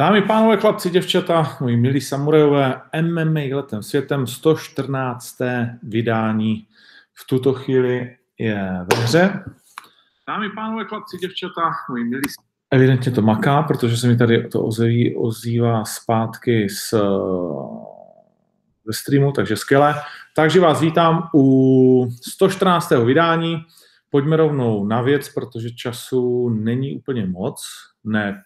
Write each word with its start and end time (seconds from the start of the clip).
Dámy, 0.00 0.22
pánové, 0.22 0.56
chlapci, 0.56 0.90
děvčata, 0.90 1.56
moji 1.60 1.76
milí 1.76 2.00
samurajové, 2.00 2.80
MMA 3.02 3.40
letem 3.52 3.82
světem 3.82 4.26
114. 4.26 5.38
vydání 5.82 6.66
v 7.14 7.26
tuto 7.26 7.52
chvíli 7.52 8.16
je 8.38 8.86
ve 8.92 9.02
hře. 9.02 9.44
Dámy, 10.28 10.50
pánové, 10.54 10.84
chlapci, 10.84 11.16
děvčata, 11.16 11.70
moji 11.90 12.04
milí 12.04 12.22
Evidentně 12.70 13.12
to 13.12 13.22
maká, 13.22 13.62
protože 13.62 13.96
se 13.96 14.08
mi 14.08 14.16
tady 14.16 14.48
to 14.48 14.62
ozví, 14.62 15.16
ozývá 15.16 15.84
zpátky 15.84 16.68
z, 16.68 16.94
ze 18.86 18.92
streamu, 18.92 19.32
takže 19.32 19.56
skvěle. 19.56 19.94
Takže 20.36 20.60
vás 20.60 20.80
vítám 20.80 21.28
u 21.34 22.08
114. 22.28 22.90
vydání. 23.04 23.64
Pojďme 24.10 24.36
rovnou 24.36 24.84
na 24.84 25.02
věc, 25.02 25.28
protože 25.28 25.70
času 25.70 26.48
není 26.48 26.96
úplně 26.96 27.26
moc. 27.26 27.89
Ne, 28.04 28.42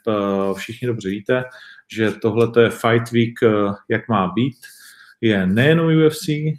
všichni 0.56 0.88
dobře 0.88 1.08
víte, 1.08 1.44
že 1.88 2.10
tohle 2.10 2.62
je 2.62 2.70
Fight 2.70 3.12
Week, 3.12 3.42
eh, 3.42 3.74
jak 3.88 4.08
má 4.08 4.28
být. 4.28 4.56
Je 5.20 5.46
nejenom 5.46 5.86
UFC, 5.86 6.28
eh, 6.28 6.52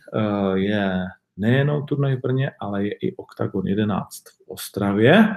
je 0.54 1.06
nejenom 1.38 1.86
turnaj 1.86 2.16
v 2.16 2.22
Brně, 2.22 2.52
ale 2.60 2.84
je 2.84 2.92
i 2.92 3.16
Octagon 3.16 3.68
11 3.68 4.24
v 4.30 4.48
Ostravě, 4.48 5.28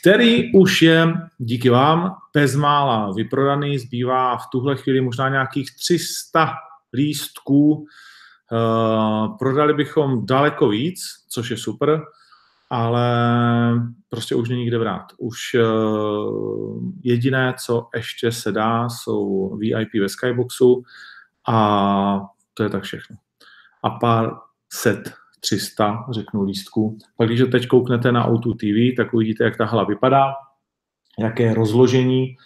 který 0.00 0.52
už 0.52 0.82
je 0.82 1.06
díky 1.38 1.70
vám 1.70 2.16
bezmála 2.34 3.12
vyprodaný. 3.12 3.78
Zbývá 3.78 4.36
v 4.36 4.46
tuhle 4.52 4.76
chvíli 4.76 5.00
možná 5.00 5.28
nějakých 5.28 5.76
300 5.76 6.54
lístků. 6.92 7.86
Eh, 8.52 9.28
prodali 9.38 9.74
bychom 9.74 10.26
daleko 10.26 10.68
víc, 10.68 11.00
což 11.28 11.50
je 11.50 11.56
super 11.56 12.02
ale 12.70 13.08
prostě 14.08 14.34
už 14.34 14.48
není 14.48 14.66
kde 14.66 14.78
vrát. 14.78 15.06
Už 15.18 15.38
uh, 15.54 16.82
jediné, 17.02 17.54
co 17.64 17.88
ještě 17.94 18.32
se 18.32 18.52
dá, 18.52 18.88
jsou 18.88 19.56
VIP 19.56 19.88
ve 20.00 20.08
Skyboxu 20.08 20.82
a 21.48 22.20
to 22.54 22.62
je 22.62 22.68
tak 22.68 22.82
všechno. 22.82 23.16
A 23.82 23.90
pár 23.90 24.36
set 24.72 25.12
300, 25.40 26.06
řeknu 26.10 26.42
lístků. 26.42 26.98
Pak 27.16 27.28
když 27.28 27.42
teď 27.50 27.66
kouknete 27.66 28.12
na 28.12 28.30
O2 28.30 28.56
TV, 28.56 28.96
tak 28.96 29.14
uvidíte, 29.14 29.44
jak 29.44 29.56
ta 29.56 29.64
hala 29.64 29.84
vypadá, 29.84 30.34
jaké 31.18 31.42
je 31.42 31.54
rozložení 31.54 32.36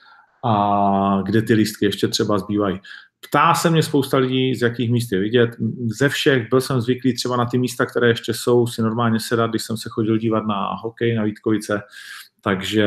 a 0.44 1.22
kde 1.24 1.42
ty 1.42 1.54
lístky 1.54 1.84
ještě 1.84 2.08
třeba 2.08 2.38
zbývají. 2.38 2.80
Ptá 3.28 3.54
se 3.54 3.70
mě 3.70 3.82
spousta 3.82 4.16
lidí, 4.16 4.54
z 4.54 4.62
jakých 4.62 4.90
míst 4.90 5.12
je 5.12 5.20
vidět. 5.20 5.50
Ze 5.98 6.08
všech 6.08 6.48
byl 6.50 6.60
jsem 6.60 6.80
zvyklý 6.80 7.14
třeba 7.14 7.36
na 7.36 7.44
ty 7.44 7.58
místa, 7.58 7.86
které 7.86 8.08
ještě 8.08 8.34
jsou, 8.34 8.66
si 8.66 8.82
normálně 8.82 9.20
sedat, 9.20 9.50
když 9.50 9.62
jsem 9.62 9.76
se 9.76 9.88
chodil 9.92 10.18
dívat 10.18 10.46
na 10.46 10.74
hokej 10.82 11.14
na 11.14 11.24
Vítkovice, 11.24 11.82
takže 12.40 12.86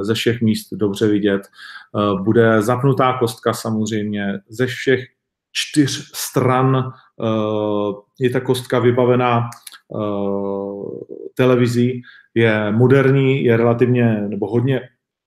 ze 0.00 0.14
všech 0.14 0.40
míst 0.40 0.68
dobře 0.72 1.08
vidět. 1.08 1.42
Eh, 1.42 2.22
bude 2.22 2.62
zapnutá 2.62 3.18
kostka 3.18 3.52
samozřejmě, 3.52 4.38
ze 4.48 4.66
všech 4.66 5.04
čtyř 5.52 6.10
stran 6.14 6.76
eh, 6.76 7.92
je 8.20 8.30
ta 8.30 8.40
kostka 8.40 8.78
vybavená 8.78 9.40
eh, 9.40 9.98
televizí, 11.34 12.02
je 12.34 12.72
moderní, 12.72 13.44
je 13.44 13.56
relativně 13.56 14.20
nebo 14.28 14.50
hodně 14.50 14.80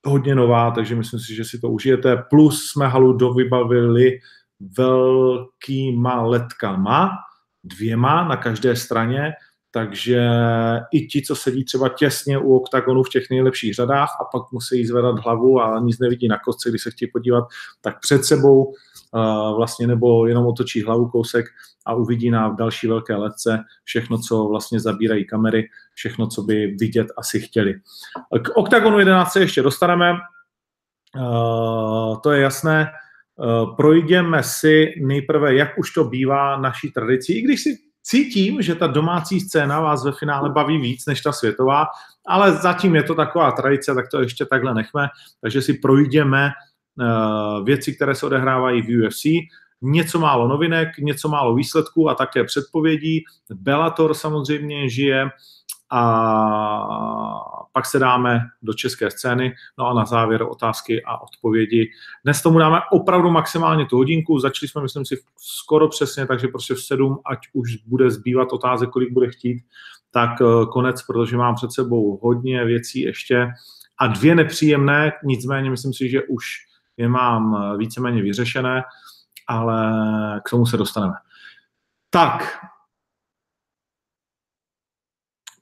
hodně 0.06 0.36
nová, 0.36 0.72
takže 0.72 0.96
myslím 0.96 1.20
si, 1.20 1.36
že 1.36 1.46
si 1.46 1.60
to 1.60 1.70
užijete. 1.70 2.18
Plus 2.30 2.72
jsme 2.72 2.88
halu 2.88 3.14
dovybavili 3.14 4.20
velkýma 4.78 6.22
letkama, 6.22 7.10
dvěma 7.64 8.28
na 8.28 8.38
každé 8.38 8.76
straně, 8.76 9.32
takže 9.72 10.30
i 10.92 11.08
ti, 11.08 11.22
co 11.22 11.36
sedí 11.36 11.64
třeba 11.64 11.90
těsně 11.90 12.38
u 12.38 12.56
oktagonu 12.56 13.04
v 13.04 13.10
těch 13.10 13.30
nejlepších 13.30 13.74
řadách 13.74 14.10
a 14.22 14.24
pak 14.24 14.52
musí 14.52 14.86
zvedat 14.86 15.20
hlavu 15.20 15.62
a 15.62 15.80
nic 15.80 16.00
nevidí 16.00 16.28
na 16.28 16.40
kostce, 16.40 16.70
když 16.70 16.84
se 16.84 16.92
chtějí 16.92 17.12
podívat, 17.12 17.44
tak 17.82 18.00
před 18.00 18.26
sebou 18.26 18.66
uh, 18.66 19.56
vlastně 19.56 19.88
nebo 19.88 20.28
jenom 20.28 20.48
otočí 20.48 20.84
hlavu 20.84 21.10
kousek 21.10 21.46
a 21.86 21.94
uvidí 21.94 22.30
na 22.30 22.50
další 22.50 22.88
velké 22.88 23.16
letce 23.16 23.60
všechno, 23.84 24.18
co 24.18 24.48
vlastně 24.48 24.80
zabírají 24.80 25.26
kamery, 25.26 25.70
všechno, 25.94 26.28
co 26.28 26.42
by 26.42 26.68
vidět 26.80 27.08
asi 27.18 27.40
chtěli. 27.40 27.74
K 28.44 28.58
OKTAGONu 28.58 29.00
11 29.00 29.32
se 29.32 29.40
ještě 29.40 29.62
dostaneme, 29.62 30.12
uh, 31.16 32.22
to 32.22 32.32
je 32.32 32.42
jasné. 32.42 32.92
Uh, 33.36 33.76
projdeme 33.76 34.44
si 34.44 34.94
nejprve, 35.02 35.56
jak 35.56 35.78
už 35.78 35.94
to 35.94 36.04
bývá 36.04 36.58
naší 36.58 36.92
tradicí, 36.92 37.38
i 37.38 37.42
když 37.42 37.64
si 37.64 37.89
cítím, 38.04 38.62
že 38.62 38.76
ta 38.76 38.88
domácí 38.88 39.40
scéna 39.40 39.80
vás 39.80 40.06
ve 40.06 40.12
finále 40.12 40.50
baví 40.50 40.78
víc 40.78 41.06
než 41.06 41.22
ta 41.22 41.32
světová, 41.32 41.86
ale 42.28 42.52
zatím 42.52 42.96
je 42.96 43.04
to 43.04 43.16
taková 43.16 43.52
tradice, 43.52 43.96
tak 43.96 44.06
to 44.12 44.22
ještě 44.22 44.46
takhle 44.46 44.74
nechme, 44.74 45.08
takže 45.42 45.62
si 45.62 45.74
projdeme 45.74 46.50
uh, 46.50 47.66
věci, 47.66 47.96
které 47.96 48.16
se 48.16 48.26
odehrávají 48.26 48.82
v 48.82 49.08
UFC 49.08 49.26
něco 49.82 50.20
málo 50.20 50.48
novinek, 50.48 50.98
něco 50.98 51.30
málo 51.30 51.56
výsledků 51.56 52.10
a 52.10 52.16
také 52.16 52.44
předpovědí. 52.44 53.24
Bellator 53.54 54.14
samozřejmě 54.14 54.90
žije 54.90 55.30
a 55.90 57.66
pak 57.74 57.86
se 57.86 58.00
dáme 58.00 58.40
do 58.62 58.74
české 58.74 59.12
scény, 59.12 59.56
no 59.78 59.88
a 59.88 59.94
na 59.94 60.06
závěr 60.06 60.44
otázky 60.44 61.04
a 61.04 61.22
odpovědi. 61.22 61.92
Dnes 62.24 62.42
tomu 62.42 62.60
dáme 62.60 62.80
opravdu 62.92 63.32
maximálně 63.32 63.86
tu 63.86 63.98
hodinku, 63.98 64.40
začali 64.40 64.68
jsme, 64.70 64.82
myslím 64.82 65.06
si, 65.06 65.18
skoro 65.38 65.88
přesně, 65.88 66.26
takže 66.26 66.48
prostě 66.48 66.74
v 66.74 66.82
sedm, 66.82 67.18
ať 67.26 67.40
už 67.54 67.76
bude 67.76 68.12
zbývat 68.12 68.54
otázek, 68.54 68.90
kolik 68.90 69.14
bude 69.14 69.32
chtít, 69.32 69.64
tak 70.12 70.30
eh, 70.42 70.66
konec, 70.72 71.04
protože 71.04 71.38
mám 71.38 71.56
před 71.56 71.72
sebou 71.72 72.20
hodně 72.24 72.66
věcí 72.66 73.02
ještě 73.02 73.48
a 73.98 74.08
dvě 74.08 74.36
nepříjemné, 74.36 75.12
nicméně 75.24 75.70
myslím 75.70 75.94
si, 75.94 76.10
že 76.10 76.24
už 76.24 76.46
je 76.98 77.10
mám 77.10 77.56
eh, 77.56 77.78
víceméně 77.78 78.22
vyřešené 78.22 78.84
ale 79.50 79.92
k 80.46 80.50
tomu 80.50 80.66
se 80.66 80.78
dostaneme. 80.78 81.14
Tak, 82.10 82.66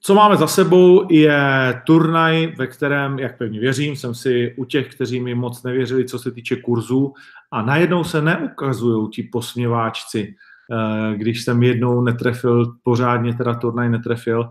co 0.08 0.14
máme 0.14 0.36
za 0.36 0.46
sebou 0.46 1.12
je 1.12 1.40
turnaj, 1.86 2.46
ve 2.56 2.66
kterém, 2.66 3.18
jak 3.18 3.38
pevně 3.38 3.60
věřím, 3.60 3.96
jsem 3.96 4.14
si 4.14 4.54
u 4.56 4.64
těch, 4.64 4.94
kteří 4.94 5.20
mi 5.20 5.34
moc 5.34 5.62
nevěřili, 5.62 6.04
co 6.04 6.18
se 6.18 6.30
týče 6.30 6.56
kurzů, 6.56 7.12
a 7.50 7.62
najednou 7.62 8.04
se 8.04 8.22
neukazují 8.22 9.08
ti 9.08 9.22
posměváčci, 9.22 10.34
eh, 10.72 11.16
když 11.16 11.44
jsem 11.44 11.62
jednou 11.62 12.02
netrefil, 12.02 12.74
pořádně 12.82 13.34
teda 13.34 13.54
turnaj 13.54 13.88
netrefil, 13.88 14.48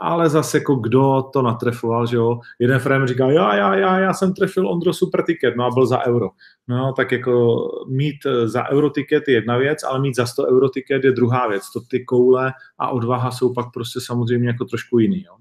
ale 0.00 0.28
zase 0.28 0.58
jako 0.58 0.74
kdo 0.74 1.22
to 1.32 1.42
natrefoval, 1.42 2.06
že 2.06 2.16
jo. 2.16 2.40
Jeden 2.58 2.78
frame 2.78 3.06
říkal, 3.06 3.30
já, 3.30 3.56
já, 3.56 3.74
já, 3.74 3.98
já 3.98 4.12
jsem 4.12 4.34
trefil 4.34 4.68
Ondro 4.68 4.92
super 4.92 5.22
ticket, 5.24 5.56
no 5.56 5.64
a 5.64 5.70
byl 5.70 5.86
za 5.86 6.06
euro. 6.06 6.28
No, 6.68 6.92
tak 6.92 7.12
jako 7.12 7.58
mít 7.88 8.16
za 8.44 8.68
euro 8.68 8.90
ticket 8.90 9.28
je 9.28 9.34
jedna 9.34 9.56
věc, 9.56 9.82
ale 9.82 10.00
mít 10.00 10.16
za 10.16 10.26
100 10.26 10.46
euro 10.46 10.68
ticket 10.68 11.04
je 11.04 11.12
druhá 11.12 11.48
věc. 11.48 11.62
To 11.72 11.80
ty 11.80 12.04
koule 12.04 12.52
a 12.78 12.88
odvaha 12.88 13.30
jsou 13.30 13.54
pak 13.54 13.66
prostě 13.74 14.00
samozřejmě 14.00 14.48
jako 14.48 14.64
trošku 14.64 14.98
jiný, 14.98 15.22
jo. 15.22 15.34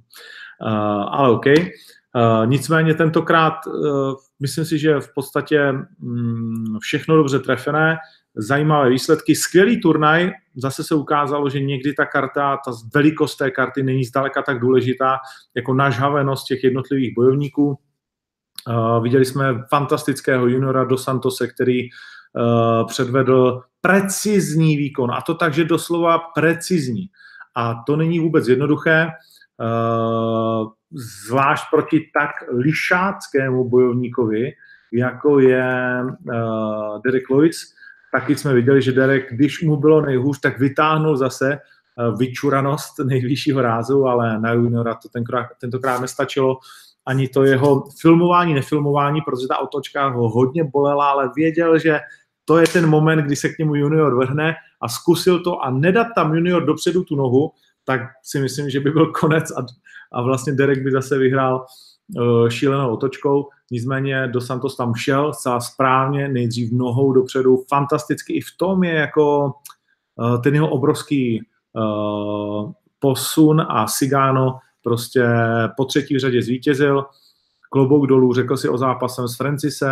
Uh, 0.61 1.05
ale 1.09 1.29
OK. 1.29 1.45
Uh, 1.45 2.45
nicméně 2.45 2.93
tentokrát 2.93 3.53
uh, 3.67 4.13
myslím 4.39 4.65
si, 4.65 4.79
že 4.79 4.99
v 4.99 5.13
podstatě 5.15 5.73
um, 6.01 6.77
všechno 6.81 7.15
dobře 7.15 7.39
trefené 7.39 7.97
zajímavé 8.35 8.89
výsledky. 8.89 9.35
Skvělý 9.35 9.81
turnaj, 9.81 10.31
zase 10.55 10.83
se 10.83 10.95
ukázalo, 10.95 11.49
že 11.49 11.59
někdy 11.59 11.93
ta 11.93 12.05
karta, 12.05 12.57
ta 12.65 12.71
velikost 12.95 13.35
té 13.35 13.51
karty 13.51 13.83
není 13.83 14.03
zdaleka 14.03 14.41
tak 14.41 14.59
důležitá 14.59 15.17
jako 15.55 15.73
nažhavenost 15.73 16.45
těch 16.45 16.63
jednotlivých 16.63 17.15
bojovníků. 17.15 17.79
Uh, 18.67 19.03
viděli 19.03 19.25
jsme 19.25 19.63
fantastického 19.69 20.47
juniora 20.47 20.83
do 20.83 20.97
Santose, 20.97 21.47
který 21.47 21.83
uh, 21.83 22.87
předvedl 22.87 23.61
precizní 23.81 24.77
výkon, 24.77 25.11
a 25.11 25.21
to 25.21 25.35
tak, 25.35 25.53
že 25.53 25.65
doslova 25.65 26.19
precizní. 26.19 27.05
A 27.55 27.83
to 27.87 27.95
není 27.95 28.19
vůbec 28.19 28.47
jednoduché, 28.47 29.07
uh, 29.07 30.67
zvlášť 31.27 31.63
proti 31.71 31.99
tak 32.19 32.29
lišáckému 32.57 33.69
bojovníkovi, 33.69 34.51
jako 34.93 35.39
je 35.39 35.73
Derek 37.05 37.29
Lewis, 37.29 37.73
taky 38.11 38.35
jsme 38.35 38.53
viděli, 38.53 38.81
že 38.81 38.91
Derek, 38.91 39.33
když 39.33 39.63
mu 39.63 39.77
bylo 39.77 40.01
nejhůř, 40.01 40.39
tak 40.39 40.59
vytáhnul 40.59 41.17
zase 41.17 41.53
eh, 41.53 41.59
vyčuranost 42.17 42.99
nejvyššího 43.05 43.61
rázu, 43.61 44.05
ale 44.05 44.39
na 44.39 44.53
juniora 44.53 44.95
to 44.95 45.09
tenkrát, 45.09 45.47
tentokrát 45.61 46.01
nestačilo. 46.01 46.57
Ani 47.05 47.27
to 47.27 47.43
jeho 47.43 47.83
filmování, 48.01 48.53
nefilmování, 48.53 49.21
protože 49.21 49.47
ta 49.47 49.57
otočka 49.57 50.07
ho 50.07 50.29
hodně 50.29 50.63
bolela, 50.63 51.09
ale 51.09 51.29
věděl, 51.35 51.79
že 51.79 51.99
to 52.45 52.57
je 52.57 52.67
ten 52.67 52.89
moment, 52.89 53.19
kdy 53.19 53.35
se 53.35 53.49
k 53.49 53.57
němu 53.57 53.75
junior 53.75 54.15
vrhne 54.15 54.55
a 54.81 54.89
zkusil 54.89 55.43
to 55.43 55.59
a 55.59 55.71
nedat 55.71 56.07
tam 56.15 56.33
junior 56.33 56.65
dopředu 56.65 57.03
tu 57.03 57.15
nohu, 57.15 57.51
tak 57.85 58.01
si 58.23 58.39
myslím, 58.39 58.69
že 58.69 58.79
by 58.79 58.91
byl 58.91 59.11
konec 59.11 59.51
a, 59.51 59.65
a 60.13 60.21
vlastně 60.21 60.53
Derek 60.53 60.83
by 60.83 60.91
zase 60.91 61.17
vyhrál 61.17 61.65
šílenou 62.49 62.93
otočkou. 62.93 63.49
Nicméně 63.71 64.27
do 64.27 64.41
Santos 64.41 64.77
tam 64.77 64.95
šel 64.95 65.33
zcela 65.33 65.59
správně, 65.59 66.27
nejdřív 66.27 66.71
nohou 66.71 67.13
dopředu, 67.13 67.63
fantasticky. 67.69 68.33
I 68.33 68.41
v 68.41 68.57
tom 68.57 68.83
je 68.83 68.93
jako 68.93 69.53
uh, 70.15 70.41
ten 70.41 70.53
jeho 70.53 70.69
obrovský 70.69 71.41
uh, 71.73 72.71
posun 72.99 73.61
a 73.69 73.87
Sigano 73.87 74.57
prostě 74.83 75.25
po 75.77 75.85
třetí 75.85 76.19
řadě 76.19 76.41
zvítězil. 76.41 77.05
klobouk 77.69 78.07
dolů, 78.07 78.33
řekl 78.33 78.57
si 78.57 78.69
o 78.69 78.77
zápasem 78.77 79.27
s 79.27 79.37
Francise, 79.37 79.91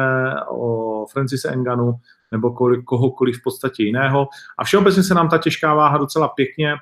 o 0.49 1.05
Francise 1.11 1.49
Enganu 1.49 1.93
nebo 2.31 2.51
kohokoliv 2.85 3.37
v 3.37 3.43
podstatě 3.43 3.83
jiného. 3.83 4.27
A 4.57 4.63
všeobecně 4.63 5.03
se 5.03 5.13
nám 5.13 5.29
ta 5.29 5.37
těžká 5.37 5.73
váha 5.73 5.97
docela 5.97 6.27
pěkně 6.27 6.75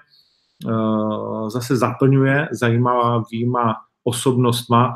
uh, 0.66 1.50
zase 1.50 1.78
zaplňuje 1.78 2.48
zajímavýma 2.52 3.76
osobnostma. 4.04 4.96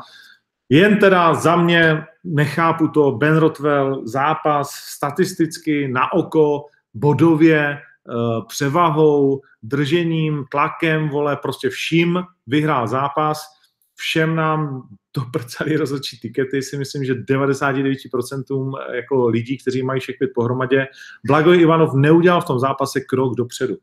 Jen 0.70 0.98
teda 0.98 1.34
za 1.34 1.56
mě 1.56 2.04
nechápu 2.24 2.88
to 2.88 3.12
Ben 3.12 3.36
Rotwell, 3.36 4.06
zápas 4.06 4.70
statisticky 4.70 5.88
na 5.88 6.12
oko, 6.12 6.64
bodově, 6.94 7.78
uh, 8.08 8.46
převahou, 8.46 9.40
držením, 9.62 10.44
tlakem, 10.50 11.08
vole, 11.08 11.36
prostě 11.36 11.68
vším 11.68 12.22
vyhrál 12.46 12.88
zápas 12.88 13.60
všem 14.00 14.36
nám 14.36 14.88
doprcali 15.16 15.76
rozhodčí 15.76 16.20
tikety, 16.20 16.62
si 16.62 16.76
myslím, 16.76 17.04
že 17.04 17.14
99% 17.14 18.72
jako 18.94 19.28
lidí, 19.28 19.58
kteří 19.58 19.82
mají 19.82 20.00
všech 20.00 20.16
pět 20.18 20.30
pohromadě. 20.34 20.86
Blagoj 21.26 21.60
Ivanov 21.60 21.94
neudělal 21.94 22.40
v 22.40 22.44
tom 22.44 22.58
zápase 22.58 23.00
krok 23.00 23.36
dopředu. 23.36 23.76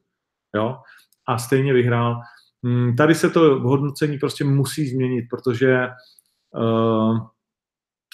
Jo? 0.55 0.77
A 1.27 1.37
stejně 1.37 1.73
vyhrál. 1.73 2.21
Hmm, 2.63 2.95
tady 2.95 3.15
se 3.15 3.29
to 3.29 3.59
hodnocení 3.59 4.17
prostě 4.17 4.43
musí 4.43 4.87
změnit, 4.89 5.25
protože 5.29 5.87
uh, 6.53 7.19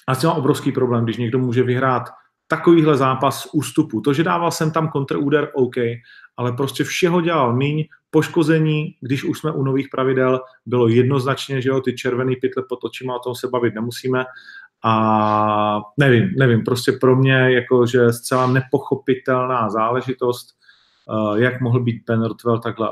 asi 0.08 0.28
má 0.28 0.34
obrovský 0.34 0.72
problém, 0.72 1.04
když 1.04 1.18
někdo 1.18 1.40
může 1.40 1.64
vyhrát 1.64 2.04
takovýhle 2.48 2.98
zápas 2.98 3.50
ústupu. 3.54 4.02
To, 4.02 4.14
že 4.14 4.24
dával 4.24 4.52
jsem 4.52 4.72
tam 4.72 4.90
kontrúder, 4.90 5.52
OK, 5.54 5.76
ale 6.38 6.52
prostě 6.52 6.84
všeho 6.84 7.22
dělal 7.22 7.56
míň, 7.56 7.86
poškození, 8.10 8.96
když 9.02 9.24
už 9.24 9.40
jsme 9.40 9.52
u 9.52 9.64
nových 9.64 9.88
pravidel, 9.92 10.42
bylo 10.66 10.88
jednoznačně, 10.88 11.62
že 11.62 11.70
jo, 11.70 11.82
ty 11.82 11.94
červený 11.94 12.36
pytle 12.36 12.64
pod 12.70 12.84
očima, 12.84 13.16
o 13.16 13.20
tom 13.20 13.36
se 13.36 13.48
bavit 13.48 13.74
nemusíme. 13.74 14.26
A 14.86 15.82
nevím, 15.98 16.30
nevím, 16.38 16.64
prostě 16.64 16.92
pro 16.92 17.16
mě 17.16 17.34
jakože 17.34 18.14
zcela 18.14 18.48
nepochopitelná 18.48 19.70
záležitost, 19.70 20.48
eh, 21.10 21.40
jak 21.40 21.62
mohl 21.62 21.84
být 21.84 22.04
Ben 22.08 22.24
Rotwell 22.24 22.60
takhle 22.60 22.90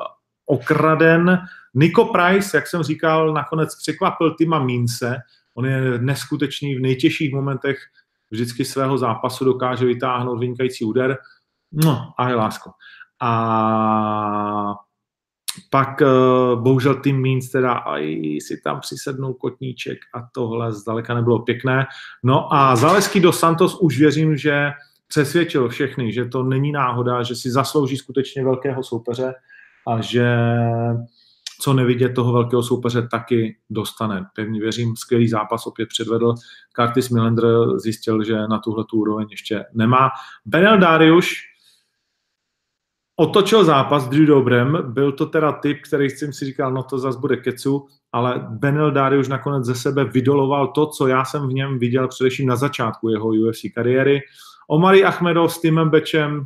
okraden. 0.51 1.39
Nico 1.73 2.05
Price, 2.05 2.57
jak 2.57 2.67
jsem 2.67 2.83
říkal, 2.83 3.33
nakonec 3.33 3.75
překvapil 3.75 4.35
Tima 4.35 4.59
Mince. 4.59 5.17
On 5.55 5.65
je 5.65 5.99
neskutečný 5.99 6.75
v 6.75 6.81
nejtěžších 6.81 7.33
momentech 7.33 7.77
vždycky 8.31 8.65
svého 8.65 8.97
zápasu 8.97 9.45
dokáže 9.45 9.85
vytáhnout 9.85 10.39
vynikající 10.39 10.85
úder. 10.85 11.17
No, 11.71 12.13
a 12.17 12.29
je 12.29 12.35
lásko. 12.35 12.71
A 13.21 14.75
pak 15.69 16.01
uh, 16.01 16.63
bohužel 16.63 16.95
tým 16.95 17.21
Means 17.21 17.49
teda 17.49 17.73
aj 17.73 18.03
si 18.41 18.61
tam 18.63 18.79
přisednul 18.79 19.33
kotníček 19.33 19.99
a 20.15 20.27
tohle 20.31 20.71
zdaleka 20.71 21.13
nebylo 21.13 21.39
pěkné. 21.39 21.85
No 22.23 22.53
a 22.53 22.75
Zaleský 22.75 23.19
do 23.19 23.31
Santos 23.31 23.77
už 23.79 23.99
věřím, 23.99 24.37
že 24.37 24.71
přesvědčil 25.07 25.69
všechny, 25.69 26.13
že 26.13 26.25
to 26.25 26.43
není 26.43 26.71
náhoda, 26.71 27.23
že 27.23 27.35
si 27.35 27.51
zaslouží 27.51 27.97
skutečně 27.97 28.43
velkého 28.43 28.83
soupeře 28.83 29.33
a 29.87 30.01
že 30.01 30.35
co 31.61 31.73
nevidět 31.73 32.09
toho 32.09 32.33
velkého 32.33 32.63
soupeře 32.63 33.07
taky 33.11 33.57
dostane. 33.69 34.25
Pevně 34.35 34.59
věřím, 34.59 34.95
skvělý 34.95 35.27
zápas 35.27 35.67
opět 35.67 35.89
předvedl. 35.89 36.33
Curtis 36.75 37.09
Millender 37.09 37.45
zjistil, 37.75 38.23
že 38.23 38.35
na 38.47 38.59
tuhle 38.59 38.85
tu 38.89 38.97
úroveň 38.97 39.27
ještě 39.31 39.65
nemá. 39.73 40.09
Benel 40.45 40.77
Darius 40.77 41.27
otočil 43.15 43.63
zápas 43.63 44.09
Drew 44.09 44.25
Dobrem, 44.25 44.77
byl 44.93 45.11
to 45.11 45.25
teda 45.25 45.51
typ, 45.51 45.77
který 45.87 46.09
jsem 46.09 46.33
si 46.33 46.45
říkal, 46.45 46.73
no 46.73 46.83
to 46.83 46.99
zase 46.99 47.19
bude 47.19 47.37
kecu, 47.37 47.87
ale 48.11 48.47
Benel 48.49 48.91
Dáry 48.91 49.19
už 49.19 49.27
nakonec 49.27 49.65
ze 49.65 49.75
sebe 49.75 50.05
vydoloval 50.05 50.67
to, 50.67 50.87
co 50.87 51.07
já 51.07 51.25
jsem 51.25 51.47
v 51.47 51.53
něm 51.53 51.79
viděl 51.79 52.07
především 52.07 52.47
na 52.47 52.55
začátku 52.55 53.09
jeho 53.09 53.27
UFC 53.27 53.61
kariéry. 53.75 54.19
Omari 54.69 55.03
Achmedov 55.03 55.53
s 55.53 55.61
Timem 55.61 55.89
Bečem, 55.89 56.45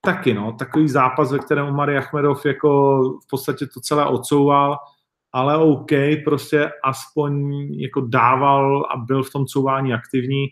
taky 0.00 0.34
no, 0.34 0.52
takový 0.52 0.88
zápas, 0.88 1.32
ve 1.32 1.38
kterém 1.38 1.66
Omari 1.66 1.98
Achmedov 1.98 2.46
jako 2.46 3.00
v 3.24 3.30
podstatě 3.30 3.66
to 3.66 3.80
celé 3.80 4.06
odsouval, 4.06 4.76
ale 5.32 5.56
OK, 5.56 5.90
prostě 6.24 6.70
aspoň 6.84 7.52
jako 7.74 8.00
dával 8.00 8.86
a 8.90 8.96
byl 8.96 9.22
v 9.22 9.32
tom 9.32 9.46
couvání 9.46 9.94
aktivní. 9.94 10.46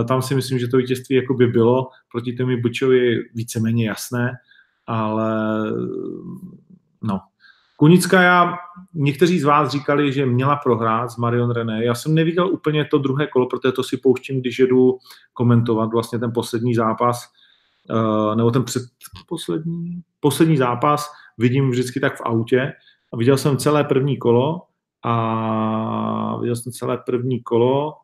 Eh, 0.00 0.04
tam 0.04 0.22
si 0.22 0.34
myslím, 0.34 0.58
že 0.58 0.68
to 0.68 0.76
vítězství 0.76 1.16
jako 1.16 1.34
by 1.34 1.46
bylo 1.46 1.88
proti 2.12 2.32
tomu 2.32 2.60
Bučovi 2.60 3.22
víceméně 3.34 3.88
jasné 3.88 4.32
ale 4.90 5.62
no. 7.02 7.20
Kunická, 7.76 8.22
já, 8.22 8.54
někteří 8.94 9.40
z 9.40 9.44
vás 9.44 9.70
říkali, 9.70 10.12
že 10.12 10.26
měla 10.26 10.56
prohrát 10.56 11.10
s 11.10 11.16
Marion 11.16 11.50
René. 11.50 11.84
Já 11.84 11.94
jsem 11.94 12.14
neviděl 12.14 12.48
úplně 12.48 12.84
to 12.84 12.98
druhé 12.98 13.26
kolo, 13.26 13.46
protože 13.46 13.72
to 13.72 13.82
si 13.82 13.96
pouštím, 13.96 14.40
když 14.40 14.58
jedu 14.58 14.98
komentovat 15.32 15.92
vlastně 15.92 16.18
ten 16.18 16.32
poslední 16.32 16.74
zápas, 16.74 17.28
nebo 18.34 18.50
ten 18.50 18.64
předposlední, 18.64 20.02
poslední 20.20 20.56
zápas 20.56 21.12
vidím 21.38 21.70
vždycky 21.70 22.00
tak 22.00 22.16
v 22.16 22.22
autě. 22.24 22.72
A 23.12 23.16
viděl 23.16 23.36
jsem 23.36 23.56
celé 23.56 23.84
první 23.84 24.16
kolo 24.16 24.62
a 25.04 26.36
viděl 26.40 26.56
jsem 26.56 26.72
celé 26.72 26.98
první 26.98 27.42
kolo, 27.42 27.96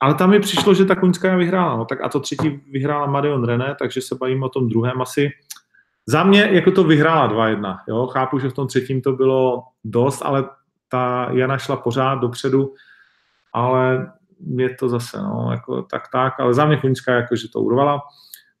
ale 0.00 0.14
tam 0.14 0.30
mi 0.30 0.40
přišlo, 0.40 0.74
že 0.74 0.84
ta 0.84 0.96
Kunická 0.96 1.36
vyhrála. 1.36 1.76
No, 1.76 1.84
tak 1.84 2.00
a 2.00 2.08
to 2.08 2.20
třetí 2.20 2.48
vyhrála 2.70 3.06
Marion 3.06 3.44
René, 3.44 3.76
takže 3.78 4.00
se 4.00 4.14
bavíme 4.14 4.46
o 4.46 4.48
tom 4.48 4.68
druhém 4.68 5.02
asi. 5.02 5.30
Za 6.06 6.24
mě 6.24 6.48
jako 6.52 6.70
to 6.70 6.84
vyhrála 6.84 7.28
2-1. 7.32 7.78
Jo? 7.88 8.06
Chápu, 8.06 8.38
že 8.38 8.48
v 8.48 8.52
tom 8.52 8.66
třetím 8.66 9.02
to 9.02 9.12
bylo 9.12 9.62
dost, 9.84 10.22
ale 10.22 10.44
ta 10.88 11.28
Jana 11.32 11.58
šla 11.58 11.76
pořád 11.76 12.14
dopředu, 12.14 12.74
ale 13.52 14.12
je 14.56 14.74
to 14.74 14.88
zase, 14.88 15.22
no, 15.22 15.48
jako 15.50 15.82
tak, 15.82 16.02
tak, 16.12 16.40
ale 16.40 16.54
za 16.54 16.66
mě 16.66 16.76
Chuňská 16.76 17.12
jako, 17.12 17.36
že 17.36 17.48
to 17.48 17.60
urvala. 17.60 18.00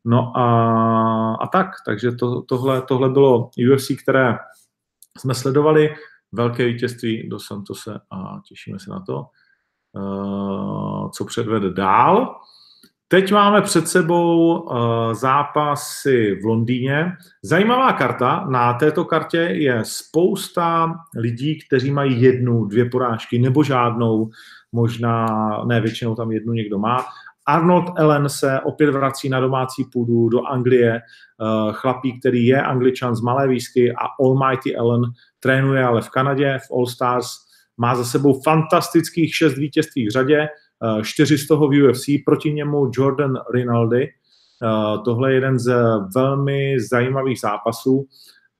No 0.04 0.36
a, 0.36 1.34
a 1.34 1.46
tak, 1.46 1.66
takže 1.86 2.12
to, 2.12 2.42
tohle, 2.42 2.82
tohle 2.82 3.08
bylo 3.08 3.50
UFC, 3.72 4.02
které 4.02 4.38
jsme 5.18 5.34
sledovali, 5.34 5.94
velké 6.32 6.64
vítězství 6.64 7.28
do 7.28 7.38
Santose 7.40 8.00
a 8.10 8.40
těšíme 8.48 8.78
se 8.78 8.90
na 8.90 9.00
to, 9.00 9.26
uh, 9.92 11.10
co 11.10 11.24
předvede 11.24 11.70
dál. 11.70 12.36
Teď 13.08 13.32
máme 13.32 13.62
před 13.62 13.88
sebou 13.88 14.60
uh, 14.60 14.76
zápasy 15.12 16.38
v 16.42 16.44
Londýně. 16.44 17.12
Zajímavá 17.42 17.92
karta. 17.92 18.46
Na 18.48 18.74
této 18.74 19.04
kartě 19.04 19.38
je 19.38 19.84
spousta 19.84 20.94
lidí, 21.16 21.58
kteří 21.66 21.90
mají 21.90 22.22
jednu, 22.22 22.64
dvě 22.64 22.84
porážky 22.84 23.38
nebo 23.38 23.62
žádnou. 23.62 24.30
Možná, 24.72 25.26
ne, 25.66 25.80
většinou 25.80 26.14
tam 26.14 26.32
jednu 26.32 26.52
někdo 26.52 26.78
má. 26.78 27.04
Arnold 27.46 27.84
Ellen 27.96 28.28
se 28.28 28.60
opět 28.60 28.90
vrací 28.90 29.28
na 29.28 29.40
domácí 29.40 29.84
půdu 29.92 30.28
do 30.28 30.42
Anglie. 30.42 31.00
Uh, 31.40 31.72
chlapík, 31.72 32.20
který 32.20 32.46
je 32.46 32.62
angličan 32.62 33.16
z 33.16 33.20
Malé 33.20 33.48
výsky 33.48 33.92
a 33.92 34.24
Almighty 34.24 34.76
Ellen 34.76 35.02
trénuje 35.40 35.84
ale 35.84 36.02
v 36.02 36.10
Kanadě, 36.10 36.58
v 36.58 36.76
All 36.76 36.86
Stars. 36.86 37.26
Má 37.76 37.94
za 37.94 38.04
sebou 38.04 38.42
fantastických 38.42 39.34
šest 39.34 39.58
vítězství 39.58 40.06
v 40.06 40.10
řadě 40.10 40.48
Eh, 40.84 41.02
čtyři 41.02 41.38
z 41.38 41.48
toho 41.48 41.68
v 41.68 41.82
UFC, 41.82 42.04
proti 42.24 42.52
němu 42.52 42.90
Jordan 42.92 43.38
Rinaldi. 43.54 44.02
Eh, 44.02 44.98
tohle 45.04 45.30
je 45.30 45.34
jeden 45.34 45.58
z 45.58 45.74
velmi 46.14 46.80
zajímavých 46.80 47.40
zápasů. 47.40 48.06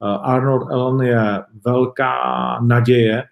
Eh, 0.03 0.19
Arnold 0.23 0.73
Allen 0.73 1.07
je 1.07 1.43
velká 1.67 2.15
naděje 2.61 3.23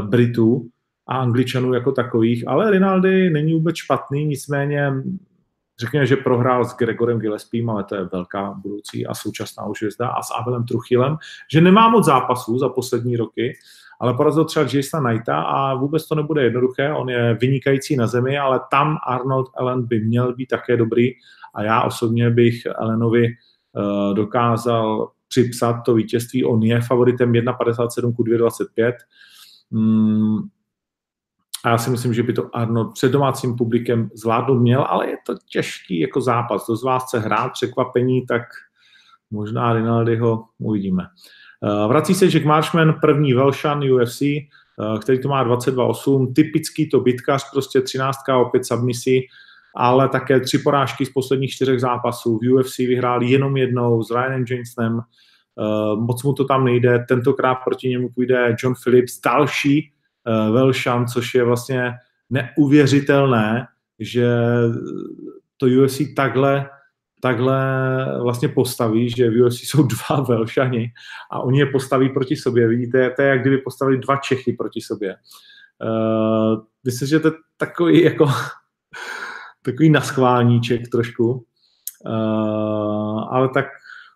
Britů 0.00 0.68
a 1.12 1.16
Angličanů 1.16 1.74
jako 1.74 1.92
takových, 1.92 2.48
ale 2.48 2.70
Rinaldi 2.70 3.30
není 3.30 3.54
vůbec 3.54 3.76
špatný, 3.76 4.24
nicméně 4.24 4.92
řekněme, 5.80 6.06
že 6.06 6.16
prohrál 6.16 6.64
s 6.64 6.76
Gregorem 6.76 7.18
Gillespiem, 7.18 7.70
ale 7.70 7.84
to 7.84 7.94
je 7.94 8.04
velká 8.04 8.54
budoucí 8.62 9.06
a 9.06 9.14
současná 9.14 9.66
už 9.66 9.82
hvězda, 9.82 10.08
a 10.08 10.22
s 10.22 10.30
Abelem 10.40 10.64
Truchilem, 10.64 11.16
že 11.52 11.60
nemá 11.60 11.88
moc 11.88 12.04
zápasů 12.04 12.58
za 12.58 12.68
poslední 12.68 13.16
roky, 13.16 13.56
ale 14.00 14.14
porazil 14.14 14.44
třeba 14.44 14.66
Jasona 14.72 15.10
Knighta 15.10 15.42
a 15.42 15.74
vůbec 15.74 16.08
to 16.08 16.14
nebude 16.14 16.42
jednoduché, 16.42 16.92
on 16.92 17.10
je 17.10 17.34
vynikající 17.40 17.96
na 17.96 18.06
zemi, 18.06 18.38
ale 18.38 18.60
tam 18.70 18.96
Arnold 19.06 19.50
Allen 19.56 19.86
by 19.86 20.00
měl 20.00 20.34
být 20.34 20.46
také 20.46 20.76
dobrý 20.76 21.10
a 21.54 21.62
já 21.62 21.82
osobně 21.82 22.30
bych 22.30 22.62
Allenovi 22.76 23.26
uh, 23.26 24.14
dokázal 24.14 25.10
připsat 25.28 25.82
to 25.82 25.94
vítězství, 25.94 26.44
on 26.44 26.62
je 26.62 26.80
favoritem 26.80 27.32
1,57 27.32 28.14
ku 28.14 28.24
2,25. 28.24 28.92
Mm, 29.70 30.38
a 31.64 31.68
já 31.68 31.78
si 31.78 31.90
myslím, 31.90 32.14
že 32.14 32.22
by 32.22 32.32
to 32.32 32.56
Arnold 32.56 32.92
před 32.92 33.12
domácím 33.12 33.56
publikem 33.56 34.10
zvládnout 34.14 34.58
měl, 34.58 34.86
ale 34.88 35.08
je 35.08 35.16
to 35.26 35.34
těžký 35.48 36.00
jako 36.00 36.20
zápas. 36.20 36.66
To 36.66 36.76
z 36.76 36.84
vás 36.84 37.04
chce 37.04 37.18
hrát 37.18 37.52
překvapení, 37.52 38.26
tak 38.26 38.42
možná 39.30 39.72
Rinaldiho 39.72 40.44
uvidíme. 40.58 41.04
Eh, 41.64 41.88
vrací 41.88 42.14
se 42.14 42.26
Jack 42.26 42.44
Marshman, 42.44 42.94
první 43.00 43.34
Velšan 43.34 43.82
UFC, 43.92 44.22
eh, 44.22 44.98
který 45.00 45.20
to 45.20 45.28
má 45.28 45.44
22-8, 45.44 46.34
typický 46.34 46.88
to 46.88 47.00
bitkař, 47.00 47.50
prostě 47.52 47.80
13 47.80 48.40
opět 48.40 48.66
submisi, 48.66 49.20
ale 49.76 50.08
také 50.08 50.40
tři 50.40 50.58
porážky 50.58 51.06
z 51.06 51.10
posledních 51.10 51.50
čtyřech 51.50 51.80
zápasů. 51.80 52.38
V 52.42 52.52
UFC 52.52 52.86
vyhrál 52.86 53.22
jenom 53.22 53.56
jednou 53.56 54.02
s 54.02 54.10
Ryanem 54.10 54.44
Jamesonem, 54.50 55.00
eh, 55.00 55.96
moc 55.96 56.22
mu 56.22 56.32
to 56.32 56.44
tam 56.44 56.64
nejde, 56.64 57.04
tentokrát 57.08 57.54
proti 57.54 57.88
němu 57.88 58.08
půjde 58.08 58.56
John 58.62 58.74
Phillips, 58.84 59.20
další 59.20 59.92
Velšan, 60.52 61.06
což 61.06 61.34
je 61.34 61.44
vlastně 61.44 61.92
neuvěřitelné, 62.30 63.66
že 63.98 64.26
to 65.56 65.66
UFC 65.66 66.00
takhle, 66.16 66.70
takhle 67.20 67.58
vlastně 68.22 68.48
postaví, 68.48 69.10
že 69.10 69.30
v 69.30 69.46
UFC 69.46 69.60
jsou 69.60 69.82
dva 70.08 70.20
Velšani 70.20 70.92
a 71.30 71.40
oni 71.40 71.58
je 71.58 71.66
postaví 71.66 72.08
proti 72.08 72.36
sobě. 72.36 72.68
Vidíte, 72.68 73.10
to 73.10 73.22
je 73.22 73.28
jak 73.28 73.40
kdyby 73.40 73.58
postavili 73.58 73.98
dva 73.98 74.16
Čechy 74.16 74.52
proti 74.52 74.80
sobě. 74.80 75.16
Uh, 75.84 76.62
myslím, 76.84 77.08
že 77.08 77.20
to 77.20 77.28
je 77.28 77.34
takový 77.56 78.02
jako 78.02 78.26
takový 79.62 79.90
naschválníček 79.90 80.88
trošku, 80.88 81.46
uh, 82.06 83.28
ale 83.30 83.48
tak 83.48 83.66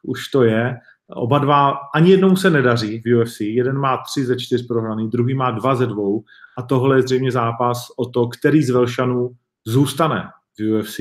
už 0.03 0.29
to 0.29 0.43
je. 0.43 0.77
Oba 1.09 1.39
dva, 1.39 1.71
ani 1.95 2.11
jednomu 2.11 2.37
se 2.37 2.51
nedaří 2.51 3.01
v 3.01 3.21
UFC. 3.21 3.41
Jeden 3.41 3.79
má 3.79 3.97
tři 3.97 4.25
ze 4.25 4.37
čtyř 4.37 4.67
prohraný, 4.67 5.11
druhý 5.11 5.35
má 5.35 5.51
dva 5.51 5.75
ze 5.75 5.87
dvou 5.87 6.25
a 6.59 6.63
tohle 6.63 6.97
je 6.99 7.03
zřejmě 7.03 7.33
zápas 7.33 7.87
o 7.97 8.07
to, 8.07 8.29
který 8.29 8.63
z 8.63 8.71
Velšanů 8.71 9.31
zůstane 9.65 10.29
v 10.59 10.79
UFC. 10.79 11.01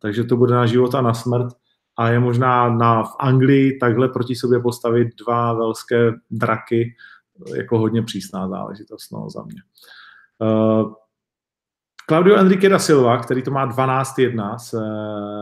Takže 0.00 0.24
to 0.24 0.36
bude 0.36 0.54
na 0.54 0.66
život 0.66 0.94
a 0.94 1.00
na 1.00 1.14
smrt 1.14 1.46
a 1.98 2.08
je 2.08 2.20
možná 2.20 2.70
na, 2.70 3.02
v 3.02 3.16
Anglii 3.18 3.78
takhle 3.78 4.08
proti 4.08 4.34
sobě 4.34 4.60
postavit 4.60 5.08
dva 5.24 5.52
velské 5.52 6.12
draky 6.30 6.94
jako 7.56 7.78
hodně 7.78 8.02
přísná 8.02 8.48
záležitost 8.48 9.12
no, 9.12 9.30
za 9.30 9.42
mě. 9.42 9.62
Uh, 10.38 10.92
Claudio 12.08 12.36
Enrique 12.36 12.68
da 12.68 12.78
Silva, 12.78 13.18
který 13.18 13.42
to 13.42 13.50
má 13.50 13.68
12-1, 13.68 14.56
se, 14.56 14.80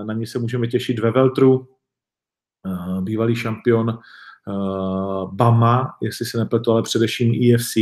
na 0.04 0.14
něj 0.14 0.26
se 0.26 0.38
můžeme 0.38 0.66
těšit 0.66 0.98
ve 0.98 1.10
Veltru, 1.10 1.68
bývalý 3.00 3.34
šampion 3.34 3.98
uh, 4.46 5.34
Bama, 5.34 5.96
jestli 6.00 6.26
se 6.26 6.38
nepletu, 6.38 6.72
ale 6.72 6.82
především 6.82 7.54
EFC. 7.54 7.76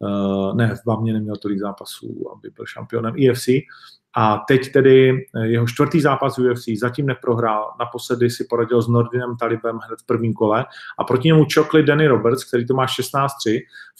Uh, 0.00 0.56
ne, 0.56 0.74
v 0.74 0.80
Bamě 0.86 1.12
neměl 1.12 1.36
tolik 1.36 1.58
zápasů, 1.58 2.32
aby 2.36 2.50
byl 2.50 2.66
šampionem 2.66 3.14
EFC. 3.30 3.48
A 4.16 4.38
teď 4.48 4.72
tedy 4.72 5.10
eh, 5.10 5.46
jeho 5.46 5.66
čtvrtý 5.66 6.00
zápas 6.00 6.38
UFC 6.38 6.64
zatím 6.80 7.06
neprohrál. 7.06 7.72
Naposledy 7.80 8.30
si 8.30 8.44
poradil 8.50 8.82
s 8.82 8.88
Nordinem 8.88 9.36
Talibem 9.36 9.78
hned 9.86 10.00
v 10.02 10.06
prvním 10.06 10.32
kole 10.32 10.64
a 10.98 11.04
proti 11.04 11.28
němu 11.28 11.44
čokli 11.44 11.82
Danny 11.82 12.06
Roberts, 12.06 12.44
který 12.44 12.66
to 12.66 12.74
má 12.74 12.86
16-3. 12.86 13.28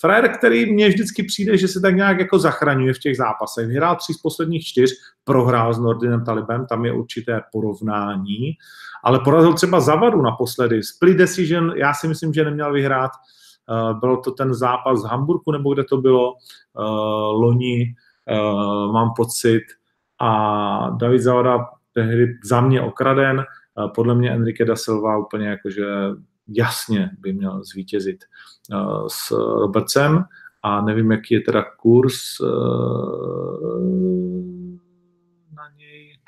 Frajer, 0.00 0.28
který 0.38 0.72
mně 0.72 0.88
vždycky 0.88 1.22
přijde, 1.22 1.56
že 1.56 1.68
se 1.68 1.80
tak 1.80 1.96
nějak 1.96 2.18
jako 2.18 2.38
zachraňuje 2.38 2.94
v 2.94 2.98
těch 2.98 3.16
zápasech. 3.16 3.68
Vyhrál 3.68 3.96
tři 3.96 4.14
z 4.14 4.18
posledních 4.18 4.64
čtyř, 4.66 4.90
prohrál 5.24 5.74
s 5.74 5.78
Nordinem 5.78 6.24
Talibem, 6.24 6.66
tam 6.66 6.84
je 6.84 6.92
určité 6.92 7.40
porovnání, 7.52 8.52
ale 9.04 9.20
porazil 9.24 9.52
třeba 9.52 9.80
Zavadu 9.80 10.22
naposledy. 10.22 10.82
Split 10.82 11.16
decision, 11.16 11.72
já 11.76 11.94
si 11.94 12.08
myslím, 12.08 12.34
že 12.34 12.44
neměl 12.44 12.72
vyhrát. 12.72 13.10
Eh, 13.70 13.94
byl 13.94 14.16
to 14.16 14.30
ten 14.30 14.54
zápas 14.54 15.00
z 15.00 15.04
Hamburgu, 15.04 15.52
nebo 15.52 15.74
kde 15.74 15.84
to 15.84 15.96
bylo 15.96 16.34
eh, 16.34 16.82
loni, 17.32 17.94
mám 18.92 19.12
pocit, 19.16 19.62
a 20.18 20.90
David 20.90 21.20
Zavada 21.20 21.66
tehdy 21.92 22.38
za 22.44 22.60
mě 22.60 22.80
okraden, 22.80 23.44
podle 23.94 24.14
mě 24.14 24.30
Enrique 24.30 24.64
da 24.64 24.76
Silva 24.76 25.18
úplně 25.18 25.48
jakože 25.48 25.86
jasně 26.48 27.10
by 27.18 27.32
měl 27.32 27.64
zvítězit 27.64 28.24
s 29.08 29.30
Robertsem 29.30 30.24
a 30.62 30.80
nevím, 30.80 31.10
jaký 31.10 31.34
je 31.34 31.40
teda 31.40 31.64
kurz 31.76 32.16
na 35.56 35.68
něj. 35.76 36.18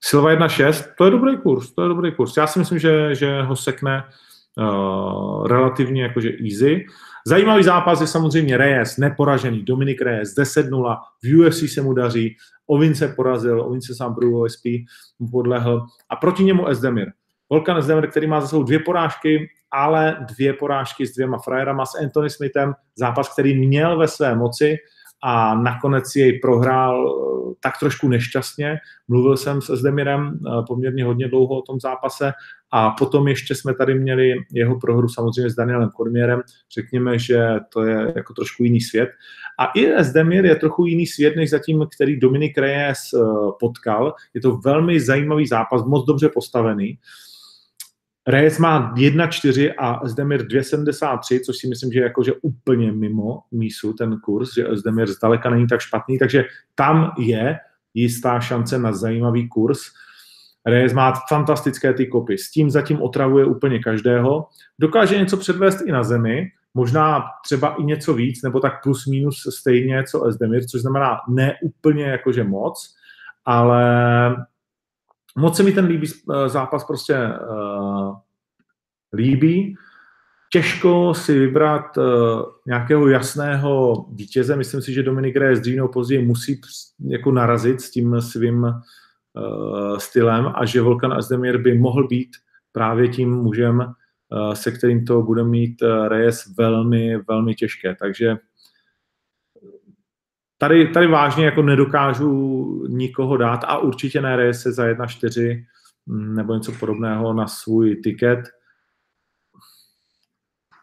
Silva 0.00 0.30
1.6, 0.30 0.84
to 0.98 1.04
je 1.04 1.10
dobrý 1.10 1.38
kurz, 1.38 1.72
to 1.72 1.82
je 1.82 1.88
dobrý 1.88 2.14
kurz. 2.14 2.36
Já 2.36 2.46
si 2.46 2.58
myslím, 2.58 2.78
že, 2.78 3.14
že 3.14 3.42
ho 3.42 3.56
sekne 3.56 4.04
uh, 4.56 5.46
relativně 5.46 6.02
jakože 6.02 6.30
easy. 6.50 6.86
Zajímavý 7.26 7.62
zápas 7.62 8.00
je 8.00 8.06
samozřejmě 8.06 8.56
Reyes, 8.56 8.96
neporažený, 8.96 9.62
Dominik 9.62 10.02
Reyes, 10.02 10.36
10-0, 10.36 10.96
v 11.22 11.40
UFC 11.40 11.72
se 11.72 11.82
mu 11.82 11.92
daří, 11.92 12.36
Ovin 12.66 12.94
se 12.94 13.08
porazil, 13.08 13.60
Ovin 13.60 13.80
se 13.80 13.94
sám 13.94 14.14
pro 14.14 14.40
OSP 14.40 14.64
mu 15.18 15.30
podlehl. 15.30 15.86
A 16.10 16.16
proti 16.16 16.44
němu 16.44 16.66
Esdemir. 16.66 17.12
Volkan 17.50 17.76
Esdemir, 17.76 18.10
který 18.10 18.26
má 18.26 18.40
za 18.40 18.46
sebou 18.46 18.62
dvě 18.62 18.78
porážky, 18.78 19.48
ale 19.70 20.26
dvě 20.28 20.52
porážky 20.52 21.06
s 21.06 21.14
dvěma 21.14 21.38
frajerama, 21.38 21.86
s 21.86 21.94
Anthony 22.02 22.30
Smithem, 22.30 22.74
zápas, 22.96 23.32
který 23.32 23.66
měl 23.66 23.98
ve 23.98 24.08
své 24.08 24.34
moci, 24.34 24.76
a 25.22 25.54
nakonec 25.54 26.16
jej 26.16 26.38
prohrál 26.38 27.08
eh, 27.08 27.54
tak 27.60 27.78
trošku 27.80 28.08
nešťastně. 28.08 28.78
Mluvil 29.08 29.36
jsem 29.36 29.62
s 29.62 29.70
Zdemirem 29.70 30.38
eh, 30.46 30.62
poměrně 30.66 31.04
hodně 31.04 31.28
dlouho 31.28 31.58
o 31.58 31.62
tom 31.62 31.80
zápase 31.80 32.32
a 32.70 32.90
potom 32.90 33.28
ještě 33.28 33.54
jsme 33.54 33.74
tady 33.74 33.94
měli 33.94 34.34
jeho 34.52 34.80
prohru 34.80 35.08
samozřejmě 35.08 35.50
s 35.50 35.54
Danielem 35.54 35.90
Kormierem. 35.90 36.40
Řekněme, 36.74 37.18
že 37.18 37.48
to 37.72 37.82
je 37.82 38.12
jako 38.16 38.34
trošku 38.34 38.64
jiný 38.64 38.80
svět. 38.80 39.08
A 39.58 39.70
i 39.74 40.04
Zdemir 40.04 40.44
je 40.44 40.56
trochu 40.56 40.86
jiný 40.86 41.06
svět, 41.06 41.36
než 41.36 41.50
zatím, 41.50 41.86
který 41.94 42.20
Dominik 42.20 42.58
Reyes 42.58 42.98
eh, 43.14 43.18
potkal. 43.60 44.14
Je 44.34 44.40
to 44.40 44.56
velmi 44.56 45.00
zajímavý 45.00 45.46
zápas, 45.46 45.84
moc 45.84 46.06
dobře 46.06 46.28
postavený. 46.28 46.98
Reyes 48.28 48.58
má 48.58 48.94
1,4 48.94 49.74
a 49.78 50.08
Zdemir 50.08 50.42
2,73, 50.42 51.40
což 51.44 51.56
si 51.56 51.68
myslím, 51.68 51.92
že 51.92 51.98
je 51.98 52.02
jakože 52.02 52.32
úplně 52.42 52.92
mimo 52.92 53.42
mísu 53.50 53.92
ten 53.92 54.20
kurz, 54.20 54.54
že 54.54 54.66
Zdemir 54.72 55.08
zdaleka 55.08 55.50
není 55.50 55.66
tak 55.66 55.80
špatný, 55.80 56.18
takže 56.18 56.44
tam 56.74 57.12
je 57.18 57.58
jistá 57.94 58.40
šance 58.40 58.78
na 58.78 58.92
zajímavý 58.92 59.48
kurz. 59.48 59.78
Reyes 60.66 60.92
má 60.92 61.12
fantastické 61.28 61.94
ty 61.94 62.06
kopy, 62.06 62.38
s 62.38 62.50
tím 62.50 62.70
zatím 62.70 63.02
otravuje 63.02 63.44
úplně 63.44 63.78
každého. 63.78 64.46
Dokáže 64.78 65.18
něco 65.18 65.36
předvést 65.36 65.80
i 65.80 65.92
na 65.92 66.02
zemi, 66.02 66.50
možná 66.74 67.24
třeba 67.44 67.68
i 67.68 67.84
něco 67.84 68.14
víc, 68.14 68.42
nebo 68.42 68.60
tak 68.60 68.82
plus 68.82 69.06
minus 69.06 69.42
stejně, 69.58 70.04
co 70.04 70.24
Esdemir, 70.24 70.66
což 70.66 70.80
znamená 70.80 71.16
ne 71.28 71.54
úplně 71.62 72.04
jakože 72.04 72.44
moc, 72.44 72.94
ale 73.44 73.84
moc 75.38 75.56
se 75.56 75.62
mi 75.62 75.72
ten 75.72 75.84
líbí 75.84 76.06
eh, 76.06 76.48
zápas 76.48 76.84
prostě 76.84 77.14
uh, 77.50 78.16
líbí. 79.12 79.76
Těžko 80.52 81.14
si 81.14 81.38
vybrat 81.38 81.96
uh, 81.96 82.04
nějakého 82.66 83.08
jasného 83.08 84.06
vítěze. 84.12 84.56
Myslím 84.56 84.82
si, 84.82 84.92
že 84.92 85.02
Dominik 85.02 85.36
Reyes 85.36 85.60
dřív 85.60 85.76
nebo 85.76 85.88
později 85.88 86.26
musí 86.26 86.60
jako 87.06 87.32
narazit 87.32 87.80
s 87.80 87.90
tím 87.90 88.20
svým 88.20 88.62
uh, 88.62 89.98
stylem 89.98 90.52
a 90.54 90.64
že 90.64 90.80
Volkan 90.80 91.12
Azdemir 91.12 91.58
by 91.58 91.78
mohl 91.78 92.08
být 92.08 92.30
právě 92.72 93.08
tím 93.08 93.30
mužem, 93.30 93.78
uh, 93.78 94.52
se 94.52 94.72
kterým 94.72 95.04
to 95.04 95.22
bude 95.22 95.44
mít 95.44 95.82
Reyes 96.08 96.56
velmi, 96.58 97.18
velmi 97.28 97.54
těžké. 97.54 97.94
Takže 97.94 98.36
tady, 100.58 100.88
tady 100.88 101.06
vážně 101.06 101.44
jako 101.44 101.62
nedokážu 101.62 102.84
nikoho 102.88 103.36
dát 103.36 103.64
a 103.64 103.78
určitě 103.78 104.20
ne 104.20 104.54
se 104.54 104.72
za 104.72 104.86
1-4 104.86 105.64
mm, 106.06 106.34
nebo 106.34 106.54
něco 106.54 106.72
podobného 106.72 107.32
na 107.32 107.46
svůj 107.46 107.96
tiket. 107.96 108.40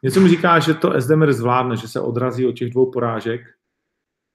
Něco 0.04 0.20
mi 0.20 0.30
říká, 0.30 0.60
že 0.60 0.74
to 0.74 0.92
Esdemer 0.92 1.34
zvládne, 1.34 1.78
že 1.78 1.88
se 1.88 2.00
odrazí 2.00 2.46
od 2.46 2.52
těch 2.52 2.70
dvou 2.70 2.92
porážek, 2.92 3.42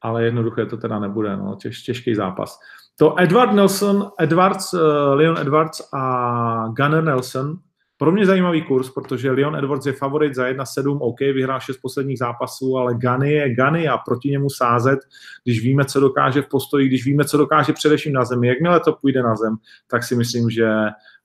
ale 0.00 0.25
jednoduché 0.25 0.66
to 0.66 0.76
teda 0.76 0.99
nebude, 0.99 1.37
no, 1.37 1.56
těž, 1.56 1.82
těžký 1.82 2.14
zápas. 2.14 2.59
To 2.97 3.20
Edward 3.20 3.52
Nelson, 3.52 4.11
Edwards, 4.18 4.75
uh, 4.75 4.80
Leon 5.14 5.38
Edwards 5.38 5.88
a 5.94 6.68
Gunnar 6.68 7.04
Nelson 7.04 7.59
pro 8.00 8.12
mě 8.12 8.26
zajímavý 8.26 8.62
kurz, 8.62 8.90
protože 8.90 9.30
Leon 9.30 9.57
Edwards 9.57 9.87
je 9.87 9.92
favorit 9.92 10.35
za 10.35 10.47
1-7, 10.47 10.99
OK, 11.00 11.21
vyhrál 11.21 11.61
6 11.61 11.76
posledních 11.76 12.19
zápasů, 12.19 12.76
ale 12.76 12.95
Gany 12.95 13.33
je 13.33 13.54
Gany 13.54 13.88
a 13.88 13.99
proti 13.99 14.28
němu 14.28 14.50
sázet, 14.50 14.99
když 15.45 15.62
víme, 15.62 15.85
co 15.85 16.00
dokáže 16.00 16.42
v 16.42 16.49
postoji, 16.49 16.88
když 16.88 17.04
víme, 17.04 17.25
co 17.25 17.37
dokáže 17.37 17.73
především 17.73 18.12
na 18.12 18.25
zemi. 18.25 18.49
Jakmile 18.49 18.80
to 18.80 18.92
půjde 18.92 19.23
na 19.23 19.37
zem, 19.37 19.57
tak 19.90 20.04
si 20.04 20.16
myslím, 20.16 20.50
že 20.50 20.69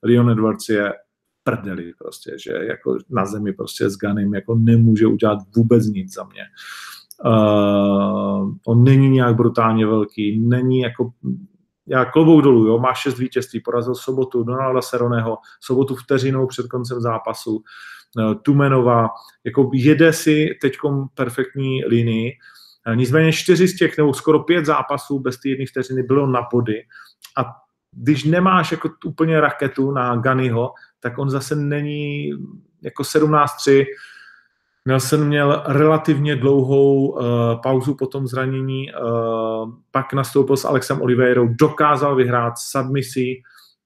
Leon 0.04 0.30
Edwards 0.30 0.70
je 0.70 0.94
prdeli 1.44 1.94
prostě, 1.98 2.36
že 2.44 2.52
jako 2.52 2.98
na 3.10 3.26
zemi 3.26 3.54
prostě 3.54 3.90
s 3.90 3.98
Ganem 3.98 4.34
jako 4.34 4.56
nemůže 4.56 5.08
udělat 5.08 5.40
vůbec 5.56 5.86
nic 5.86 6.14
za 6.14 6.24
mě. 6.24 6.42
Uh, 7.26 8.54
on 8.68 8.84
není 8.84 9.10
nějak 9.10 9.36
brutálně 9.36 9.86
velký, 9.86 10.40
není 10.40 10.80
jako 10.80 11.12
já 11.88 12.06
klobouk 12.06 12.44
dolů, 12.44 12.68
jo, 12.68 12.80
má 12.80 12.94
šest 12.94 13.18
vítězství, 13.18 13.60
porazil 13.60 13.96
sobotu 13.96 14.44
Donalda 14.44 14.82
Seroneho, 14.82 15.38
sobotu 15.60 15.96
vteřinou 15.96 16.48
před 16.48 16.68
koncem 16.68 17.02
zápasu, 17.02 17.64
eh, 18.20 18.36
Tumenova, 18.36 19.10
jako 19.44 19.70
jede 19.74 20.14
si 20.14 20.58
teď 20.62 20.78
perfektní 21.14 21.86
linii, 21.86 22.32
eh, 22.88 22.96
nicméně 22.96 23.34
čtyři 23.34 23.68
z 23.68 23.78
těch, 23.78 23.98
nebo 23.98 24.14
skoro 24.14 24.40
pět 24.40 24.66
zápasů 24.66 25.20
bez 25.20 25.38
té 25.38 25.50
jedné 25.50 25.66
vteřiny 25.66 26.04
bylo 26.04 26.28
na 26.28 26.42
body. 26.52 26.82
A 27.38 27.46
když 27.92 28.24
nemáš 28.24 28.72
jako 28.72 28.90
úplně 29.06 29.42
raketu 29.42 29.92
na 29.92 30.16
Ganiho, 30.16 30.74
tak 31.00 31.18
on 31.18 31.30
zase 31.30 31.56
není 31.56 32.32
jako 32.82 33.04
17-3, 33.04 33.86
Nelson 34.88 35.28
měl 35.28 35.64
relativně 35.66 36.36
dlouhou 36.36 37.08
uh, 37.08 37.22
pauzu 37.64 37.96
po 37.96 38.08
tom 38.08 38.28
zranění, 38.28 38.88
uh, 38.92 39.72
pak 39.92 40.14
nastoupil 40.14 40.58
s 40.58 40.66
Alexem 40.66 41.02
Oliveirou, 41.02 41.48
dokázal 41.48 42.16
vyhrát 42.16 42.54
submisi, 42.58 43.42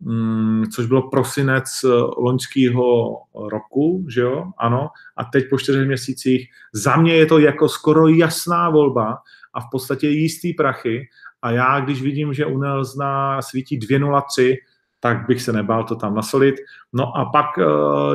um, 0.05 0.63
což 0.75 0.85
bylo 0.85 1.09
prosinec 1.09 1.83
uh, 1.83 1.91
loňského 2.17 3.17
roku, 3.49 4.05
že 4.09 4.21
jo, 4.21 4.45
ano, 4.57 4.87
a 5.17 5.23
teď 5.23 5.49
po 5.49 5.57
čtyřech 5.57 5.87
měsících, 5.87 6.49
za 6.73 6.95
mě 6.95 7.15
je 7.15 7.25
to 7.25 7.39
jako 7.39 7.69
skoro 7.69 8.07
jasná 8.07 8.69
volba 8.69 9.17
a 9.53 9.61
v 9.61 9.65
podstatě 9.71 10.09
jistý 10.09 10.53
prachy. 10.53 11.07
A 11.41 11.51
já, 11.51 11.79
když 11.79 12.01
vidím, 12.01 12.33
že 12.33 12.45
u 12.45 12.57
Nelsna 12.57 13.41
svítí 13.41 13.79
2.03, 13.79 14.55
tak 14.99 15.27
bych 15.27 15.41
se 15.41 15.53
nebál 15.53 15.83
to 15.83 15.95
tam 15.95 16.15
nasolit. 16.15 16.55
No 16.93 17.17
a 17.17 17.25
pak 17.25 17.57
uh, 17.57 17.63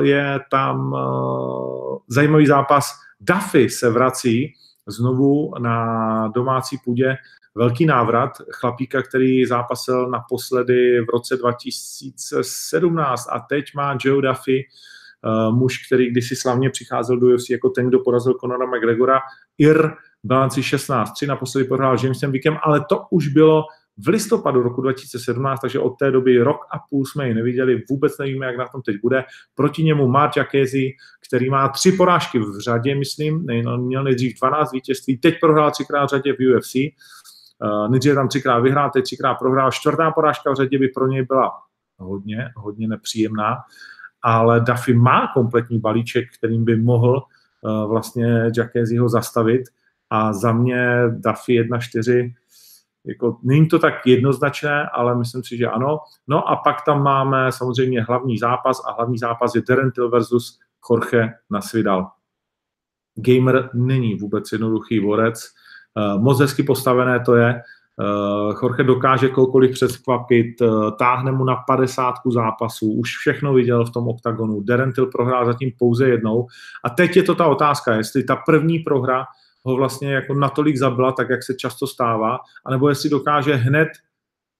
je 0.01 0.39
tam 0.51 0.93
uh, 0.93 1.97
zajímavý 2.07 2.47
zápas. 2.47 2.91
Duffy 3.19 3.69
se 3.69 3.89
vrací 3.89 4.53
znovu 4.87 5.53
na 5.59 6.27
domácí 6.27 6.77
půdě. 6.85 7.15
Velký 7.55 7.85
návrat 7.85 8.31
chlapíka, 8.51 9.01
který 9.01 9.45
zápasil 9.45 10.09
naposledy 10.09 11.01
v 11.01 11.09
roce 11.13 11.37
2017 11.37 13.27
a 13.31 13.39
teď 13.39 13.65
má 13.75 13.97
Joe 14.01 14.21
Duffy, 14.21 14.63
uh, 15.25 15.55
muž, 15.55 15.85
který 15.85 16.11
kdysi 16.11 16.35
slavně 16.35 16.69
přicházel 16.69 17.19
do 17.19 17.27
UFC 17.27 17.49
jako 17.49 17.69
ten, 17.69 17.87
kdo 17.87 17.99
porazil 17.99 18.33
Conora 18.33 18.65
McGregora. 18.65 19.19
Ir 19.57 19.91
bilanci 20.23 20.61
16-3, 20.61 21.27
naposledy 21.27 21.67
prohrál 21.67 21.97
Jamesem 22.03 22.31
Wickem, 22.31 22.57
ale 22.63 22.85
to 22.89 23.05
už 23.11 23.27
bylo 23.27 23.63
v 23.97 24.07
listopadu 24.07 24.63
roku 24.63 24.81
2017, 24.81 25.59
takže 25.59 25.79
od 25.79 25.89
té 25.89 26.11
doby 26.11 26.37
rok 26.37 26.57
a 26.71 26.79
půl 26.89 27.05
jsme 27.05 27.27
ji 27.27 27.33
neviděli, 27.33 27.83
vůbec 27.89 28.17
nevíme, 28.17 28.45
jak 28.45 28.57
na 28.57 28.67
tom 28.67 28.81
teď 28.81 28.95
bude. 29.01 29.23
Proti 29.55 29.83
němu 29.83 30.07
Mark 30.07 30.37
Jackézy, 30.37 30.91
který 31.27 31.49
má 31.49 31.69
tři 31.69 31.91
porážky 31.91 32.39
v 32.39 32.59
řadě, 32.59 32.95
myslím, 32.95 33.45
no, 33.63 33.77
měl 33.77 34.03
nejdřív 34.03 34.39
12 34.39 34.71
vítězství, 34.71 35.17
teď 35.17 35.35
prohrál 35.41 35.71
třikrát 35.71 36.05
v 36.05 36.09
řadě 36.09 36.33
v 36.33 36.55
UFC, 36.55 36.75
uh, 36.75 37.89
nejdřív 37.89 38.15
tam 38.15 38.27
třikrát 38.27 38.59
vyhrál, 38.59 38.89
teď 38.93 39.03
třikrát 39.03 39.35
prohrál, 39.35 39.71
čtvrtá 39.71 40.11
porážka 40.11 40.51
v 40.51 40.55
řadě 40.55 40.79
by 40.79 40.87
pro 40.87 41.07
něj 41.07 41.25
byla 41.25 41.51
hodně, 41.97 42.49
hodně 42.55 42.87
nepříjemná, 42.87 43.57
ale 44.21 44.59
Duffy 44.59 44.93
má 44.93 45.31
kompletní 45.33 45.79
balíček, 45.79 46.25
kterým 46.37 46.65
by 46.65 46.75
mohl 46.75 47.21
uh, 47.61 47.89
vlastně 47.89 48.51
Jackézyho 48.57 49.09
zastavit. 49.09 49.61
A 50.09 50.33
za 50.33 50.51
mě 50.53 50.97
Duffy 51.09 51.61
1-4 51.61 52.33
jako, 53.05 53.37
není 53.43 53.67
to 53.67 53.79
tak 53.79 53.93
jednoznačné, 54.07 54.89
ale 54.93 55.17
myslím 55.17 55.43
si, 55.43 55.57
že 55.57 55.67
ano. 55.67 55.99
No 56.27 56.49
a 56.49 56.55
pak 56.55 56.85
tam 56.85 57.03
máme 57.03 57.51
samozřejmě 57.51 58.03
hlavní 58.03 58.37
zápas 58.37 58.81
a 58.87 58.91
hlavní 58.91 59.17
zápas 59.17 59.55
je 59.55 59.61
Terentil 59.61 60.09
versus 60.09 60.59
Jorge 60.89 61.33
Nasvidal. 61.49 62.07
Gamer 63.15 63.69
není 63.73 64.15
vůbec 64.15 64.51
jednoduchý 64.51 64.99
vorec, 64.99 65.49
uh, 65.95 66.21
moc 66.21 66.39
hezky 66.39 66.63
postavené 66.63 67.19
to 67.19 67.35
je, 67.35 67.61
uh, 67.99 68.53
Jorge 68.63 68.83
dokáže 68.83 69.29
koukoliv 69.29 69.71
přeskvapit, 69.71 70.61
uh, 70.61 70.91
táhne 70.91 71.31
mu 71.31 71.43
na 71.43 71.55
50 71.55 72.13
zápasů, 72.33 72.91
už 72.91 73.17
všechno 73.17 73.53
viděl 73.53 73.85
v 73.85 73.91
tom 73.91 74.07
oktagonu, 74.07 74.61
Derentil 74.61 75.05
prohrál 75.05 75.45
zatím 75.45 75.71
pouze 75.79 76.09
jednou 76.09 76.47
a 76.83 76.89
teď 76.89 77.15
je 77.15 77.23
to 77.23 77.35
ta 77.35 77.47
otázka, 77.47 77.95
jestli 77.95 78.23
ta 78.23 78.35
první 78.35 78.79
prohra 78.79 79.25
ho 79.65 79.75
vlastně 79.75 80.13
jako 80.13 80.33
natolik 80.33 80.77
zabila, 80.77 81.11
tak 81.11 81.29
jak 81.29 81.43
se 81.43 81.53
často 81.53 81.87
stává, 81.87 82.37
anebo 82.65 82.89
jestli 82.89 83.09
dokáže 83.09 83.55
hned 83.55 83.87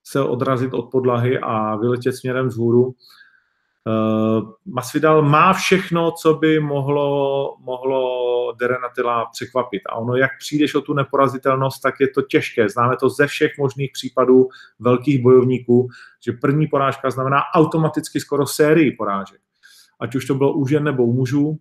se 0.04 0.20
odrazit 0.20 0.74
od 0.74 0.90
podlahy 0.90 1.38
a 1.38 1.76
vyletět 1.76 2.16
směrem 2.16 2.46
vzhůru. 2.46 2.84
Uh, 2.84 4.50
Masvidal 4.66 5.22
má 5.22 5.52
všechno, 5.52 6.12
co 6.22 6.34
by 6.34 6.60
mohlo, 6.60 7.56
mohlo 7.60 8.52
Derenatila 8.52 9.26
překvapit. 9.32 9.82
A 9.88 9.94
ono, 9.94 10.16
jak 10.16 10.30
přijdeš 10.38 10.74
o 10.74 10.80
tu 10.80 10.94
neporazitelnost, 10.94 11.82
tak 11.82 11.94
je 12.00 12.08
to 12.08 12.22
těžké. 12.22 12.68
Známe 12.68 12.96
to 12.96 13.08
ze 13.08 13.26
všech 13.26 13.52
možných 13.58 13.90
případů 13.92 14.48
velkých 14.78 15.22
bojovníků, 15.22 15.88
že 16.24 16.32
první 16.32 16.66
porážka 16.66 17.10
znamená 17.10 17.40
automaticky 17.54 18.20
skoro 18.20 18.46
sérii 18.46 18.92
porážek. 18.92 19.40
Ať 20.00 20.14
už 20.14 20.26
to 20.26 20.34
bylo 20.34 20.52
u 20.52 20.66
žen 20.66 20.84
nebo 20.84 21.04
u 21.04 21.12
mužů, 21.12 21.58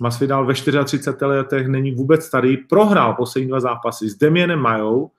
Masvidal 0.00 0.46
ve 0.46 0.54
34 0.54 1.24
letech 1.24 1.68
není 1.68 1.94
vůbec 1.94 2.24
starý, 2.24 2.56
prohrál 2.56 3.14
poslední 3.14 3.48
dva 3.48 3.60
zápasy 3.60 4.08
s 4.10 4.18
Demienem 4.18 4.58
Majou 4.58 5.10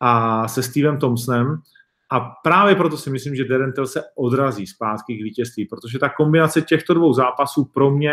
a 0.00 0.48
se 0.48 0.62
Stevem 0.62 0.98
Thompsonem 0.98 1.62
a 2.10 2.20
právě 2.20 2.74
proto 2.74 2.96
si 2.96 3.10
myslím, 3.10 3.34
že 3.34 3.44
Derentil 3.44 3.86
se 3.86 4.02
odrazí 4.16 4.66
zpátky 4.66 5.18
k 5.18 5.22
vítězství, 5.22 5.64
protože 5.64 5.98
ta 5.98 6.08
kombinace 6.08 6.62
těchto 6.62 6.94
dvou 6.94 7.12
zápasů 7.12 7.64
pro 7.64 7.90
mě 7.90 8.12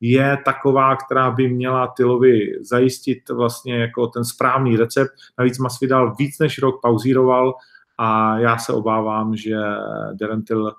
je 0.00 0.38
taková, 0.44 0.96
která 0.96 1.30
by 1.30 1.48
měla 1.48 1.86
Tylovi 1.86 2.52
zajistit 2.60 3.28
vlastně 3.28 3.76
jako 3.76 4.06
ten 4.06 4.24
správný 4.24 4.76
recept. 4.76 5.10
Navíc 5.38 5.58
Masvidal 5.58 6.14
víc 6.14 6.38
než 6.38 6.58
rok 6.58 6.80
pauzíroval 6.82 7.54
a 7.98 8.38
já 8.38 8.58
se 8.58 8.72
obávám, 8.72 9.36
že 9.36 9.56
Derentil 10.12 10.72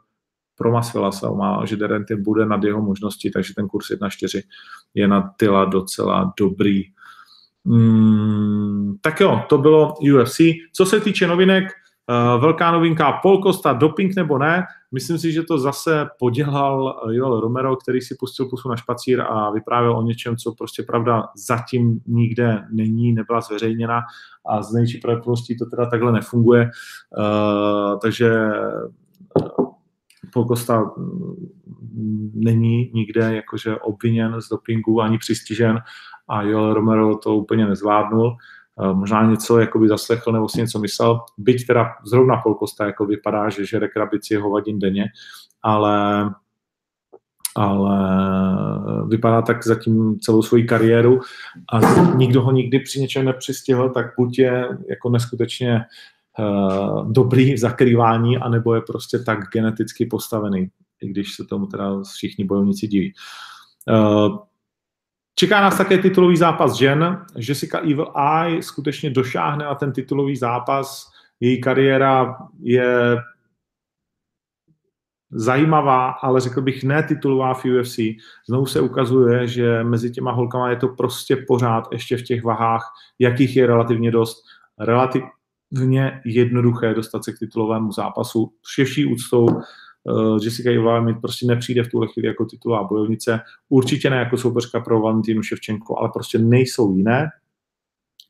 pro 0.57 0.71
Masvela 0.71 1.11
se 1.11 1.27
má, 1.29 1.65
že 1.65 1.77
Derente 1.77 2.15
bude 2.15 2.45
nad 2.45 2.63
jeho 2.63 2.81
možnosti, 2.81 3.31
takže 3.31 3.53
ten 3.53 3.67
kurz 3.67 3.89
1.4 3.89 4.41
je 4.93 5.07
na 5.07 5.33
Tyla 5.37 5.65
docela 5.65 6.33
dobrý. 6.39 6.83
Mm, 7.65 8.95
tak 9.01 9.21
jo, 9.21 9.41
to 9.49 9.57
bylo 9.57 9.93
UFC. 10.13 10.37
Co 10.73 10.85
se 10.85 10.99
týče 10.99 11.27
novinek, 11.27 11.63
uh, 11.63 12.41
velká 12.41 12.71
novinka 12.71 13.11
Paul 13.11 13.43
Costa, 13.43 13.73
doping 13.73 14.15
nebo 14.15 14.37
ne, 14.37 14.63
myslím 14.91 15.17
si, 15.17 15.31
že 15.31 15.43
to 15.43 15.57
zase 15.57 16.07
podělal 16.19 17.01
Joel 17.11 17.39
Romero, 17.39 17.75
který 17.75 18.01
si 18.01 18.15
pustil 18.19 18.49
pusu 18.49 18.69
na 18.69 18.75
špacír 18.75 19.21
a 19.21 19.51
vyprávěl 19.51 19.97
o 19.97 20.01
něčem, 20.01 20.37
co 20.37 20.51
prostě 20.57 20.83
pravda 20.83 21.23
zatím 21.47 21.99
nikde 22.07 22.63
není, 22.71 23.13
nebyla 23.13 23.41
zveřejněna 23.41 24.01
a 24.49 24.61
z 24.63 24.73
největší 24.73 24.97
pravděpodobností 24.97 25.57
to 25.57 25.65
teda 25.65 25.85
takhle 25.85 26.11
nefunguje. 26.11 26.69
Uh, 27.17 27.99
takže 27.99 28.31
Pogosta 30.33 30.91
mm, 30.97 32.31
není 32.33 32.91
nikde 32.93 33.35
jakože 33.35 33.75
obviněn 33.75 34.41
z 34.41 34.49
dopingu 34.49 35.01
ani 35.01 35.17
přistižen 35.17 35.79
a 36.29 36.41
Joel 36.41 36.73
Romero 36.73 37.17
to 37.17 37.35
úplně 37.35 37.65
nezvládnul. 37.65 38.37
Eh, 38.81 38.93
možná 38.93 39.25
něco 39.31 39.59
jakoby 39.59 39.87
zaslechl 39.87 40.31
nebo 40.31 40.49
si 40.49 40.59
něco 40.59 40.79
myslel, 40.79 41.19
byť 41.37 41.67
teda 41.67 41.85
zrovna 42.05 42.37
Polkosta 42.37 42.85
jako 42.85 43.05
vypadá, 43.05 43.49
že 43.49 43.65
žere 43.65 43.87
krabici 43.87 44.35
hovadin 44.35 44.79
denně, 44.79 45.05
ale 45.63 46.29
ale 47.57 47.97
vypadá 49.07 49.41
tak 49.41 49.67
zatím 49.67 50.19
celou 50.19 50.41
svoji 50.41 50.63
kariéru 50.63 51.19
a 51.73 51.79
nikdo 52.15 52.41
ho 52.41 52.51
nikdy 52.51 52.79
při 52.79 52.99
něčem 52.99 53.25
nepřistihl, 53.25 53.89
tak 53.89 54.05
buď 54.17 54.39
je 54.39 54.77
jako 54.89 55.09
neskutečně 55.09 55.81
dobrý 57.11 57.53
v 57.53 57.57
zakrývání, 57.57 58.37
anebo 58.37 58.75
je 58.75 58.81
prostě 58.81 59.19
tak 59.19 59.39
geneticky 59.53 60.05
postavený, 60.05 60.69
i 61.01 61.07
když 61.07 61.35
se 61.35 61.45
tomu 61.45 61.65
teda 61.65 62.01
všichni 62.01 62.45
bojovníci 62.45 62.87
diví. 62.87 63.13
Uh, 63.89 64.37
Čeká 65.39 65.61
nás 65.61 65.77
také 65.77 65.97
titulový 65.97 66.37
zápas 66.37 66.73
žen. 66.73 67.25
Jessica 67.35 67.79
Evil 67.79 68.13
Eye 68.15 68.63
skutečně 68.63 69.09
došáhne 69.09 69.65
na 69.65 69.75
ten 69.75 69.91
titulový 69.91 70.35
zápas. 70.35 71.11
Její 71.39 71.61
kariéra 71.61 72.37
je 72.59 73.17
zajímavá, 75.31 76.09
ale 76.09 76.41
řekl 76.41 76.61
bych 76.61 76.83
ne 76.83 77.03
titulová 77.03 77.53
v 77.53 77.65
UFC. 77.65 77.99
Znovu 78.49 78.65
se 78.65 78.81
ukazuje, 78.81 79.47
že 79.47 79.83
mezi 79.83 80.11
těma 80.11 80.31
holkama 80.31 80.69
je 80.69 80.75
to 80.75 80.87
prostě 80.87 81.35
pořád 81.35 81.87
ještě 81.91 82.17
v 82.17 82.23
těch 82.23 82.43
vahách, 82.43 82.93
jakých 83.19 83.55
je 83.55 83.67
relativně 83.67 84.11
dost. 84.11 84.43
Relativ, 84.79 85.23
relativně 85.71 86.21
jednoduché 86.25 86.93
dostat 86.93 87.23
se 87.23 87.33
k 87.33 87.39
titulovému 87.39 87.91
zápasu. 87.91 88.51
S 88.63 88.69
všeší 88.69 89.05
úctou 89.05 89.45
uh, 89.45 90.37
Jessica 90.43 90.71
Ivová 90.71 91.01
mi 91.01 91.15
prostě 91.15 91.45
nepřijde 91.45 91.83
v 91.83 91.87
tuhle 91.87 92.07
chvíli 92.07 92.27
jako 92.27 92.45
titulová 92.45 92.83
bojovnice. 92.83 93.39
Určitě 93.69 94.09
ne 94.09 94.17
jako 94.17 94.37
soupeřka 94.37 94.79
pro 94.79 95.01
Valentínu 95.01 95.43
Ševčenko, 95.43 95.99
ale 95.99 96.09
prostě 96.13 96.37
nejsou 96.37 96.95
jiné. 96.95 97.27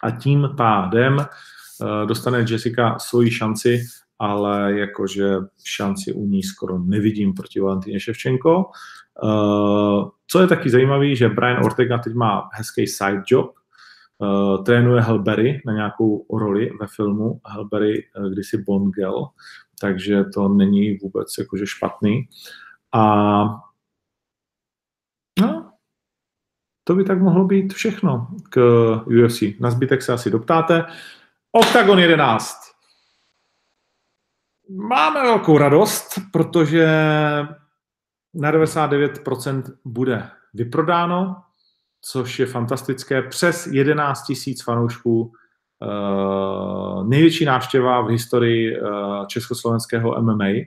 A 0.03 0.11
tím 0.11 0.49
pádem 0.57 1.17
uh, 1.17 2.07
dostane 2.07 2.45
Jessica 2.49 2.99
svoji 2.99 3.31
šanci, 3.31 3.81
ale 4.19 4.79
jakože 4.79 5.35
šanci 5.63 6.13
u 6.13 6.25
ní 6.25 6.43
skoro 6.43 6.79
nevidím 6.79 7.33
proti 7.33 7.59
Valentíně 7.59 7.99
Ševčenko. 7.99 8.65
Uh, 9.23 10.09
co 10.27 10.41
je 10.41 10.47
taky 10.47 10.69
zajímavé, 10.69 11.15
že 11.15 11.29
Brian 11.29 11.65
Ortega 11.65 11.97
teď 11.97 12.13
má 12.13 12.49
hezký 12.53 12.87
side 12.87 13.23
job, 13.27 13.56
uh, 14.17 14.63
trénuje 14.63 15.01
Helberry 15.01 15.61
na 15.65 15.73
nějakou 15.73 16.25
roli 16.37 16.69
ve 16.81 16.87
filmu 16.87 17.41
Helberry 17.45 18.03
uh, 18.19 18.29
kdysi 18.29 18.57
Bongel, 18.57 19.27
takže 19.81 20.23
to 20.23 20.49
není 20.49 20.97
vůbec 20.97 21.27
jakože 21.39 21.67
špatný. 21.67 22.29
A 22.93 23.43
no, 25.39 25.71
to 26.83 26.95
by 26.95 27.03
tak 27.03 27.21
mohlo 27.21 27.45
být 27.45 27.73
všechno 27.73 28.27
k 28.49 28.59
UFC. 29.05 29.43
Na 29.59 29.71
zbytek 29.71 30.01
se 30.01 30.13
asi 30.13 30.29
doptáte. 30.29 30.85
Octagon 31.51 31.99
11. 31.99 32.57
Máme 34.69 35.23
velkou 35.23 35.57
radost, 35.57 36.19
protože 36.31 36.87
na 38.33 38.51
99% 38.51 39.63
bude 39.85 40.29
vyprodáno 40.53 41.43
což 42.11 42.39
je 42.39 42.45
fantastické. 42.45 43.21
Přes 43.21 43.67
11 43.67 44.23
tisíc 44.23 44.63
fanoušků, 44.63 45.21
uh, 45.21 47.09
největší 47.09 47.45
návštěva 47.45 48.01
v 48.01 48.07
historii 48.07 48.81
uh, 48.81 49.27
československého 49.27 50.21
MMA, 50.21 50.45
eh, 50.45 50.65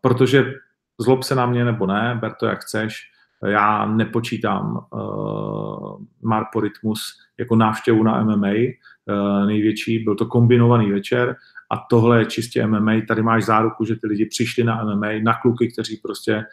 protože 0.00 0.52
zlob 1.00 1.22
se 1.22 1.34
na 1.34 1.46
mě 1.46 1.64
nebo 1.64 1.86
ne, 1.86 2.18
ber 2.20 2.34
to 2.40 2.46
jak 2.46 2.60
chceš, 2.60 2.94
Já 3.46 3.86
nepočítám 3.86 4.86
uh, 4.90 6.00
Marpo 6.22 6.60
Rytmus 6.60 7.00
jako 7.38 7.56
návštěvu 7.56 8.02
na 8.02 8.24
MMA 8.24 8.52
největší, 9.46 9.98
byl 10.04 10.14
to 10.14 10.26
kombinovaný 10.26 10.92
večer 10.92 11.36
a 11.70 11.76
tohle 11.90 12.18
je 12.18 12.26
čistě 12.26 12.66
MMA. 12.66 12.92
Tady 13.08 13.22
máš 13.22 13.44
záruku, 13.44 13.84
že 13.84 13.96
ty 13.96 14.06
lidi 14.06 14.26
přišli 14.26 14.64
na 14.64 14.84
MMA, 14.84 15.06
na 15.22 15.34
kluky, 15.34 15.68
kteří 15.72 15.96
prostě 15.96 16.44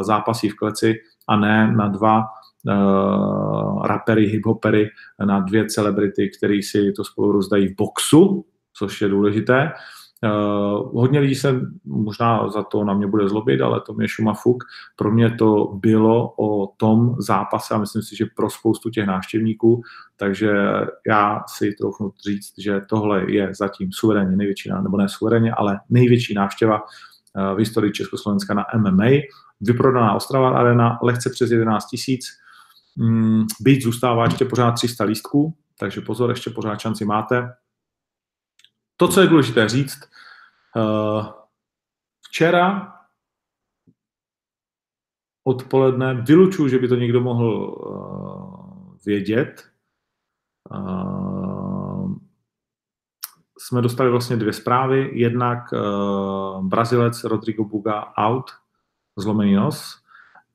zápasí 0.00 0.48
v 0.48 0.56
kleci 0.56 0.94
a 1.28 1.36
ne 1.36 1.72
na 1.72 1.88
dva 1.88 2.24
uh, 2.66 3.86
rapery, 3.86 4.26
hiphopery, 4.26 4.90
na 5.24 5.40
dvě 5.40 5.66
celebrity, 5.66 6.30
který 6.38 6.62
si 6.62 6.92
to 6.92 7.04
spolu 7.04 7.32
rozdají 7.32 7.68
v 7.68 7.76
boxu, 7.76 8.44
což 8.72 9.00
je 9.00 9.08
důležité. 9.08 9.72
Uh, 10.24 11.00
hodně 11.00 11.20
lidí 11.20 11.34
se 11.34 11.60
možná 11.84 12.48
za 12.48 12.62
to 12.62 12.84
na 12.84 12.94
mě 12.94 13.06
bude 13.06 13.28
zlobit, 13.28 13.60
ale 13.60 13.80
to 13.80 13.94
mě 13.94 14.08
šuma 14.08 14.34
fuk. 14.34 14.64
Pro 14.96 15.10
mě 15.10 15.30
to 15.30 15.72
bylo 15.74 16.34
o 16.38 16.66
tom 16.76 17.14
zápase 17.18 17.74
a 17.74 17.78
myslím 17.78 18.02
si, 18.02 18.16
že 18.16 18.26
pro 18.36 18.50
spoustu 18.50 18.90
těch 18.90 19.06
návštěvníků, 19.06 19.82
takže 20.16 20.52
já 21.06 21.42
si 21.48 21.72
trochu 21.72 22.14
říct, 22.28 22.52
že 22.58 22.80
tohle 22.88 23.32
je 23.32 23.54
zatím 23.54 23.92
suverénně 23.92 24.36
největší, 24.36 24.70
nebo 24.82 24.96
ne 24.96 25.08
suverénně, 25.08 25.52
ale 25.52 25.80
největší 25.90 26.34
návštěva 26.34 26.82
uh, 26.82 27.54
v 27.54 27.58
historii 27.58 27.92
Československa 27.92 28.54
na 28.54 28.64
MMA. 28.76 29.06
Vyprodaná 29.60 30.14
Ostrava 30.14 30.50
Arena, 30.50 30.98
lehce 31.02 31.30
přes 31.30 31.50
11 31.50 31.86
tisíc. 31.86 32.26
Mm, 32.96 33.44
byť 33.60 33.82
zůstává 33.82 34.24
ještě 34.24 34.44
pořád 34.44 34.72
300 34.72 35.04
lístků, 35.04 35.56
takže 35.78 36.00
pozor, 36.00 36.30
ještě 36.30 36.50
pořád 36.50 36.80
šanci 36.80 37.04
máte. 37.04 37.54
To, 38.96 39.08
co 39.08 39.20
je 39.20 39.26
důležité 39.26 39.68
říct, 39.68 40.00
uh, 40.76 41.26
včera 42.28 42.92
odpoledne, 45.44 46.14
vylučuju, 46.14 46.68
že 46.68 46.78
by 46.78 46.88
to 46.88 46.94
někdo 46.94 47.20
mohl 47.20 47.46
uh, 47.46 48.96
vědět, 49.06 49.70
uh, 50.70 52.14
jsme 53.58 53.82
dostali 53.82 54.10
vlastně 54.10 54.36
dvě 54.36 54.52
zprávy. 54.52 55.10
Jednak 55.12 55.74
Brazilec 56.60 57.24
Rodrigo 57.24 57.64
Buga 57.64 58.12
out, 58.18 58.50
zlomený 59.16 59.54
nos, 59.54 60.02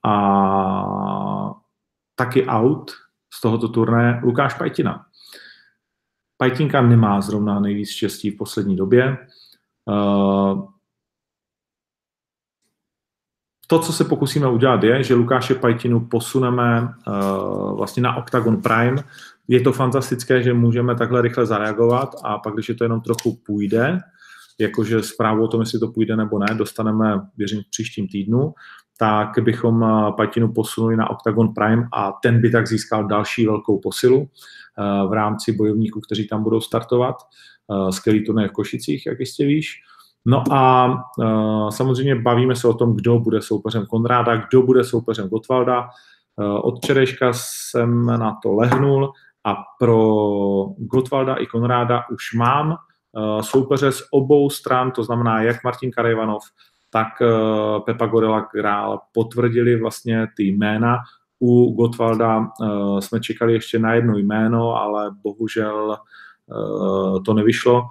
a 0.03 1.60
taky 2.21 2.45
out 2.45 2.91
z 3.33 3.41
tohoto 3.41 3.67
turné 3.67 4.21
Lukáš 4.23 4.53
Pajtina. 4.53 5.05
Pajtinka 6.37 6.81
nemá 6.81 7.21
zrovna 7.21 7.59
nejvíc 7.59 7.89
štěstí 7.89 8.29
v 8.31 8.37
poslední 8.37 8.75
době. 8.75 9.17
Eh, 9.89 10.55
to, 13.67 13.79
co 13.79 13.93
se 13.93 14.03
pokusíme 14.03 14.49
udělat, 14.49 14.83
je, 14.83 15.03
že 15.03 15.15
Lukáše 15.15 15.55
Pajtinu 15.55 15.99
posuneme 15.99 16.93
eh, 17.07 17.11
vlastně 17.75 18.03
na 18.03 18.15
Octagon 18.15 18.61
Prime. 18.61 19.03
Je 19.47 19.61
to 19.61 19.71
fantastické, 19.73 20.43
že 20.43 20.53
můžeme 20.53 20.95
takhle 20.95 21.21
rychle 21.21 21.45
zareagovat 21.45 22.15
a 22.23 22.37
pak, 22.37 22.53
když 22.53 22.69
je 22.69 22.75
to 22.75 22.83
jenom 22.83 23.01
trochu 23.01 23.39
půjde, 23.45 23.99
jakože 24.59 25.03
zprávu 25.03 25.43
o 25.43 25.47
tom, 25.47 25.59
jestli 25.59 25.79
to 25.79 25.87
půjde 25.87 26.15
nebo 26.15 26.39
ne, 26.39 26.55
dostaneme, 26.55 27.21
věřím, 27.37 27.61
v 27.61 27.69
příštím 27.69 28.07
týdnu, 28.07 28.53
tak 29.01 29.43
bychom 29.43 29.83
eh, 29.83 30.11
Patinu 30.17 30.53
posunuli 30.53 30.97
na 30.97 31.09
Octagon 31.09 31.53
Prime 31.53 31.87
a 31.93 32.11
ten 32.11 32.41
by 32.41 32.49
tak 32.49 32.67
získal 32.67 33.07
další 33.07 33.45
velkou 33.45 33.79
posilu 33.79 34.27
eh, 34.27 35.07
v 35.07 35.13
rámci 35.13 35.51
bojovníků, 35.51 35.99
kteří 36.01 36.27
tam 36.27 36.43
budou 36.43 36.61
startovat. 36.61 37.15
Eh, 37.71 37.91
skvělý 37.91 38.25
turnaj 38.25 38.47
v 38.47 38.51
Košicích, 38.51 39.05
jak 39.05 39.19
jistě 39.19 39.45
víš. 39.45 39.81
No 40.25 40.43
a 40.51 40.93
samozřejmě 41.69 42.15
bavíme 42.15 42.55
se 42.55 42.67
o 42.67 42.73
tom, 42.73 42.95
kdo 42.95 43.19
bude 43.19 43.41
soupeřem 43.41 43.85
Konráda, 43.85 44.35
kdo 44.35 44.61
bude 44.61 44.83
soupeřem 44.83 45.29
Gotwalda. 45.29 45.89
Od 46.61 46.77
včerejška 46.77 47.31
jsem 47.33 48.05
na 48.05 48.37
to 48.43 48.53
lehnul 48.53 49.11
a 49.43 49.55
pro 49.79 49.97
Gotwalda 50.77 51.35
i 51.35 51.45
Konráda 51.45 52.03
už 52.11 52.33
mám 52.33 52.75
soupeře 53.41 53.91
z 53.91 54.03
obou 54.11 54.49
stran, 54.49 54.91
to 54.91 55.03
znamená 55.03 55.41
jak 55.41 55.63
Martin 55.63 55.91
Karajvanov, 55.91 56.43
tak 56.91 57.07
eh, 57.21 57.79
Pepa 57.85 58.05
Gorela 58.05 58.41
Král 58.41 58.99
potvrdili 59.11 59.79
vlastně 59.79 60.27
ty 60.37 60.43
jména. 60.43 60.97
U 61.39 61.73
Gotwalda 61.73 62.41
eh, 62.41 63.01
jsme 63.01 63.19
čekali 63.19 63.53
ještě 63.53 63.79
na 63.79 63.93
jedno 63.93 64.17
jméno, 64.17 64.75
ale 64.75 65.11
bohužel 65.23 65.97
eh, 65.97 67.19
to 67.25 67.33
nevyšlo 67.33 67.83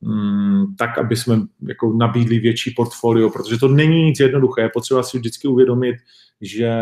mm, 0.00 0.74
tak, 0.78 0.98
aby 0.98 1.16
jsme 1.16 1.36
jako 1.68 1.92
nabídli 1.92 2.38
větší 2.38 2.74
portfolio, 2.76 3.30
protože 3.30 3.58
to 3.58 3.68
není 3.68 4.04
nic 4.04 4.20
jednoduché. 4.20 4.62
Je 4.62 4.70
potřeba 4.74 5.02
si 5.02 5.18
vždycky 5.18 5.48
uvědomit, 5.48 5.96
že 6.40 6.72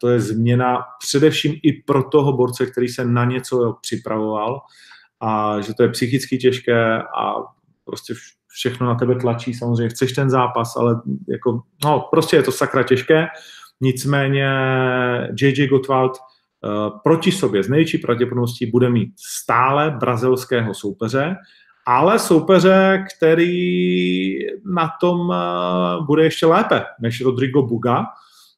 to 0.00 0.08
je 0.08 0.20
změna 0.20 0.78
především 1.06 1.54
i 1.62 1.72
pro 1.72 2.02
toho 2.02 2.32
borce, 2.32 2.66
který 2.66 2.88
se 2.88 3.04
na 3.04 3.24
něco 3.24 3.76
připravoval 3.80 4.60
a 5.20 5.60
že 5.60 5.74
to 5.74 5.82
je 5.82 5.88
psychicky 5.88 6.38
těžké 6.38 7.02
a 7.02 7.34
prostě 7.84 8.14
všechno 8.52 8.86
na 8.86 8.94
tebe 8.94 9.14
tlačí, 9.14 9.54
samozřejmě 9.54 9.88
chceš 9.88 10.12
ten 10.12 10.30
zápas, 10.30 10.76
ale 10.76 11.00
jako, 11.28 11.62
no, 11.84 12.08
prostě 12.10 12.36
je 12.36 12.42
to 12.42 12.52
sakra 12.52 12.82
těžké. 12.82 13.26
Nicméně 13.80 14.48
JJ 15.40 15.66
Gottwald 15.66 16.12
uh, 16.16 17.00
proti 17.04 17.32
sobě 17.32 17.62
z 17.62 17.68
největší 17.68 17.98
pravděpodobností 17.98 18.66
bude 18.66 18.90
mít 18.90 19.12
stále 19.16 19.90
brazilského 20.00 20.74
soupeře, 20.74 21.36
ale 21.86 22.18
soupeře, 22.18 23.04
který 23.16 24.38
na 24.74 24.90
tom 25.00 25.20
uh, 25.20 26.06
bude 26.06 26.24
ještě 26.24 26.46
lépe 26.46 26.84
než 27.00 27.20
Rodrigo 27.20 27.62
Buga, 27.62 28.04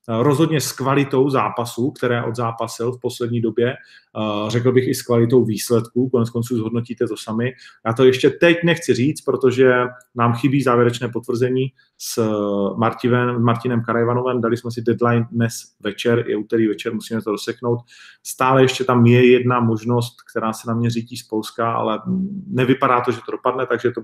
rozhodně 0.08 0.60
s 0.60 0.72
kvalitou 0.72 1.30
zápasů, 1.30 1.90
které 1.90 2.24
odzápasil 2.24 2.92
v 2.92 3.00
poslední 3.00 3.40
době, 3.40 3.68
eh, 3.72 4.50
řekl 4.50 4.72
bych 4.72 4.88
i 4.88 4.94
s 4.94 5.02
kvalitou 5.02 5.44
výsledků, 5.44 6.08
konec 6.08 6.30
konců 6.30 6.56
zhodnotíte 6.56 7.06
to 7.06 7.16
sami. 7.16 7.52
Já 7.86 7.92
to 7.92 8.04
ještě 8.04 8.30
teď 8.30 8.56
nechci 8.64 8.94
říct, 8.94 9.20
protože 9.20 9.72
nám 10.14 10.34
chybí 10.34 10.62
závěrečné 10.62 11.08
potvrzení 11.08 11.72
s 11.98 12.18
eh, 12.18 12.78
Martinem, 12.78 13.42
Martinem 13.42 13.82
Karajvanovem, 13.82 14.40
dali 14.40 14.56
jsme 14.56 14.70
si 14.70 14.82
deadline 14.82 15.26
dnes 15.30 15.54
večer, 15.80 16.24
je 16.28 16.36
úterý 16.36 16.68
večer, 16.68 16.94
musíme 16.94 17.22
to 17.22 17.30
doseknout. 17.30 17.80
Stále 18.22 18.62
ještě 18.62 18.84
tam 18.84 19.06
je 19.06 19.32
jedna 19.32 19.60
možnost, 19.60 20.16
která 20.30 20.52
se 20.52 20.68
na 20.68 20.74
mě 20.74 20.90
řítí 20.90 21.16
z 21.16 21.28
Polska, 21.28 21.72
ale 21.72 22.02
nevypadá 22.46 23.00
to, 23.00 23.12
že 23.12 23.20
to 23.26 23.32
dopadne, 23.32 23.66
takže 23.66 23.90
to 23.90 24.02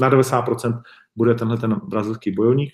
na 0.00 0.10
90% 0.10 0.82
bude 1.16 1.34
tenhle 1.34 1.56
ten 1.56 1.80
brazilský 1.84 2.30
bojovník 2.30 2.72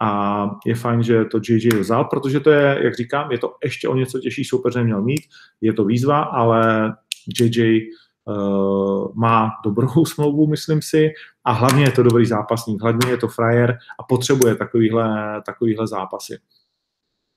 a 0.00 0.50
je 0.66 0.74
fajn, 0.74 1.02
že 1.02 1.24
to 1.24 1.38
JJ 1.48 1.68
vzal, 1.68 2.04
protože 2.04 2.40
to 2.40 2.50
je, 2.50 2.78
jak 2.82 2.94
říkám, 2.94 3.32
je 3.32 3.38
to 3.38 3.54
ještě 3.64 3.88
o 3.88 3.94
něco 3.94 4.18
těžší 4.18 4.44
soupeře 4.44 4.84
měl 4.84 5.02
mít, 5.02 5.20
je 5.60 5.72
to 5.72 5.84
výzva, 5.84 6.22
ale 6.22 6.92
JJ 7.40 7.80
uh, 8.24 8.34
eh, 8.34 9.12
má 9.14 9.50
dobrou 9.64 10.04
smlouvu, 10.14 10.46
myslím 10.46 10.82
si, 10.82 11.10
a 11.44 11.52
hlavně 11.52 11.84
je 11.84 11.92
to 11.92 12.02
dobrý 12.02 12.26
zápasník, 12.26 12.82
hlavně 12.82 13.10
je 13.10 13.16
to 13.16 13.28
frajer 13.28 13.78
a 14.00 14.02
potřebuje 14.02 14.54
takovýhle, 14.54 15.42
takovýhle 15.46 15.86
zápasy. 15.86 16.38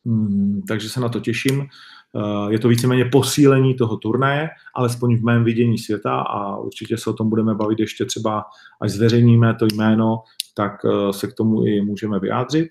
Hmm, 0.05 0.61
takže 0.67 0.89
se 0.89 0.99
na 0.99 1.09
to 1.09 1.19
těším. 1.19 1.67
Uh, 2.13 2.51
je 2.51 2.59
to 2.59 2.67
víceméně 2.67 3.05
posílení 3.05 3.75
toho 3.75 3.97
turnaje, 3.97 4.49
alespoň 4.75 5.17
v 5.17 5.23
mém 5.23 5.43
vidění 5.43 5.77
světa 5.77 6.19
a 6.19 6.57
určitě 6.57 6.97
se 6.97 7.09
o 7.09 7.13
tom 7.13 7.29
budeme 7.29 7.55
bavit 7.55 7.79
ještě 7.79 8.05
třeba, 8.05 8.45
až 8.81 8.91
zveřejníme 8.91 9.55
to 9.55 9.65
jméno, 9.65 10.23
tak 10.57 10.85
eh, 10.85 11.13
se 11.13 11.27
k 11.27 11.33
tomu 11.33 11.65
i 11.65 11.81
můžeme 11.81 12.19
vyjádřit. 12.19 12.69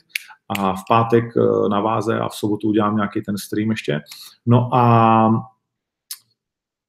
A 0.59 0.77
v 0.77 0.83
pátek 0.89 1.25
eh, 1.37 1.69
na 1.69 1.81
váze 1.81 2.19
a 2.19 2.29
v 2.29 2.35
sobotu 2.35 2.69
udělám 2.69 2.97
nějaký 2.97 3.23
ten 3.23 3.39
stream 3.39 3.71
ještě. 3.71 4.01
No 4.47 4.75
a 4.75 5.31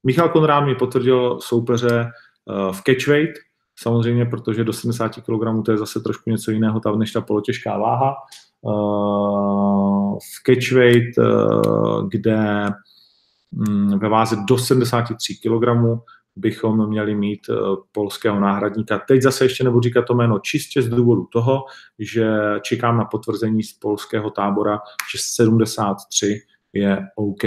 Michal 0.06 0.28
Konrád 0.28 0.64
mi 0.64 0.74
potvrdil 0.74 1.38
soupeře 1.40 2.00
eh, 2.00 2.72
v 2.72 2.82
catchweight, 2.82 3.34
samozřejmě, 3.78 4.24
protože 4.24 4.64
do 4.64 4.72
70 4.72 5.08
kg 5.08 5.64
to 5.64 5.72
je 5.72 5.78
zase 5.78 6.00
trošku 6.00 6.30
něco 6.30 6.50
jiného 6.50 6.80
než 6.96 7.12
ta 7.12 7.20
polotěžká 7.20 7.78
váha. 7.78 8.16
V 10.18 10.42
catchweight, 10.46 11.18
kde 12.08 12.66
mm, 13.52 13.98
ve 13.98 14.08
váze 14.08 14.36
do 14.48 14.58
73 14.58 15.34
kg 15.34 15.64
bychom 16.38 16.88
měli 16.88 17.14
mít 17.14 17.40
eh, 17.50 17.54
polského 17.92 18.40
náhradníka. 18.40 18.98
Teď 18.98 19.22
zase 19.22 19.44
ještě 19.44 19.64
nebudu 19.64 19.82
říkat 19.82 20.02
to 20.02 20.14
jméno 20.14 20.38
čistě 20.38 20.82
z 20.82 20.88
důvodu 20.88 21.28
toho, 21.32 21.64
že 21.98 22.30
čekám 22.62 22.98
na 22.98 23.04
potvrzení 23.04 23.62
z 23.62 23.72
polského 23.72 24.30
tábora, 24.30 24.80
že 25.12 25.18
73 25.22 26.40
je 26.72 27.06
OK. 27.16 27.42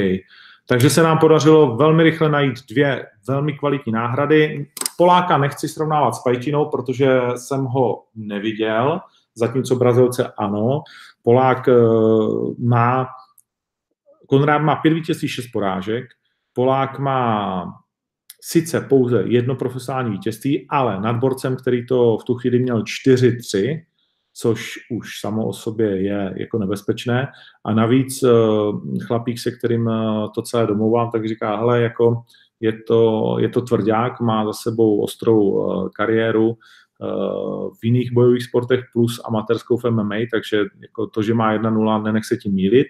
Takže 0.67 0.89
se 0.89 1.03
nám 1.03 1.17
podařilo 1.17 1.75
velmi 1.75 2.03
rychle 2.03 2.29
najít 2.29 2.55
dvě 2.69 3.05
velmi 3.27 3.53
kvalitní 3.53 3.91
náhrady. 3.91 4.67
Poláka 4.97 5.37
nechci 5.37 5.67
srovnávat 5.67 6.15
s 6.15 6.23
Pajtinou, 6.23 6.69
protože 6.69 7.21
jsem 7.35 7.65
ho 7.65 8.03
neviděl, 8.15 8.99
zatímco 9.35 9.75
Brazilce 9.75 10.33
ano. 10.37 10.83
Polák 11.23 11.67
eh, 11.67 11.73
má, 12.59 13.07
Konrád 14.27 14.61
má 14.61 14.75
pět 14.75 14.93
vítězství, 14.93 15.27
šest 15.27 15.47
porážek, 15.53 16.05
Polák 16.53 16.99
má 16.99 17.65
sice 18.43 18.81
pouze 18.81 19.23
jedno 19.27 19.55
profesionální 19.55 20.11
vítězství, 20.11 20.67
ale 20.69 21.01
nad 21.01 21.13
borcem, 21.13 21.55
který 21.55 21.85
to 21.85 22.17
v 22.17 22.23
tu 22.23 22.33
chvíli 22.33 22.59
měl 22.59 22.83
4-3, 22.83 23.81
což 24.33 24.73
už 24.91 25.19
samo 25.19 25.47
o 25.47 25.53
sobě 25.53 26.01
je 26.01 26.33
jako 26.37 26.59
nebezpečné. 26.59 27.27
A 27.65 27.73
navíc 27.73 28.23
chlapík, 29.07 29.39
se 29.39 29.51
kterým 29.51 29.89
to 30.35 30.41
celé 30.41 30.67
domlouvám, 30.67 31.11
tak 31.11 31.27
říká, 31.27 31.55
hele, 31.55 31.81
jako 31.81 32.23
je 32.59 32.73
to, 32.87 33.35
je 33.39 33.49
to 33.49 33.61
tvrdák, 33.61 34.19
má 34.19 34.45
za 34.45 34.53
sebou 34.53 35.01
ostrou 35.01 35.67
kariéru, 35.95 36.57
v 37.81 37.85
jiných 37.85 38.13
bojových 38.13 38.43
sportech 38.43 38.79
plus 38.93 39.21
amatérskou 39.25 39.77
v 39.77 39.89
MMA, 39.89 40.15
takže 40.31 40.57
jako 40.81 41.07
to, 41.07 41.21
že 41.21 41.33
má 41.33 41.57
1-0, 41.57 42.03
nenech 42.03 42.25
se 42.25 42.37
tím 42.37 42.53
mílit. 42.53 42.87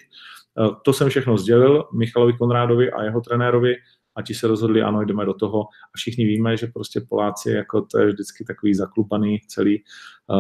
To 0.83 0.93
jsem 0.93 1.09
všechno 1.09 1.37
sdělil 1.37 1.83
Michalovi 1.93 2.33
Konrádovi 2.33 2.91
a 2.91 3.03
jeho 3.03 3.21
trenérovi 3.21 3.75
a 4.15 4.21
ti 4.21 4.33
se 4.33 4.47
rozhodli, 4.47 4.81
ano, 4.81 5.01
jdeme 5.01 5.25
do 5.25 5.33
toho. 5.33 5.61
A 5.63 5.97
všichni 5.97 6.25
víme, 6.25 6.57
že 6.57 6.67
prostě 6.67 7.01
Poláci, 7.09 7.51
jako 7.51 7.81
to 7.81 7.99
je 7.99 8.07
vždycky 8.07 8.45
takový 8.45 8.73
zaklupaný 8.73 9.39
celý. 9.47 9.83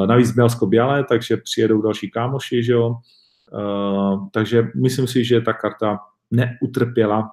Navíc 0.05 0.31
Bělsko 0.31 0.65
bělé, 0.65 1.03
takže 1.03 1.37
přijedou 1.37 1.81
další 1.81 2.11
kámoši, 2.11 2.63
že 2.63 2.73
jo. 2.73 2.95
Takže 4.31 4.67
myslím 4.75 5.07
si, 5.07 5.25
že 5.25 5.41
ta 5.41 5.53
karta 5.53 5.99
neutrpěla 6.31 7.31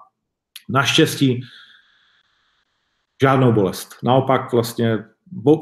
naštěstí 0.69 1.41
žádnou 3.23 3.53
bolest. 3.53 3.95
Naopak 4.05 4.53
vlastně 4.53 5.05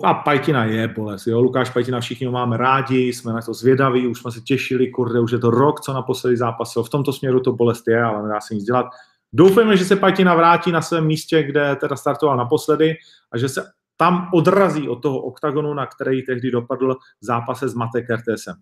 a 0.05 0.15
Pajtina 0.15 0.65
je 0.65 0.89
bolest, 0.89 1.27
jo, 1.27 1.41
Lukáš 1.41 1.71
Pajtina, 1.71 2.01
všichni 2.01 2.27
ho 2.27 2.33
máme 2.33 2.57
rádi, 2.57 2.99
jsme 2.99 3.33
na 3.33 3.43
to 3.43 3.55
zvědaví, 3.55 4.07
už 4.07 4.21
jsme 4.21 4.33
se 4.33 4.41
těšili, 4.41 4.91
kurde, 4.91 5.21
už 5.21 5.33
je 5.33 5.39
to 5.39 5.51
rok, 5.51 5.81
co 5.81 5.93
naposledy 5.93 6.37
zápasil, 6.37 6.83
v 6.83 6.91
tomto 6.91 7.13
směru 7.13 7.41
to 7.41 7.53
bolest 7.53 7.89
je, 7.89 8.03
ale 8.03 8.23
nedá 8.23 8.41
se 8.41 8.55
nic 8.55 8.65
dělat. 8.65 8.87
Doufejme, 9.33 9.77
že 9.77 9.85
se 9.85 9.97
Pajtina 9.97 10.35
vrátí 10.35 10.73
na 10.73 10.83
svém 10.83 11.07
místě, 11.07 11.43
kde 11.43 11.77
teda 11.77 11.97
startoval 11.97 12.37
naposledy 12.37 12.95
a 13.33 13.39
že 13.39 13.49
se 13.49 13.65
tam 13.97 14.29
odrazí 14.35 14.89
od 14.89 14.97
toho 14.97 15.19
oktagonu, 15.19 15.75
na 15.75 15.87
který 15.87 16.23
tehdy 16.23 16.51
dopadl 16.51 16.97
zápase 17.21 17.69
s 17.69 17.75
Mate 17.75 18.03
Kertesem, 18.03 18.55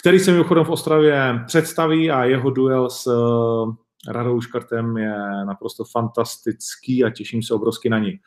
který 0.00 0.18
se 0.18 0.32
mimochodem 0.32 0.64
v 0.64 0.70
Ostravě 0.70 1.40
představí 1.46 2.10
a 2.10 2.24
jeho 2.24 2.50
duel 2.50 2.90
s 2.90 3.06
eh, 3.06 4.12
Radou 4.12 4.40
Škrtem 4.40 4.96
je 4.96 5.14
naprosto 5.44 5.84
fantastický 5.84 7.04
a 7.04 7.10
těším 7.10 7.42
se 7.42 7.54
obrovsky 7.54 7.88
na 7.88 7.98
něj. 7.98 8.20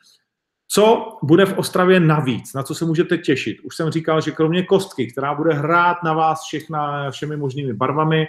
Co 0.70 1.16
bude 1.22 1.46
v 1.46 1.58
Ostravě 1.58 2.00
navíc, 2.00 2.54
na 2.54 2.62
co 2.62 2.74
se 2.74 2.84
můžete 2.84 3.18
těšit? 3.18 3.60
Už 3.60 3.76
jsem 3.76 3.90
říkal, 3.90 4.20
že 4.20 4.30
kromě 4.30 4.62
kostky, 4.62 5.06
která 5.06 5.34
bude 5.34 5.54
hrát 5.54 5.96
na 6.04 6.12
vás 6.12 6.42
všechna, 6.42 7.10
všemi 7.10 7.36
možnými 7.36 7.72
barvami, 7.72 8.26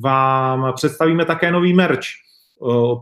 vám 0.00 0.72
představíme 0.72 1.24
také 1.24 1.52
nový 1.52 1.74
merch. 1.74 2.06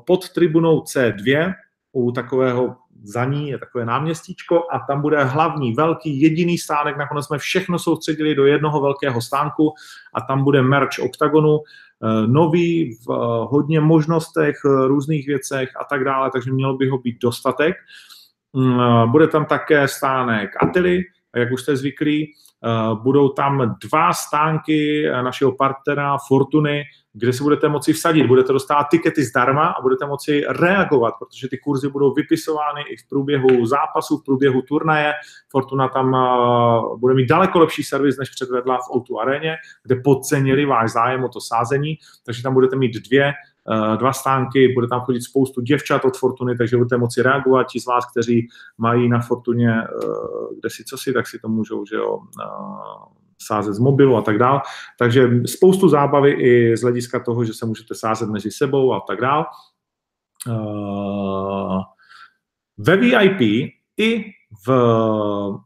Pod 0.06 0.28
tribunou 0.28 0.80
C2 0.80 1.54
u 1.92 2.12
takového 2.12 2.76
za 3.02 3.24
ní 3.24 3.48
je 3.48 3.58
takové 3.58 3.84
náměstíčko 3.84 4.66
a 4.72 4.78
tam 4.78 5.00
bude 5.02 5.24
hlavní, 5.24 5.74
velký, 5.74 6.20
jediný 6.20 6.58
stánek. 6.58 6.96
Nakonec 6.96 7.26
jsme 7.26 7.38
všechno 7.38 7.78
soustředili 7.78 8.34
do 8.34 8.46
jednoho 8.46 8.80
velkého 8.80 9.20
stánku 9.20 9.72
a 10.14 10.20
tam 10.20 10.44
bude 10.44 10.62
merch 10.62 10.98
OKTAGONu, 11.02 11.58
nový 12.26 12.98
v 13.06 13.08
hodně 13.50 13.80
možnostech, 13.80 14.56
různých 14.64 15.26
věcech 15.26 15.68
a 15.80 15.84
tak 15.84 16.04
dále, 16.04 16.30
takže 16.30 16.52
mělo 16.52 16.76
by 16.76 16.88
ho 16.88 16.98
být 16.98 17.18
dostatek. 17.22 17.76
Mm, 18.52 19.10
bude 19.10 19.28
tam 19.28 19.44
také 19.44 19.88
stánek 19.88 20.50
Atily, 20.62 21.02
jak 21.36 21.52
už 21.52 21.62
jste 21.62 21.76
zvyklí. 21.76 22.34
Eh, 22.64 22.94
budou 23.02 23.28
tam 23.28 23.76
dva 23.84 24.12
stánky 24.12 25.04
našeho 25.22 25.52
partnera 25.52 26.16
Fortuny, 26.28 26.84
kde 27.12 27.32
se 27.32 27.42
budete 27.42 27.68
moci 27.68 27.92
vsadit. 27.92 28.26
Budete 28.26 28.52
dostávat 28.52 28.86
tikety 28.90 29.24
zdarma 29.24 29.66
a 29.66 29.82
budete 29.82 30.06
moci 30.06 30.44
reagovat, 30.48 31.14
protože 31.18 31.48
ty 31.48 31.58
kurzy 31.58 31.88
budou 31.88 32.14
vypisovány 32.14 32.82
i 32.82 32.96
v 32.96 33.08
průběhu 33.08 33.66
zápasu, 33.66 34.18
v 34.18 34.24
průběhu 34.24 34.62
turnaje. 34.62 35.12
Fortuna 35.50 35.88
tam 35.88 36.14
eh, 36.14 36.96
bude 36.96 37.14
mít 37.14 37.26
daleko 37.26 37.58
lepší 37.58 37.82
servis, 37.82 38.18
než 38.18 38.30
předvedla 38.30 38.78
v 38.78 38.96
O2 38.96 39.20
aréně, 39.20 39.56
kde 39.82 40.00
podcenili 40.04 40.64
váš 40.64 40.90
zájem 40.90 41.24
o 41.24 41.28
to 41.28 41.40
sázení, 41.40 41.98
takže 42.26 42.42
tam 42.42 42.54
budete 42.54 42.76
mít 42.76 43.08
dvě 43.08 43.32
Eh, 43.32 43.57
dva 43.96 44.12
stánky, 44.12 44.72
bude 44.74 44.88
tam 44.88 45.00
chodit 45.00 45.20
spoustu 45.20 45.60
děvčat 45.60 46.04
od 46.04 46.16
Fortuny, 46.16 46.56
takže 46.56 46.76
budete 46.76 46.96
moci 46.96 47.22
reagovat. 47.22 47.64
Ti 47.64 47.80
z 47.80 47.86
vás, 47.86 48.10
kteří 48.10 48.48
mají 48.78 49.08
na 49.08 49.20
Fortuně 49.20 49.82
eh, 49.82 50.54
kde 50.60 50.70
si 50.70 50.84
co 50.84 50.98
si, 50.98 51.12
tak 51.12 51.26
si 51.26 51.38
to 51.38 51.48
můžou 51.48 51.86
že 51.86 51.96
jo, 51.96 52.18
eh, 52.42 52.44
sázet 53.42 53.74
z 53.74 53.78
mobilu 53.78 54.16
a 54.16 54.22
tak 54.22 54.38
dál. 54.38 54.60
Takže 54.98 55.30
spoustu 55.46 55.88
zábavy 55.88 56.30
i 56.30 56.76
z 56.76 56.82
hlediska 56.82 57.20
toho, 57.20 57.44
že 57.44 57.54
se 57.54 57.66
můžete 57.66 57.94
sázet 57.94 58.28
mezi 58.28 58.50
sebou 58.50 58.92
a 58.92 59.00
tak 59.00 59.20
dál. 59.20 59.46
Ve 62.78 62.96
VIP 62.96 63.40
i 63.96 64.24
v 64.66 64.72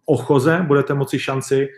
Ochoze 0.04 0.64
budete 0.66 0.94
moci 0.94 1.18
šanci 1.18 1.68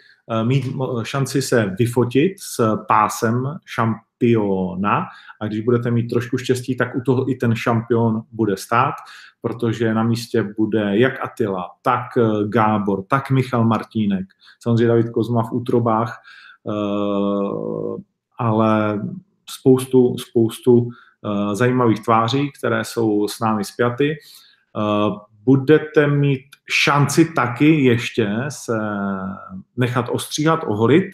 mít 0.42 0.64
šanci 1.02 1.42
se 1.42 1.74
vyfotit 1.78 2.32
s 2.40 2.76
pásem 2.88 3.58
šamp 3.64 3.96
šampiona 4.24 5.06
a 5.40 5.46
když 5.46 5.60
budete 5.60 5.90
mít 5.90 6.08
trošku 6.08 6.38
štěstí, 6.38 6.76
tak 6.76 6.96
u 6.96 7.00
toho 7.00 7.30
i 7.30 7.34
ten 7.34 7.54
šampion 7.54 8.22
bude 8.32 8.56
stát, 8.56 8.94
protože 9.40 9.94
na 9.94 10.02
místě 10.02 10.42
bude 10.58 10.98
jak 10.98 11.24
Atila, 11.24 11.70
tak 11.82 12.02
eh, 12.16 12.48
Gábor, 12.48 13.04
tak 13.08 13.30
Michal 13.30 13.64
Martínek, 13.64 14.26
samozřejmě 14.60 14.87
David 14.87 15.10
Kozma 15.10 15.42
v 15.42 15.52
útrobách, 15.52 16.22
eh, 16.68 18.02
ale 18.38 19.00
spoustu, 19.50 20.16
spoustu 20.18 20.88
eh, 21.24 21.56
zajímavých 21.56 22.04
tváří, 22.04 22.50
které 22.58 22.84
jsou 22.84 23.28
s 23.28 23.40
námi 23.40 23.64
spjaty. 23.64 24.16
Budete 25.44 26.07
mít 26.07 26.42
šanci 26.83 27.33
taky 27.33 27.85
ještě 27.85 28.28
se 28.48 28.78
nechat 29.76 30.07
ostříhat, 30.09 30.61
oholit, 30.66 31.04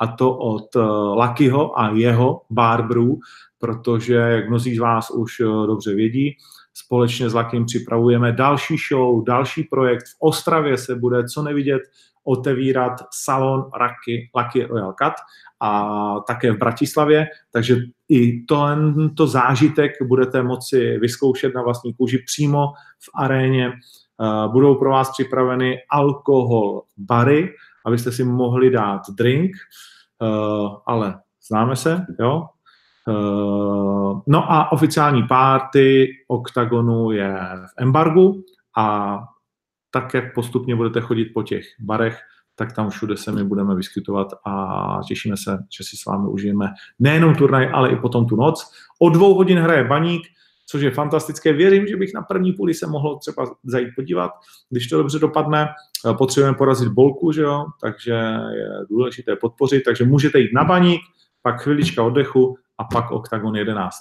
a 0.00 0.06
to 0.06 0.36
od 0.36 0.76
eh, 0.76 0.80
Lakyho 1.16 1.78
a 1.78 1.90
jeho 1.90 2.42
barberů, 2.50 3.18
protože, 3.58 4.14
jak 4.14 4.48
mnozí 4.48 4.76
z 4.76 4.78
vás 4.78 5.10
už 5.10 5.40
eh, 5.40 5.44
dobře 5.44 5.94
vědí, 5.94 6.36
společně 6.74 7.30
s 7.30 7.34
Lakym 7.34 7.64
připravujeme 7.64 8.32
další 8.32 8.76
show, 8.88 9.24
další 9.24 9.62
projekt. 9.62 10.04
V 10.04 10.16
Ostravě 10.18 10.78
se 10.78 10.94
bude 10.94 11.24
co 11.24 11.42
nevidět 11.42 11.82
otevírat 12.24 12.92
salon 13.10 13.60
Lucky, 13.60 14.30
Lucky 14.36 14.64
Royal 14.64 14.94
Cut 15.02 15.14
a 15.62 16.14
také 16.26 16.52
v 16.52 16.58
Bratislavě, 16.58 17.26
takže 17.52 17.76
i 18.08 18.44
tento 18.48 19.26
zážitek 19.26 19.92
budete 20.02 20.42
moci 20.42 20.98
vyzkoušet 20.98 21.54
na 21.54 21.62
vlastní 21.62 21.94
kůži 21.94 22.18
přímo 22.26 22.66
v 22.98 23.10
aréně. 23.14 23.72
Eh, 23.72 24.48
budou 24.48 24.74
pro 24.74 24.90
vás 24.90 25.10
připraveny 25.10 25.78
alkohol 25.90 26.82
bary, 26.96 27.54
abyste 27.86 28.12
si 28.12 28.24
mohli 28.24 28.70
dát 28.70 29.00
drink, 29.18 29.50
uh, 30.22 30.76
ale 30.86 31.20
známe 31.48 31.76
se, 31.76 32.06
jo. 32.20 32.46
Uh, 33.08 34.20
no 34.26 34.52
a 34.52 34.72
oficiální 34.72 35.22
párty 35.22 36.08
OKTAGONu 36.28 37.10
je 37.10 37.34
v 37.66 37.82
embargu 37.82 38.44
a 38.78 39.18
tak, 39.90 40.14
jak 40.14 40.34
postupně 40.34 40.76
budete 40.76 41.00
chodit 41.00 41.24
po 41.24 41.42
těch 41.42 41.64
barech, 41.80 42.20
tak 42.62 42.72
tam 42.72 42.90
všude 42.90 43.16
se 43.16 43.32
my 43.32 43.44
budeme 43.44 43.74
vyskytovat 43.74 44.28
a 44.46 45.00
těšíme 45.08 45.36
se, 45.36 45.58
že 45.78 45.84
si 45.84 45.96
s 45.96 46.04
vámi 46.04 46.28
užijeme 46.28 46.66
nejenom 46.98 47.34
turnaj, 47.34 47.70
ale 47.72 47.90
i 47.90 47.96
potom 47.96 48.26
tu 48.26 48.36
noc. 48.36 48.72
O 48.98 49.10
dvou 49.10 49.34
hodin 49.34 49.58
hraje 49.58 49.84
Baník, 49.84 50.22
což 50.66 50.82
je 50.82 50.90
fantastické. 50.90 51.52
Věřím, 51.52 51.86
že 51.86 51.96
bych 51.96 52.14
na 52.14 52.22
první 52.22 52.52
půli 52.52 52.74
se 52.74 52.86
mohl 52.86 53.18
třeba 53.18 53.46
zajít 53.64 53.88
podívat, 53.96 54.30
když 54.70 54.88
to 54.88 54.98
dobře 54.98 55.18
dopadne. 55.18 55.68
Eh, 56.10 56.14
potřebujeme 56.14 56.58
porazit 56.58 56.88
bolku, 56.88 57.32
že 57.32 57.42
jo? 57.42 57.64
takže 57.80 58.12
je 58.54 58.68
důležité 58.90 59.36
podpořit, 59.36 59.82
takže 59.84 60.04
můžete 60.04 60.38
jít 60.38 60.54
na 60.54 60.64
baník, 60.64 61.00
pak 61.42 61.62
chvilička 61.62 62.02
oddechu 62.02 62.58
a 62.78 62.84
pak 62.84 63.10
OKTAGON 63.10 63.56
11. 63.56 63.96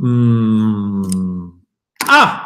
Hmm. 0.00 1.50
A 2.12 2.43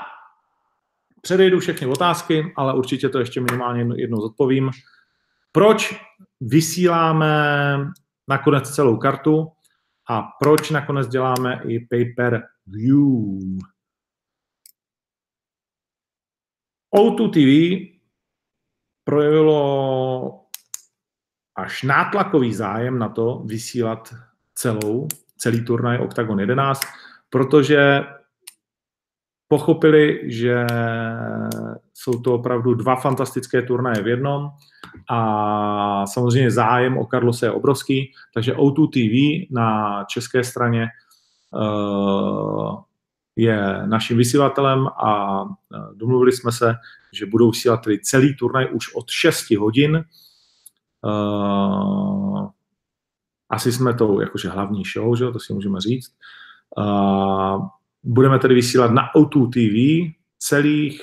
předejdu 1.22 1.60
všechny 1.60 1.86
otázky, 1.86 2.52
ale 2.56 2.74
určitě 2.74 3.08
to 3.08 3.18
ještě 3.18 3.40
minimálně 3.40 3.94
jednou 3.96 4.20
zodpovím. 4.20 4.70
Proč 5.52 6.04
vysíláme 6.40 7.32
nakonec 8.28 8.70
celou 8.70 8.96
kartu 8.96 9.48
a 10.08 10.22
proč 10.40 10.70
nakonec 10.70 11.08
děláme 11.08 11.62
i 11.68 11.80
paper 11.80 12.42
view? 12.66 13.58
O2 16.94 17.30
TV 17.30 17.98
projevilo 19.04 20.44
až 21.56 21.82
nátlakový 21.82 22.54
zájem 22.54 22.98
na 22.98 23.08
to 23.08 23.42
vysílat 23.46 24.14
celou, 24.54 25.08
celý 25.36 25.64
turnaj 25.64 25.98
Octagon 25.98 26.40
11, 26.40 26.82
protože 27.30 28.04
pochopili, 29.48 30.20
že 30.24 30.66
jsou 31.94 32.20
to 32.20 32.34
opravdu 32.34 32.74
dva 32.74 32.96
fantastické 32.96 33.62
turnaje 33.62 34.02
v 34.02 34.08
jednom 34.08 34.50
a 35.10 36.06
samozřejmě 36.06 36.50
zájem 36.50 36.98
o 36.98 37.06
Carlose 37.06 37.46
je 37.46 37.50
obrovský, 37.50 38.12
takže 38.34 38.54
O2 38.54 38.88
TV 38.88 39.46
na 39.54 40.04
české 40.04 40.44
straně 40.44 40.86
uh, 41.50 42.80
je 43.36 43.86
naším 43.86 44.16
vysílatelem 44.16 44.86
a 44.86 45.44
domluvili 45.94 46.32
jsme 46.32 46.52
se, 46.52 46.74
že 47.12 47.26
budou 47.26 47.50
vysílat 47.50 47.84
tedy 47.84 47.98
celý 47.98 48.36
turnaj 48.36 48.68
už 48.72 48.94
od 48.94 49.10
6 49.10 49.50
hodin 49.50 50.04
Uh, 51.04 52.48
asi 53.50 53.72
jsme 53.72 53.94
tou 53.94 54.20
jakože 54.20 54.48
hlavní 54.48 54.82
show, 54.84 55.16
že? 55.16 55.30
to 55.32 55.38
si 55.38 55.52
můžeme 55.52 55.80
říct. 55.80 56.14
Budeme 58.02 58.38
tedy 58.38 58.54
vysílat 58.54 58.90
na 58.90 59.02
O2 59.16 59.50
TV 59.50 60.12
celých 60.38 61.02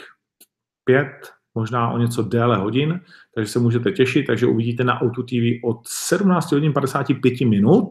pět, 0.84 1.34
možná 1.56 1.92
o 1.92 1.98
něco 1.98 2.24
déle 2.24 2.58
hodin, 2.58 3.02
takže 3.36 3.52
se 3.52 3.60
můžete 3.60 3.92
těšit, 3.92 4.28
takže 4.28 4.46
uvidíte 4.46 4.84
na 4.84 5.02
O2 5.02 5.26
TV 5.26 5.66
od 5.68 5.88
17 5.88 6.52
hodin 6.52 6.74
55 6.74 7.42
minut, 7.42 7.90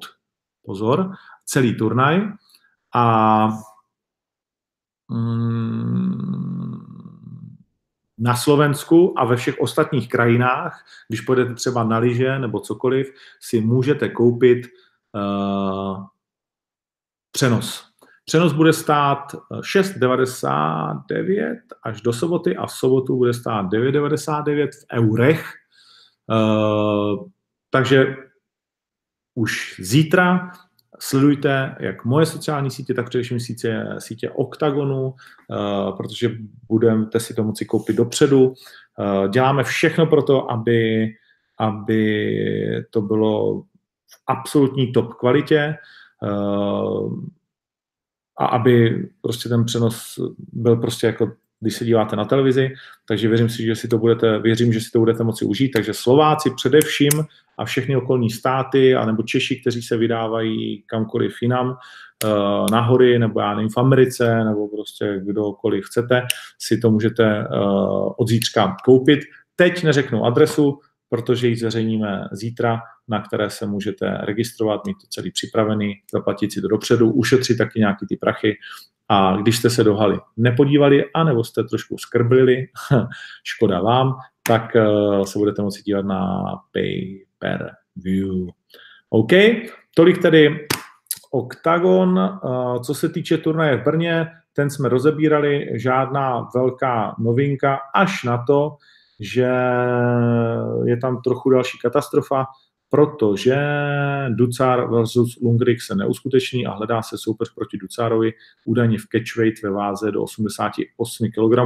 pozor, 0.62 1.10
celý 1.44 1.74
turnaj 1.74 2.28
a 2.94 3.48
mm, 5.08 6.44
na 8.18 8.36
Slovensku 8.36 9.18
a 9.18 9.24
ve 9.24 9.36
všech 9.36 9.60
ostatních 9.60 10.08
krajinách, 10.08 10.84
když 11.08 11.20
půjdete 11.20 11.54
třeba 11.54 11.84
na 11.84 11.98
lyže 11.98 12.38
nebo 12.38 12.60
cokoliv, 12.60 13.14
si 13.40 13.60
můžete 13.60 14.08
koupit 14.08 14.66
uh, 15.12 16.04
přenos. 17.32 17.93
Přenos 18.24 18.52
bude 18.52 18.72
stát 18.72 19.32
6,99 19.50 21.56
až 21.82 22.00
do 22.00 22.12
soboty 22.12 22.56
a 22.56 22.66
v 22.66 22.72
sobotu 22.72 23.16
bude 23.16 23.34
stát 23.34 23.66
9,99 23.66 24.68
v 24.68 24.86
eurech. 24.92 25.52
Uh, 26.28 27.28
takže 27.70 28.16
už 29.34 29.76
zítra 29.78 30.50
Sledujte 30.98 31.76
jak 31.80 32.04
moje 32.04 32.26
sociální 32.26 32.70
sítě, 32.70 32.94
tak 32.94 33.08
především 33.08 33.40
sítě, 33.40 33.86
sítě 33.98 34.30
Octagonu, 34.30 35.06
uh, 35.06 35.96
protože 35.96 36.30
budete 36.68 37.20
si 37.20 37.34
to 37.34 37.44
moci 37.44 37.64
koupit 37.64 37.96
dopředu. 37.96 38.54
Děláme 39.32 39.64
všechno 39.64 40.06
pro 40.06 40.22
to, 40.22 40.50
aby, 40.50 41.08
aby 41.58 42.86
to 42.90 43.02
bylo 43.02 43.62
v 43.62 44.16
absolutní 44.26 44.92
top 44.92 45.14
kvalitě 45.14 45.76
uh, 46.22 47.14
a 48.38 48.46
aby 48.46 49.02
prostě 49.20 49.48
ten 49.48 49.64
přenos 49.64 50.18
byl 50.52 50.76
prostě 50.76 51.06
jako 51.06 51.32
když 51.64 51.74
se 51.74 51.84
díváte 51.84 52.16
na 52.16 52.24
televizi, 52.24 52.74
takže 53.08 53.28
věřím 53.28 53.48
si, 53.48 53.62
že 53.62 53.76
si 53.76 53.88
to 53.88 53.98
budete, 53.98 54.38
věřím, 54.38 54.72
že 54.72 54.80
si 54.80 54.90
to 54.90 54.98
budete 54.98 55.24
moci 55.24 55.44
užít. 55.44 55.72
Takže 55.72 55.94
Slováci 55.94 56.50
především 56.56 57.10
a 57.58 57.64
všechny 57.64 57.96
okolní 57.96 58.30
státy, 58.30 58.94
anebo 58.94 59.22
Češi, 59.22 59.60
kteří 59.60 59.82
se 59.82 59.96
vydávají 59.96 60.82
kamkoliv 60.86 61.42
jinam, 61.42 61.76
eh, 62.24 62.28
na 62.72 62.80
hory, 62.80 63.18
nebo 63.18 63.40
já 63.40 63.54
nevím, 63.54 63.70
v 63.70 63.78
Americe, 63.78 64.44
nebo 64.44 64.68
prostě 64.68 65.20
kdokoliv 65.24 65.84
chcete, 65.84 66.22
si 66.58 66.78
to 66.78 66.90
můžete 66.90 67.24
eh, 67.24 67.46
od 68.16 68.28
zítřka 68.28 68.76
koupit. 68.84 69.20
Teď 69.56 69.84
neřeknu 69.84 70.24
adresu, 70.24 70.78
protože 71.14 71.48
ji 71.48 71.56
zveřejníme 71.56 72.28
zítra, 72.32 72.80
na 73.08 73.22
které 73.22 73.50
se 73.50 73.66
můžete 73.66 74.18
registrovat, 74.22 74.86
mít 74.86 74.94
to 75.00 75.06
celý 75.10 75.30
připravený, 75.30 75.94
zaplatit 76.12 76.52
si 76.52 76.60
to 76.60 76.68
dopředu, 76.68 77.12
ušetřit 77.12 77.58
taky 77.58 77.78
nějaký 77.78 78.06
ty 78.06 78.16
prachy 78.16 78.56
a 79.08 79.36
když 79.36 79.58
jste 79.58 79.70
se 79.70 79.84
do 79.84 79.96
haly 79.96 80.18
nepodívali, 80.36 81.04
anebo 81.14 81.44
jste 81.44 81.64
trošku 81.64 81.98
skrblili, 81.98 82.66
škoda 83.44 83.80
vám, 83.80 84.12
tak 84.48 84.74
uh, 84.74 85.24
se 85.24 85.38
budete 85.38 85.62
moci 85.62 85.82
dívat 85.82 86.04
na 86.04 86.44
pay 86.72 87.24
per 87.38 87.70
view. 87.96 88.48
OK, 89.10 89.32
tolik 89.94 90.22
tedy 90.22 90.66
Octagon. 91.30 92.18
Uh, 92.18 92.82
co 92.82 92.94
se 92.94 93.08
týče 93.08 93.38
turnaje 93.38 93.76
v 93.76 93.84
Brně, 93.84 94.26
ten 94.52 94.70
jsme 94.70 94.88
rozebírali, 94.88 95.68
žádná 95.72 96.48
velká 96.54 97.14
novinka, 97.18 97.78
až 97.94 98.24
na 98.24 98.44
to, 98.46 98.76
že 99.20 99.50
je 100.84 100.96
tam 100.96 101.22
trochu 101.22 101.50
další 101.50 101.78
katastrofa 101.78 102.44
protože 102.94 103.56
Ducar 104.28 104.90
versus 104.90 105.38
Lungrik 105.42 105.82
se 105.82 105.94
neuskuteční 105.94 106.66
a 106.66 106.72
hledá 106.72 107.02
se 107.02 107.18
soupeř 107.18 107.54
proti 107.54 107.78
Ducarovi 107.78 108.32
údajně 108.66 108.98
v 108.98 109.06
catchweight 109.12 109.62
ve 109.62 109.70
váze 109.70 110.12
do 110.12 110.22
88 110.22 111.26
kg. 111.26 111.58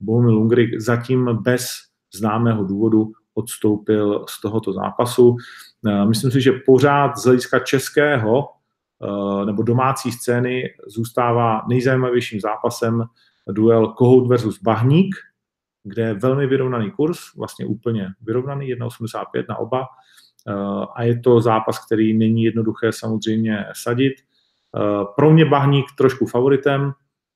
Bohumil 0.00 0.34
Lungrik 0.34 0.80
zatím 0.80 1.38
bez 1.42 1.68
známého 2.14 2.64
důvodu 2.64 3.12
odstoupil 3.34 4.24
z 4.28 4.40
tohoto 4.40 4.72
zápasu. 4.72 5.36
Eh, 5.86 6.06
myslím 6.06 6.30
si, 6.30 6.40
že 6.40 6.52
pořád 6.66 7.18
z 7.18 7.24
hlediska 7.24 7.58
českého 7.58 8.48
eh, 9.02 9.46
nebo 9.46 9.62
domácí 9.62 10.12
scény 10.12 10.62
zůstává 10.86 11.62
nejzajímavějším 11.68 12.40
zápasem 12.40 13.04
duel 13.50 13.88
Kohout 13.88 14.28
versus 14.28 14.62
Bahník, 14.62 15.16
kde 15.88 16.02
je 16.02 16.14
velmi 16.14 16.46
vyrovnaný 16.46 16.90
kurz, 16.90 17.18
vlastně 17.36 17.66
úplně 17.66 18.08
vyrovnaný, 18.22 18.66
1,85 18.74 19.44
na 19.48 19.56
oba. 19.56 19.86
Eh, 20.48 20.86
a 20.94 21.02
je 21.02 21.20
to 21.20 21.40
zápas, 21.40 21.86
který 21.86 22.18
není 22.18 22.42
jednoduché 22.42 22.92
samozřejmě 22.92 23.64
sadit. 23.72 24.12
Eh, 24.76 25.04
pro 25.16 25.30
mě 25.30 25.44
Bahník 25.44 25.86
trošku 25.98 26.26
favoritem, 26.26 26.92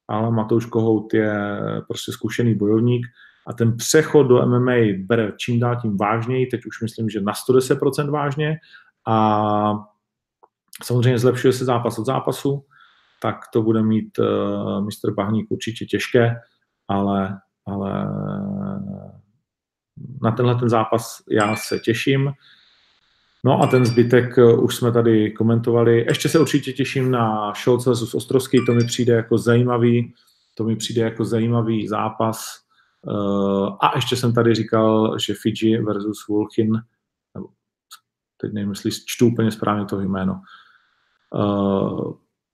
ale 0.08 0.30
Matouš 0.30 0.66
Kohout 0.66 1.14
je 1.14 1.62
prostě 1.88 2.12
zkušený 2.12 2.54
bojovník 2.54 3.06
a 3.46 3.52
ten 3.52 3.76
přechod 3.76 4.22
do 4.22 4.46
MMA 4.46 4.72
bere 4.98 5.32
čím 5.36 5.60
dál 5.60 5.76
tím 5.82 5.96
vážněji, 5.96 6.46
teď 6.46 6.66
už 6.66 6.82
myslím, 6.82 7.10
že 7.10 7.20
na 7.20 7.32
110% 7.32 8.10
vážně 8.10 8.56
a 9.08 9.74
samozřejmě 10.82 11.18
zlepšuje 11.18 11.52
se 11.52 11.64
zápas 11.64 11.98
od 11.98 12.06
zápasu, 12.06 12.64
tak 13.22 13.36
to 13.52 13.62
bude 13.62 13.82
mít 13.82 14.18
uh, 14.18 14.84
mistr 14.84 15.10
Bahník 15.10 15.46
určitě 15.50 15.84
těžké, 15.84 16.34
ale, 16.88 17.38
ale 17.66 18.08
na 20.22 20.30
tenhle 20.30 20.54
ten 20.54 20.68
zápas 20.68 21.22
já 21.30 21.56
se 21.56 21.78
těším. 21.78 22.32
No 23.44 23.62
a 23.62 23.66
ten 23.66 23.86
zbytek 23.86 24.38
eh, 24.38 24.54
už 24.54 24.76
jsme 24.76 24.92
tady 24.92 25.30
komentovali. 25.30 26.04
Ještě 26.08 26.28
se 26.28 26.38
určitě 26.38 26.72
těším 26.72 27.10
na 27.10 27.54
Scholz 27.54 27.86
vs. 27.86 28.14
Ostrovský, 28.14 28.58
to 28.66 28.72
mi 28.72 28.84
přijde 28.84 29.12
jako 29.12 29.38
zajímavý, 29.38 30.14
to 30.54 30.64
mi 30.64 30.76
přijde 30.76 31.02
jako 31.02 31.24
zajímavý 31.24 31.88
zápas. 31.88 32.44
Eh, 33.08 33.70
a 33.80 33.92
ještě 33.96 34.16
jsem 34.16 34.34
tady 34.34 34.54
říkal, 34.54 35.18
že 35.18 35.34
Fiji 35.34 35.82
versus 35.82 36.26
nebo 37.34 37.48
teď 38.36 38.52
nevím, 38.52 38.70
jestli 38.70 38.90
čtu 39.06 39.26
úplně 39.26 39.50
správně 39.50 39.84
to 39.84 40.00
jméno. 40.00 40.40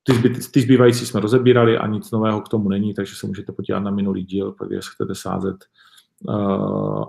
Ty, 0.09 0.15
zby, 0.15 0.31
ty 0.31 0.61
zbývající 0.61 1.07
jsme 1.07 1.21
rozebírali 1.21 1.79
a 1.79 1.87
nic 1.87 2.11
nového 2.11 2.41
k 2.41 2.49
tomu 2.49 2.69
není, 2.69 2.95
takže 2.95 3.15
se 3.17 3.27
můžete 3.27 3.53
podívat 3.53 3.81
na 3.81 3.91
minulý 3.91 4.25
díl, 4.25 4.53
pak 4.53 4.69
když 4.69 4.89
chcete 4.89 5.15
sázet, 5.15 5.57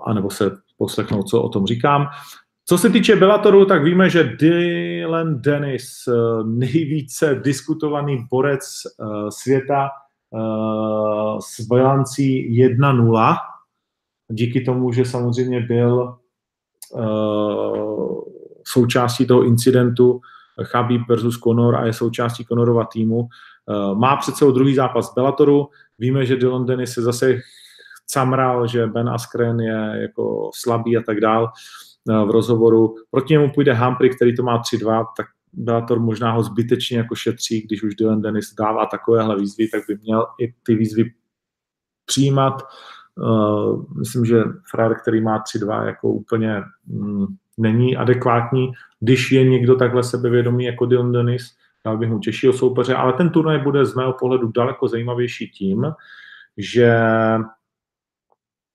anebo 0.05 0.29
se 0.29 0.51
poslechnout, 0.77 1.23
co 1.29 1.41
o 1.41 1.49
tom 1.49 1.65
říkám. 1.65 2.07
Co 2.65 2.77
se 2.77 2.89
týče 2.89 3.15
Bellatoru, 3.15 3.65
tak 3.65 3.83
víme, 3.83 4.09
že 4.09 4.23
Dylan 4.23 5.41
Dennis, 5.41 6.07
eh, 6.07 6.43
nejvíce 6.43 7.41
diskutovaný 7.43 8.27
borec 8.31 8.63
eh, 8.85 9.05
světa 9.29 9.89
s 11.39 11.61
bilancí 11.61 12.49
1-0, 12.49 13.35
díky 14.31 14.61
tomu, 14.61 14.91
že 14.91 15.05
samozřejmě 15.05 15.61
byl 15.61 16.15
součástí 18.63 19.25
toho 19.25 19.43
incidentu 19.43 20.21
Chabib 20.63 21.01
versus 21.09 21.39
Conor 21.39 21.75
a 21.75 21.85
je 21.85 21.93
součástí 21.93 22.45
Conorova 22.45 22.85
týmu. 22.85 23.27
Má 23.93 24.15
před 24.15 24.35
sebou 24.35 24.51
druhý 24.51 24.75
zápas 24.75 25.13
Bellatoru. 25.13 25.67
Víme, 25.99 26.25
že 26.25 26.35
Dylan 26.35 26.65
Dennis 26.65 26.93
se 26.93 27.01
zase 27.01 27.39
camral, 28.13 28.67
že 28.67 28.87
Ben 28.87 29.09
Askren 29.09 29.59
je 29.59 29.91
jako 30.01 30.49
slabý 30.53 30.97
a 30.97 31.01
tak 31.01 31.19
dál. 31.19 31.51
Eh, 32.09 32.25
v 32.25 32.31
rozhovoru. 32.31 32.95
Proti 33.11 33.33
němu 33.33 33.51
půjde 33.53 33.73
Humphrey, 33.73 34.09
který 34.09 34.35
to 34.35 34.43
má 34.43 34.61
3-2, 34.61 35.05
tak 35.17 35.25
Bellator 35.53 35.99
možná 35.99 36.31
ho 36.31 36.43
zbytečně 36.43 36.97
jako 36.97 37.15
šetří, 37.15 37.61
když 37.61 37.83
už 37.83 37.95
Dylan 37.95 38.21
Dennis 38.21 38.55
dává 38.55 38.85
takovéhle 38.85 39.39
výzvy, 39.39 39.67
tak 39.67 39.83
by 39.87 39.97
měl 39.97 40.25
i 40.41 40.53
ty 40.63 40.75
výzvy 40.75 41.11
přijímat. 42.05 42.63
Uh, 43.15 43.85
myslím, 43.97 44.25
že 44.25 44.43
frajer, 44.71 44.95
který 45.01 45.21
má 45.21 45.43
3-2, 45.55 45.85
jako 45.85 46.09
úplně 46.09 46.61
mm, 46.87 47.25
není 47.59 47.97
adekvátní. 47.97 48.71
Když 48.99 49.31
je 49.31 49.43
někdo 49.43 49.75
takhle 49.75 50.03
sebevědomý 50.03 50.65
jako 50.65 50.85
Dylan 50.85 51.11
Dennis, 51.11 51.55
dal 51.85 51.97
bych 51.97 52.09
mu 52.09 52.19
těžšího 52.19 52.53
soupeře, 52.53 52.95
ale 52.95 53.13
ten 53.13 53.29
turnaj 53.29 53.59
bude 53.59 53.85
z 53.85 53.95
mého 53.95 54.13
pohledu 54.13 54.51
daleko 54.51 54.87
zajímavější 54.87 55.49
tím, 55.49 55.85
že 56.57 56.91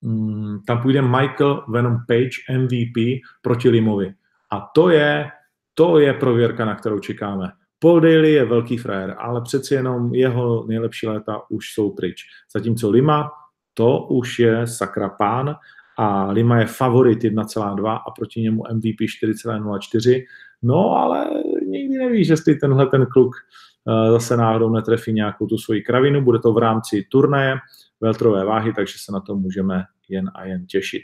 Mm, 0.05 0.59
tam 0.67 0.81
půjde 0.81 1.01
Michael 1.01 1.65
Venom 1.67 1.97
Page, 2.07 2.57
MVP, 2.57 3.21
proti 3.41 3.69
Limovi. 3.69 4.13
A 4.51 4.59
to 4.75 4.89
je, 4.89 5.29
to 5.73 5.99
je 5.99 6.13
prověrka, 6.13 6.65
na 6.65 6.75
kterou 6.75 6.99
čekáme. 6.99 7.51
Paul 7.79 7.99
Daly 7.99 8.31
je 8.31 8.45
velký 8.45 8.77
frajer, 8.77 9.15
ale 9.19 9.41
přeci 9.41 9.73
jenom 9.73 10.13
jeho 10.13 10.65
nejlepší 10.67 11.07
léta 11.07 11.41
už 11.49 11.73
jsou 11.73 11.91
pryč. 11.91 12.23
Zatímco 12.53 12.89
Lima, 12.89 13.31
to 13.73 13.99
už 13.99 14.39
je 14.39 14.67
sakra 14.67 15.09
pán 15.09 15.55
a 15.97 16.31
Lima 16.31 16.59
je 16.59 16.65
favorit 16.65 17.23
1,2 17.23 18.01
a 18.07 18.11
proti 18.11 18.41
němu 18.41 18.63
MVP 18.73 18.99
4,04. 19.23 20.25
No, 20.61 20.91
ale 20.91 21.29
nikdy 21.67 21.97
nevíš, 21.97 22.27
jestli 22.27 22.55
tenhle 22.55 22.85
ten 22.85 23.05
kluk 23.05 23.35
eh, 23.35 24.11
zase 24.11 24.37
náhodou 24.37 24.69
netrefí 24.69 25.13
nějakou 25.13 25.47
tu 25.47 25.57
svoji 25.57 25.81
kravinu. 25.81 26.21
Bude 26.21 26.39
to 26.39 26.53
v 26.53 26.57
rámci 26.57 27.03
turnaje 27.11 27.55
veltrové 28.01 28.45
váhy, 28.45 28.73
takže 28.73 28.95
se 28.97 29.11
na 29.11 29.19
to 29.19 29.35
můžeme 29.35 29.83
jen 30.09 30.31
a 30.35 30.45
jen 30.45 30.65
těšit. 30.65 31.01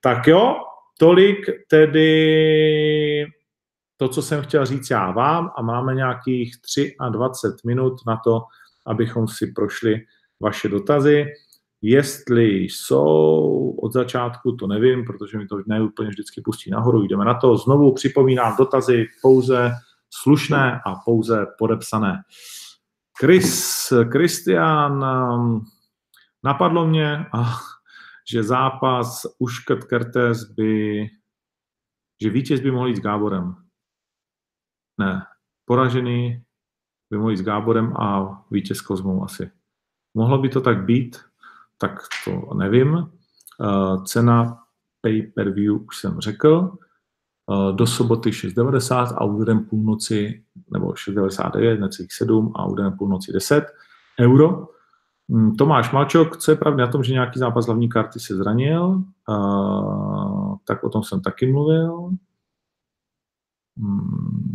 Tak 0.00 0.26
jo, 0.26 0.56
tolik 0.98 1.38
tedy 1.68 3.26
to, 3.96 4.08
co 4.08 4.22
jsem 4.22 4.42
chtěl 4.42 4.66
říct 4.66 4.90
já 4.90 5.10
vám 5.10 5.50
a 5.56 5.62
máme 5.62 5.94
nějakých 5.94 6.54
23 7.10 7.66
minut 7.66 7.94
na 8.06 8.20
to, 8.24 8.42
abychom 8.86 9.28
si 9.28 9.46
prošli 9.46 10.00
vaše 10.40 10.68
dotazy. 10.68 11.26
Jestli 11.82 12.48
jsou 12.48 13.70
od 13.70 13.92
začátku, 13.92 14.56
to 14.56 14.66
nevím, 14.66 15.04
protože 15.04 15.38
mi 15.38 15.46
to 15.46 15.62
ne 15.66 15.82
úplně 15.82 16.08
vždycky 16.08 16.40
pustí 16.40 16.70
nahoru. 16.70 17.02
Jdeme 17.02 17.24
na 17.24 17.34
to. 17.34 17.56
Znovu 17.56 17.94
připomínám 17.94 18.56
dotazy 18.58 19.06
pouze 19.22 19.72
slušné 20.10 20.80
a 20.86 20.94
pouze 21.04 21.46
podepsané. 21.58 22.22
Chris, 23.20 23.92
Christian, 24.12 25.04
um, 25.04 25.64
napadlo 26.44 26.86
mě, 26.86 27.26
že 28.30 28.42
zápas 28.42 29.26
Uškrt 29.38 29.84
Kertes 29.84 30.44
by, 30.44 31.06
že 32.22 32.30
vítěz 32.30 32.60
by 32.60 32.70
mohl 32.70 32.88
jít 32.88 32.96
s 32.96 33.00
Gáborem. 33.00 33.54
Ne, 34.98 35.22
poražený 35.64 36.44
by 37.10 37.18
mohl 37.18 37.30
jít 37.30 37.36
s 37.36 37.42
Gáborem 37.42 37.96
a 37.96 38.38
vítěz 38.50 38.80
Kozmou 38.80 39.24
asi. 39.24 39.50
Mohlo 40.14 40.38
by 40.38 40.48
to 40.48 40.60
tak 40.60 40.84
být, 40.84 41.27
tak 41.78 41.92
to 42.24 42.54
nevím. 42.54 42.92
Uh, 42.94 44.04
cena 44.04 44.58
pay-per-view 45.00 45.86
už 45.86 45.98
jsem 45.98 46.20
řekl. 46.20 46.78
Uh, 47.46 47.76
do 47.76 47.86
soboty 47.86 48.30
6,90 48.30 49.14
a 49.16 49.24
úderem 49.24 49.64
půlnoci, 49.64 50.44
nebo 50.72 50.88
6,99, 50.88 51.80
necelých 51.80 52.12
7 52.12 52.52
a 52.56 52.66
úderem 52.66 52.92
půlnoci 52.92 53.32
10 53.32 53.64
euro. 54.20 54.68
Um, 55.28 55.56
Tomáš 55.56 55.92
Malčok, 55.92 56.36
co 56.36 56.50
je 56.50 56.56
pravda 56.56 56.86
na 56.86 56.92
tom, 56.92 57.04
že 57.04 57.12
nějaký 57.12 57.38
zápas 57.38 57.66
hlavní 57.66 57.88
karty 57.88 58.20
se 58.20 58.36
zranil, 58.36 59.02
uh, 59.28 60.56
tak 60.64 60.84
o 60.84 60.88
tom 60.88 61.02
jsem 61.02 61.20
taky 61.20 61.52
mluvil. 61.52 62.10
Um, 63.78 64.48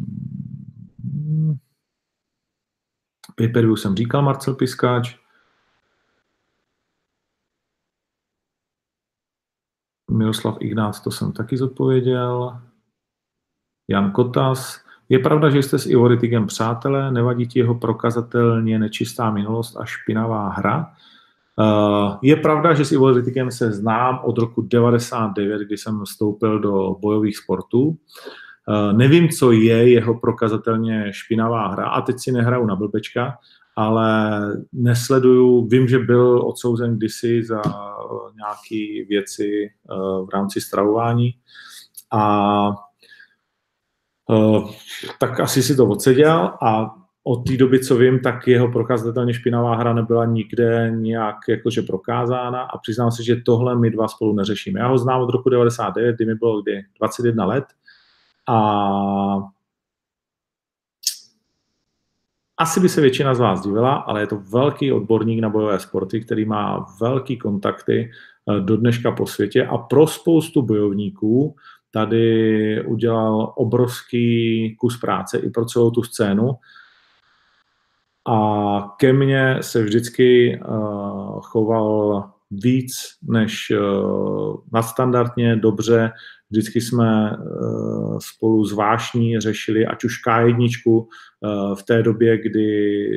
pay-per-view 3.36 3.78
jsem 3.78 3.96
říkal, 3.96 4.22
Marcel 4.22 4.56
Piskáč. 4.56 5.23
Miroslav 10.14 10.58
Ignác, 10.60 11.00
to 11.00 11.12
jsem 11.12 11.32
taky 11.32 11.58
zodpověděl. 11.58 12.58
Jan 13.90 14.12
Kotas. 14.12 14.84
Je 15.10 15.20
pravda, 15.20 15.50
že 15.50 15.64
jste 15.64 15.80
s 15.80 15.86
Ivoritigem 15.86 16.48
přátelé, 16.48 17.12
nevadí 17.12 17.48
ti 17.48 17.60
jeho 17.60 17.76
prokazatelně 17.76 18.80
nečistá 18.80 19.32
minulost 19.32 19.78
a 19.78 19.86
špinavá 19.86 20.50
hra. 20.50 20.92
Uh, 21.56 22.18
je 22.22 22.36
pravda, 22.36 22.74
že 22.74 22.86
s 22.86 22.92
Ivoritigem 22.92 23.52
se 23.52 23.72
znám 23.72 24.20
od 24.24 24.38
roku 24.38 24.62
99, 24.62 25.62
kdy 25.62 25.78
jsem 25.78 26.02
vstoupil 26.06 26.60
do 26.60 26.96
bojových 27.00 27.38
sportů. 27.38 27.88
Uh, 27.88 28.98
nevím, 28.98 29.30
co 29.30 29.52
je 29.52 29.90
jeho 29.90 30.20
prokazatelně 30.20 31.08
špinavá 31.12 31.68
hra 31.68 31.88
a 31.88 32.02
teď 32.02 32.16
si 32.20 32.32
nehraju 32.32 32.66
na 32.66 32.76
blbečka, 32.76 33.38
ale 33.76 34.40
nesleduju, 34.74 35.68
vím, 35.68 35.88
že 35.88 36.00
byl 36.00 36.48
odsouzen 36.48 36.98
kdysi 36.98 37.44
za 37.44 37.62
nějaké 38.36 39.06
věci 39.10 39.66
eh, 39.66 39.96
v 40.26 40.28
rámci 40.34 40.62
stravování 40.62 41.34
a 42.12 42.70
eh, 44.32 44.62
tak 45.20 45.40
asi 45.40 45.64
si 45.64 45.76
to 45.76 45.88
odseděl 45.88 46.54
a 46.62 46.96
od 47.24 47.48
té 47.48 47.58
doby, 47.58 47.80
co 47.80 47.96
vím, 47.96 48.20
tak 48.20 48.48
jeho 48.48 48.72
prokazatelně 48.72 49.34
špinavá 49.34 49.76
hra 49.76 49.94
nebyla 49.94 50.26
nikde 50.26 50.92
nějak 50.96 51.36
jakože 51.50 51.82
prokázána 51.82 52.62
a 52.62 52.78
přiznám 52.78 53.12
se, 53.12 53.24
že 53.24 53.36
tohle 53.36 53.76
my 53.76 53.90
dva 53.90 54.08
spolu 54.08 54.34
neřešíme. 54.36 54.80
Já 54.80 54.88
ho 54.88 54.98
znám 54.98 55.22
od 55.22 55.30
roku 55.30 55.50
99, 55.50 56.16
kdy 56.16 56.26
mi 56.26 56.36
bylo 56.36 56.62
kdy 56.62 56.86
21 57.00 57.46
let 57.46 57.66
a 58.48 59.53
Asi 62.58 62.80
by 62.80 62.90
se 62.90 63.02
většina 63.02 63.34
z 63.34 63.40
vás 63.40 63.62
divila, 63.62 63.96
ale 63.96 64.22
je 64.22 64.28
to 64.28 64.38
velký 64.38 64.92
odborník 64.92 65.42
na 65.42 65.50
bojové 65.50 65.80
sporty, 65.80 66.22
který 66.22 66.46
má 66.46 66.86
velký 67.02 67.38
kontakty 67.38 68.12
eh, 68.12 68.60
do 68.60 68.78
dneška 68.78 69.12
po 69.12 69.28
světě 69.28 69.66
a 69.66 69.78
pro 69.78 70.08
spoustu 70.08 70.62
bojovníků 70.62 71.56
tady 71.92 72.86
udělal 72.86 73.54
obrovský 73.56 74.76
kus 74.80 74.98
práce 74.98 75.38
i 75.38 75.50
pro 75.50 75.66
celou 75.66 75.92
tu 75.92 76.04
scénu. 76.04 76.52
A 78.28 78.96
ke 78.98 79.14
mně 79.14 79.58
se 79.62 79.84
vždycky 79.84 80.60
uh, 80.60 81.42
choval 81.42 82.33
víc 82.64 82.94
než 83.24 83.72
uh, 83.72 84.58
nadstandardně, 84.72 85.56
dobře, 85.56 86.12
Vždycky 86.54 86.82
jsme 86.82 87.32
eh, 87.32 87.38
spolu 88.20 88.66
zvášní 88.66 89.40
řešili, 89.40 89.86
ať 89.86 90.04
už 90.04 90.14
K1 90.28 91.06
eh, 91.06 91.76
v 91.76 91.84
té 91.84 92.04
době, 92.04 92.42
kdy 92.42 93.08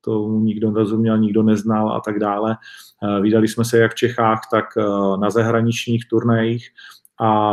to 0.00 0.28
nikdo 0.28 0.70
nerozuměl, 0.70 1.18
nikdo 1.18 1.42
neznal 1.42 1.92
a 1.92 2.00
tak 2.00 2.18
dále. 2.18 2.56
Eh, 3.02 3.20
Vydali 3.20 3.48
jsme 3.48 3.64
se 3.64 3.78
jak 3.78 3.92
v 3.92 3.94
Čechách, 3.94 4.40
tak 4.50 4.64
na 5.20 5.30
zahraničních 5.30 6.08
turnajích 6.08 6.68
a 7.20 7.50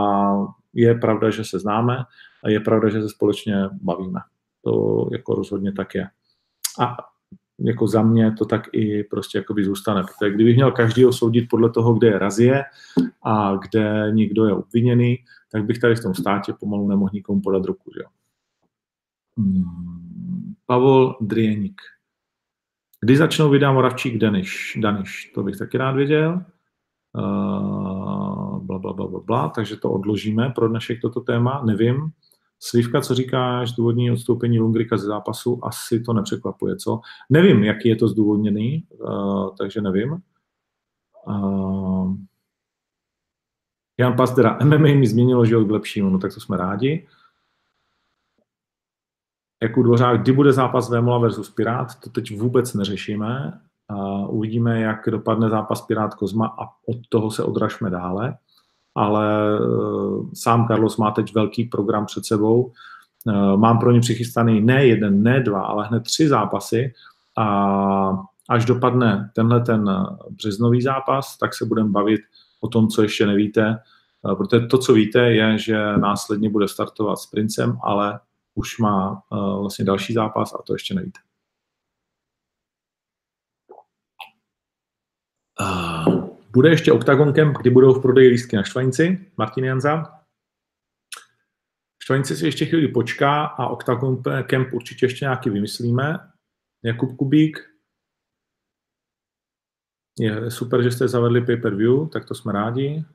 je 0.74 0.96
pravda, 0.96 1.30
že 1.30 1.44
se 1.44 1.60
známe 1.60 1.98
a 2.44 2.50
je 2.50 2.60
pravda, 2.60 2.90
že 2.90 3.02
se 3.02 3.10
společně 3.10 3.56
bavíme. 3.82 4.20
To 4.64 5.08
jako 5.12 5.36
rozhodně 5.36 5.72
tak 5.72 5.96
je. 5.96 6.08
A 6.80 6.98
jako 7.64 7.88
za 7.88 8.04
mě 8.04 8.32
to 8.32 8.46
tak 8.46 8.68
i 8.72 9.04
prostě 9.04 9.38
jakoby 9.38 9.64
zůstane. 9.64 10.04
Protože 10.04 10.34
kdybych 10.34 10.56
měl 10.56 10.72
každý 10.72 11.06
soudit 11.12 11.48
podle 11.50 11.70
toho, 11.70 11.94
kde 11.94 12.08
je 12.08 12.20
razie 12.20 12.64
a 13.24 13.56
kde 13.56 14.12
někdo 14.12 14.46
je 14.46 14.54
obviněný, 14.54 15.18
tak 15.52 15.66
bych 15.66 15.80
tady 15.80 15.96
v 15.96 16.04
tom 16.04 16.14
státě 16.14 16.54
pomalu 16.60 16.88
nemohl 16.88 17.12
nikomu 17.14 17.42
podat 17.42 17.66
ruku. 17.66 17.92
Že? 17.98 18.04
Hmm. 19.38 20.54
Pavel 20.66 21.16
Drienik. 21.22 21.82
Kdy 23.02 23.18
začnou 23.18 23.50
videa 23.50 23.72
Moravčík 23.72 24.18
Daniš? 24.18 24.78
Daniš, 24.82 25.32
to 25.36 25.44
bych 25.44 25.58
taky 25.58 25.78
rád 25.78 25.92
věděl. 25.92 26.44
Uh, 27.18 28.64
bla, 28.64 28.80
bla, 28.80 28.94
bla, 28.94 29.08
bla, 29.08 29.20
bla, 29.20 29.50
takže 29.50 29.78
to 29.78 29.92
odložíme 29.92 30.50
pro 30.56 30.68
dnešek 30.68 31.02
toto 31.02 31.22
téma, 31.22 31.62
nevím. 31.66 32.12
Slivka, 32.64 33.02
co 33.02 33.16
říkáš, 33.16 33.72
zdůvodnění 33.72 34.12
odstoupení 34.12 34.60
Lungrika 34.60 34.98
ze 34.98 35.06
zápasu, 35.06 35.66
asi 35.66 36.00
to 36.00 36.14
nepřekvapuje, 36.14 36.76
co? 36.76 37.02
Nevím, 37.30 37.64
jaký 37.64 37.90
je 37.90 37.96
to 37.96 38.08
zdůvodněný, 38.08 38.88
uh, 38.90 39.56
takže 39.56 39.82
nevím. 39.82 40.18
Uh, 41.28 42.16
Jan 43.98 44.16
Pastera, 44.16 44.58
MMA 44.64 44.78
mi 44.78 45.08
změnilo 45.08 45.46
život 45.46 45.66
k 45.66 45.72
lepšímu, 45.72 46.10
no 46.10 46.20
tak 46.20 46.34
to 46.34 46.40
jsme 46.40 46.58
rádi. 46.58 47.08
Jakub 49.62 49.84
Dvořák, 49.84 50.22
kdy 50.22 50.32
bude 50.32 50.54
zápas 50.54 50.90
Vémola 50.90 51.20
versus 51.20 51.50
Pirát, 51.50 52.00
to 52.00 52.10
teď 52.10 52.38
vůbec 52.38 52.74
neřešíme. 52.74 53.62
Uh, 53.92 54.36
uvidíme, 54.36 54.82
jak 54.82 55.10
dopadne 55.10 55.50
zápas 55.50 55.82
Pirát 55.82 56.14
Kozma 56.14 56.48
a 56.48 56.66
od 56.88 56.98
toho 57.10 57.32
se 57.32 57.44
odražme 57.44 57.90
dále 57.90 58.38
ale 58.96 59.58
eh, 59.58 60.36
sám 60.36 60.68
Carlos 60.68 60.98
má 60.98 61.12
teď 61.12 61.34
velký 61.34 61.64
program 61.64 62.06
před 62.06 62.26
sebou. 62.26 62.72
Eh, 63.28 63.58
mám 63.58 63.80
pro 63.80 63.92
ně 63.92 64.00
přichystaný 64.00 64.62
ne 64.62 64.86
jeden, 64.86 65.24
ne 65.24 65.40
dva, 65.40 65.62
ale 65.62 65.88
hned 65.88 66.04
tři 66.04 66.28
zápasy 66.28 66.94
a 67.38 68.18
až 68.50 68.66
dopadne 68.66 69.32
tenhle 69.36 69.62
ten 69.62 69.90
březnový 70.30 70.82
zápas, 70.82 71.38
tak 71.38 71.56
se 71.56 71.66
budeme 71.66 71.90
bavit 71.90 72.22
o 72.62 72.68
tom, 72.68 72.88
co 72.88 73.02
ještě 73.02 73.26
nevíte, 73.26 73.80
eh, 74.32 74.36
protože 74.36 74.68
to, 74.68 74.78
co 74.78 74.94
víte, 74.94 75.20
je, 75.20 75.58
že 75.58 75.98
následně 75.98 76.50
bude 76.50 76.68
startovat 76.68 77.20
s 77.20 77.26
Princem, 77.26 77.78
ale 77.84 78.20
už 78.56 78.80
má 78.80 79.22
vlastně 79.60 79.86
další 79.86 80.14
zápas 80.14 80.54
a 80.54 80.58
to 80.68 80.74
ještě 80.74 80.94
nevíte. 80.94 81.20
Uh. 85.62 86.21
Bude 86.54 86.70
ještě 86.70 86.92
Octagon 86.92 87.34
Camp, 87.34 87.58
kdy 87.58 87.70
budou 87.70 87.94
v 87.94 88.02
prodeji 88.02 88.30
lístky 88.30 88.56
na 88.56 88.64
Štvanici, 88.64 89.32
Martin 89.38 89.66
Janza. 89.66 90.20
Štvanici 92.04 92.36
si 92.36 92.46
ještě 92.46 92.66
chvíli 92.66 92.88
počká 92.88 93.46
a 93.46 93.68
Octagon 93.68 94.24
Camp 94.50 94.74
určitě 94.74 95.06
ještě 95.06 95.26
nějaký 95.26 95.50
vymyslíme. 95.50 96.32
Jakub 96.84 97.18
Kubík. 97.18 97.60
Je 100.20 100.52
super, 100.52 100.84
že 100.84 100.92
jste 100.92 101.08
zavedli 101.08 101.46
pay-per-view, 101.46 102.10
tak 102.10 102.26
to 102.26 102.36
jsme 102.36 102.54
rádi. 102.54 103.06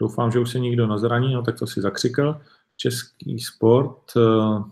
Doufám, 0.00 0.30
že 0.30 0.38
už 0.38 0.50
se 0.50 0.58
nikdo 0.58 0.86
nazraní, 0.86 1.34
no 1.34 1.42
tak 1.42 1.58
to 1.58 1.66
si 1.66 1.80
zakřikl. 1.80 2.40
Český 2.76 3.40
sport, 3.40 4.02
eh, 4.16 4.20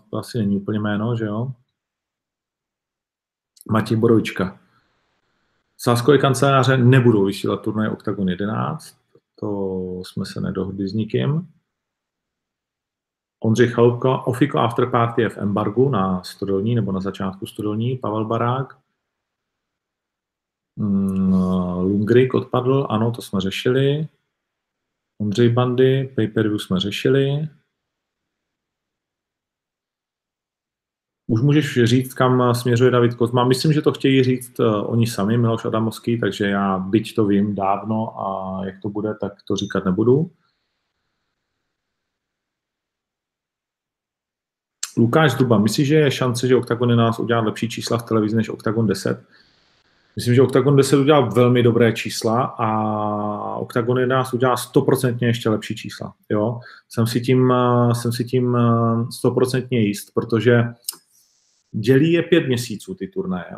to 0.09 0.17
asi 0.17 0.37
není 0.37 0.57
úplně 0.57 0.79
jméno, 0.79 1.15
že 1.15 1.25
jo? 1.25 1.53
Matěj 3.71 3.97
Borovička. 3.97 4.66
Sáskové 5.79 6.17
kanceláře 6.17 6.77
nebudou 6.77 7.25
vysílat 7.25 7.61
turnaj 7.61 7.89
Octagon 7.89 8.29
11, 8.29 8.97
to 9.35 10.01
jsme 10.05 10.25
se 10.25 10.41
nedohodli 10.41 10.87
s 10.87 10.93
nikým. 10.93 11.47
Ondřej 13.43 13.67
Chalupka, 13.67 14.27
Ofiko 14.27 14.59
Afterparty 14.59 15.21
je 15.21 15.29
v 15.29 15.37
embargu 15.37 15.89
na 15.89 16.23
studolní 16.23 16.75
nebo 16.75 16.91
na 16.91 16.99
začátku 16.99 17.45
studolní, 17.45 17.97
Pavel 17.97 18.25
Barák. 18.25 18.77
Mm, 20.75 21.33
Lungrik 21.79 22.33
odpadl, 22.33 22.87
ano, 22.89 23.11
to 23.11 23.21
jsme 23.21 23.41
řešili. 23.41 24.07
Ondřej 25.21 25.49
Bandy, 25.49 26.13
pay-per-view 26.15 26.61
jsme 26.61 26.79
řešili. 26.79 27.49
Už 31.29 31.41
můžeš 31.41 31.83
říct, 31.83 32.13
kam 32.13 32.55
směřuje 32.55 32.91
David 32.91 33.15
Kozma. 33.15 33.45
Myslím, 33.45 33.73
že 33.73 33.81
to 33.81 33.91
chtějí 33.91 34.23
říct 34.23 34.59
uh, 34.59 34.91
oni 34.91 35.07
sami, 35.07 35.37
Miloš 35.37 35.65
Adamovský, 35.65 36.19
takže 36.19 36.45
já 36.45 36.79
byť 36.79 37.15
to 37.15 37.25
vím 37.25 37.55
dávno 37.55 38.19
a 38.19 38.59
jak 38.65 38.75
to 38.81 38.89
bude, 38.89 39.13
tak 39.21 39.33
to 39.47 39.55
říkat 39.55 39.85
nebudu. 39.85 40.31
Lukáš 44.97 45.37
Zuba, 45.37 45.57
myslíš, 45.57 45.87
že 45.87 45.95
je 45.95 46.11
šance, 46.11 46.47
že 46.47 46.55
Octagon 46.55 46.95
nás 46.95 47.19
udělá 47.19 47.41
lepší 47.41 47.69
čísla 47.69 47.97
v 47.97 48.03
televizi 48.03 48.35
než 48.35 48.49
Octagon 48.49 48.87
10? 48.87 49.23
Myslím, 50.15 50.35
že 50.35 50.41
Octagon 50.41 50.75
10 50.75 50.97
udělal 50.97 51.31
velmi 51.31 51.63
dobré 51.63 51.93
čísla 51.93 52.43
a 52.43 53.55
Octagon 53.55 53.99
11 53.99 54.33
udělá 54.33 54.55
100% 54.55 55.17
ještě 55.21 55.49
lepší 55.49 55.75
čísla. 55.75 56.13
Jo? 56.29 56.59
Jsem 56.89 57.07
si 57.07 57.21
tím, 57.21 57.53
jsem 57.93 58.11
si 58.11 58.25
tím 58.25 58.51
100% 59.23 59.67
jist, 59.71 60.13
protože 60.13 60.63
dělí 61.71 62.11
je 62.11 62.23
pět 62.23 62.47
měsíců 62.47 62.95
ty 62.95 63.07
turnaje. 63.07 63.51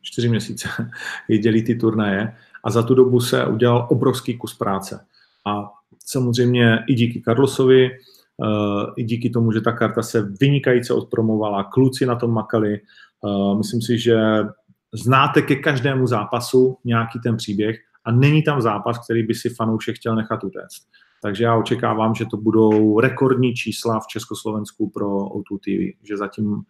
čtyři 0.00 0.28
měsíce 0.28 0.68
je 1.28 1.38
dělí 1.38 1.64
ty 1.64 1.74
turnaje 1.74 2.36
a 2.64 2.70
za 2.70 2.82
tu 2.82 2.94
dobu 2.94 3.20
se 3.20 3.46
udělal 3.46 3.86
obrovský 3.90 4.38
kus 4.38 4.54
práce. 4.54 5.06
A 5.46 5.70
samozřejmě 6.04 6.84
i 6.88 6.94
díky 6.94 7.22
Carlosovi, 7.24 7.90
eh, 7.90 7.96
i 8.96 9.04
díky 9.04 9.30
tomu, 9.30 9.52
že 9.52 9.60
ta 9.60 9.72
karta 9.72 10.02
se 10.02 10.22
vynikajíce 10.40 10.94
odpromovala, 10.94 11.64
kluci 11.64 12.06
na 12.06 12.16
tom 12.16 12.30
makali. 12.30 12.74
Eh, 12.74 13.54
myslím 13.56 13.82
si, 13.82 13.98
že 13.98 14.16
znáte 14.94 15.42
ke 15.42 15.56
každému 15.56 16.06
zápasu 16.06 16.78
nějaký 16.84 17.20
ten 17.20 17.36
příběh 17.36 17.76
a 18.04 18.12
není 18.12 18.42
tam 18.42 18.60
zápas, 18.60 19.04
který 19.04 19.22
by 19.22 19.34
si 19.34 19.48
fanoušek 19.48 19.96
chtěl 19.96 20.16
nechat 20.16 20.44
utéct. 20.44 20.86
Takže 21.24 21.44
já 21.44 21.56
očekávám, 21.56 22.14
že 22.14 22.26
to 22.26 22.36
budou 22.36 23.00
rekordní 23.00 23.54
čísla 23.54 24.00
v 24.00 24.06
Československu 24.06 24.90
pro 24.90 25.08
O2 25.08 25.58
TV, 25.58 25.98
že 26.02 26.16
zatím 26.16 26.62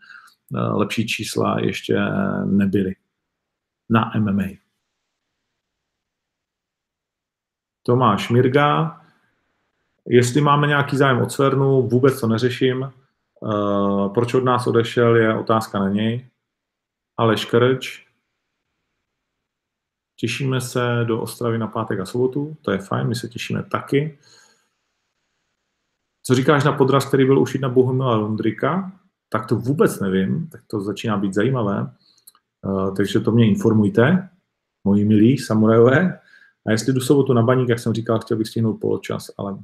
eh, 0.54 0.58
lepší 0.58 1.06
čísla 1.06 1.60
ještě 1.60 1.98
nebyly 2.44 2.96
na 3.90 4.12
MMA. 4.18 4.44
Tomáš 7.82 8.30
Mirga, 8.30 9.00
Jestli 10.08 10.40
máme 10.40 10.66
nějaký 10.66 10.96
zájem 10.96 11.22
od 11.22 11.32
Svernu, 11.32 11.88
vůbec 11.88 12.20
to 12.20 12.26
neřeším. 12.26 12.92
Uh, 13.40 14.14
proč 14.14 14.34
od 14.34 14.44
nás 14.44 14.66
odešel, 14.66 15.16
je 15.16 15.38
otázka 15.38 15.78
na 15.78 15.88
něj. 15.88 16.28
Aleš 17.16 17.44
Krč. 17.44 18.06
Těšíme 20.16 20.60
se 20.60 20.80
do 21.04 21.20
Ostravy 21.20 21.58
na 21.58 21.66
pátek 21.66 22.00
a 22.00 22.06
sobotu, 22.06 22.56
to 22.62 22.70
je 22.70 22.78
fajn, 22.78 23.08
my 23.08 23.14
se 23.14 23.28
těšíme 23.28 23.62
taky. 23.62 24.18
Co 26.26 26.34
říkáš 26.34 26.64
na 26.64 26.72
podraz, 26.72 27.06
který 27.06 27.24
byl 27.24 27.38
ušit 27.38 27.60
na 27.60 27.68
Bohumila 27.68 28.16
Lundrika? 28.16 28.92
Tak 29.28 29.46
to 29.46 29.56
vůbec 29.56 30.00
nevím, 30.00 30.48
tak 30.48 30.60
to 30.66 30.80
začíná 30.80 31.16
být 31.16 31.34
zajímavé. 31.34 31.94
Uh, 32.62 32.96
takže 32.96 33.20
to 33.20 33.32
mě 33.32 33.48
informujte, 33.48 34.28
moji 34.84 35.04
milí 35.04 35.38
samurajové. 35.38 36.20
A 36.66 36.70
jestli 36.70 36.92
jdu 36.92 37.00
sobotu 37.00 37.32
na 37.32 37.42
baník, 37.42 37.68
jak 37.68 37.78
jsem 37.78 37.92
říkal, 37.92 38.20
chtěl 38.20 38.36
bych 38.36 38.48
stihnout 38.48 38.80
poločas, 38.80 39.30
ale 39.38 39.58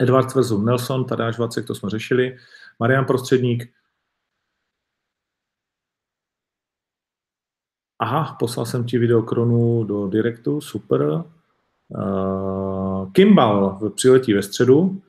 Edward 0.00 0.34
versus 0.34 0.64
Nelson, 0.64 1.04
Tadáš 1.04 1.38
Vacek, 1.38 1.66
to 1.66 1.74
jsme 1.74 1.90
řešili. 1.90 2.36
Marian 2.78 3.04
Prostředník. 3.04 3.72
Aha, 7.98 8.36
poslal 8.38 8.66
jsem 8.66 8.84
ti 8.84 8.98
videokronu 8.98 9.84
do 9.84 10.08
Directu, 10.08 10.60
super. 10.60 11.24
Uh, 11.88 13.12
Kimball 13.12 13.90
přiletí 13.94 14.34
ve 14.34 14.42
středu 14.42 15.02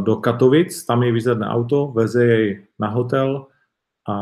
do 0.00 0.16
Katovic, 0.16 0.84
tam 0.84 1.02
je 1.02 1.12
vyzvedne 1.12 1.46
auto, 1.46 1.92
veze 1.92 2.24
jej 2.24 2.66
na 2.78 2.88
hotel 2.88 3.46
a 4.08 4.16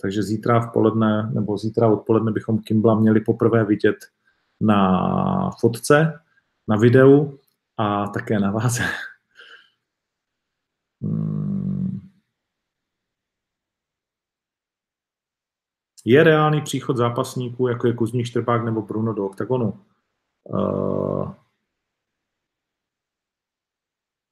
takže 0.00 0.22
zítra 0.22 0.60
v 0.60 0.72
poledne, 0.72 1.30
nebo 1.34 1.58
zítra 1.58 1.88
odpoledne 1.88 2.32
bychom 2.32 2.58
Kimbla 2.58 2.94
měli 2.94 3.20
poprvé 3.20 3.64
vidět 3.64 3.96
na 4.60 5.50
fotce, 5.60 6.20
na 6.68 6.76
videu 6.76 7.38
a 7.76 8.06
také 8.06 8.38
na 8.38 8.50
váze. 8.50 8.82
Hmm. 11.02 12.00
Je 16.04 16.24
reálný 16.24 16.62
příchod 16.62 16.96
zápasníků, 16.96 17.68
jako 17.68 17.86
je 17.86 17.92
Kuzník 17.92 18.26
Štrbák 18.26 18.64
nebo 18.64 18.82
Bruno 18.82 19.12
do 19.12 19.26
oktagonu? 19.26 19.80
Uh, 20.42 21.34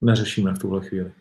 neřešíme 0.02 0.54
v 0.54 0.58
tuhle 0.58 0.80
chvíli. 0.80 1.12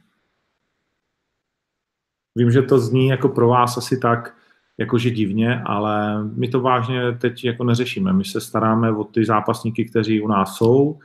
Vím, 2.36 2.52
že 2.52 2.62
to 2.62 2.80
zní 2.80 3.08
jako 3.08 3.30
pro 3.30 3.48
vás 3.48 3.78
asi 3.78 3.98
tak, 3.98 4.36
jakože 4.78 5.10
divně, 5.10 5.62
ale 5.66 6.24
my 6.24 6.48
to 6.48 6.62
vážně 6.62 7.18
teď 7.22 7.46
jako 7.46 7.64
neřešíme. 7.64 8.14
My 8.14 8.26
se 8.26 8.42
staráme 8.42 8.92
o 8.92 9.04
ty 9.04 9.26
zápasníky, 9.26 9.86
kteří 9.86 10.22
u 10.22 10.28
nás 10.28 10.56
jsou. 10.56 11.00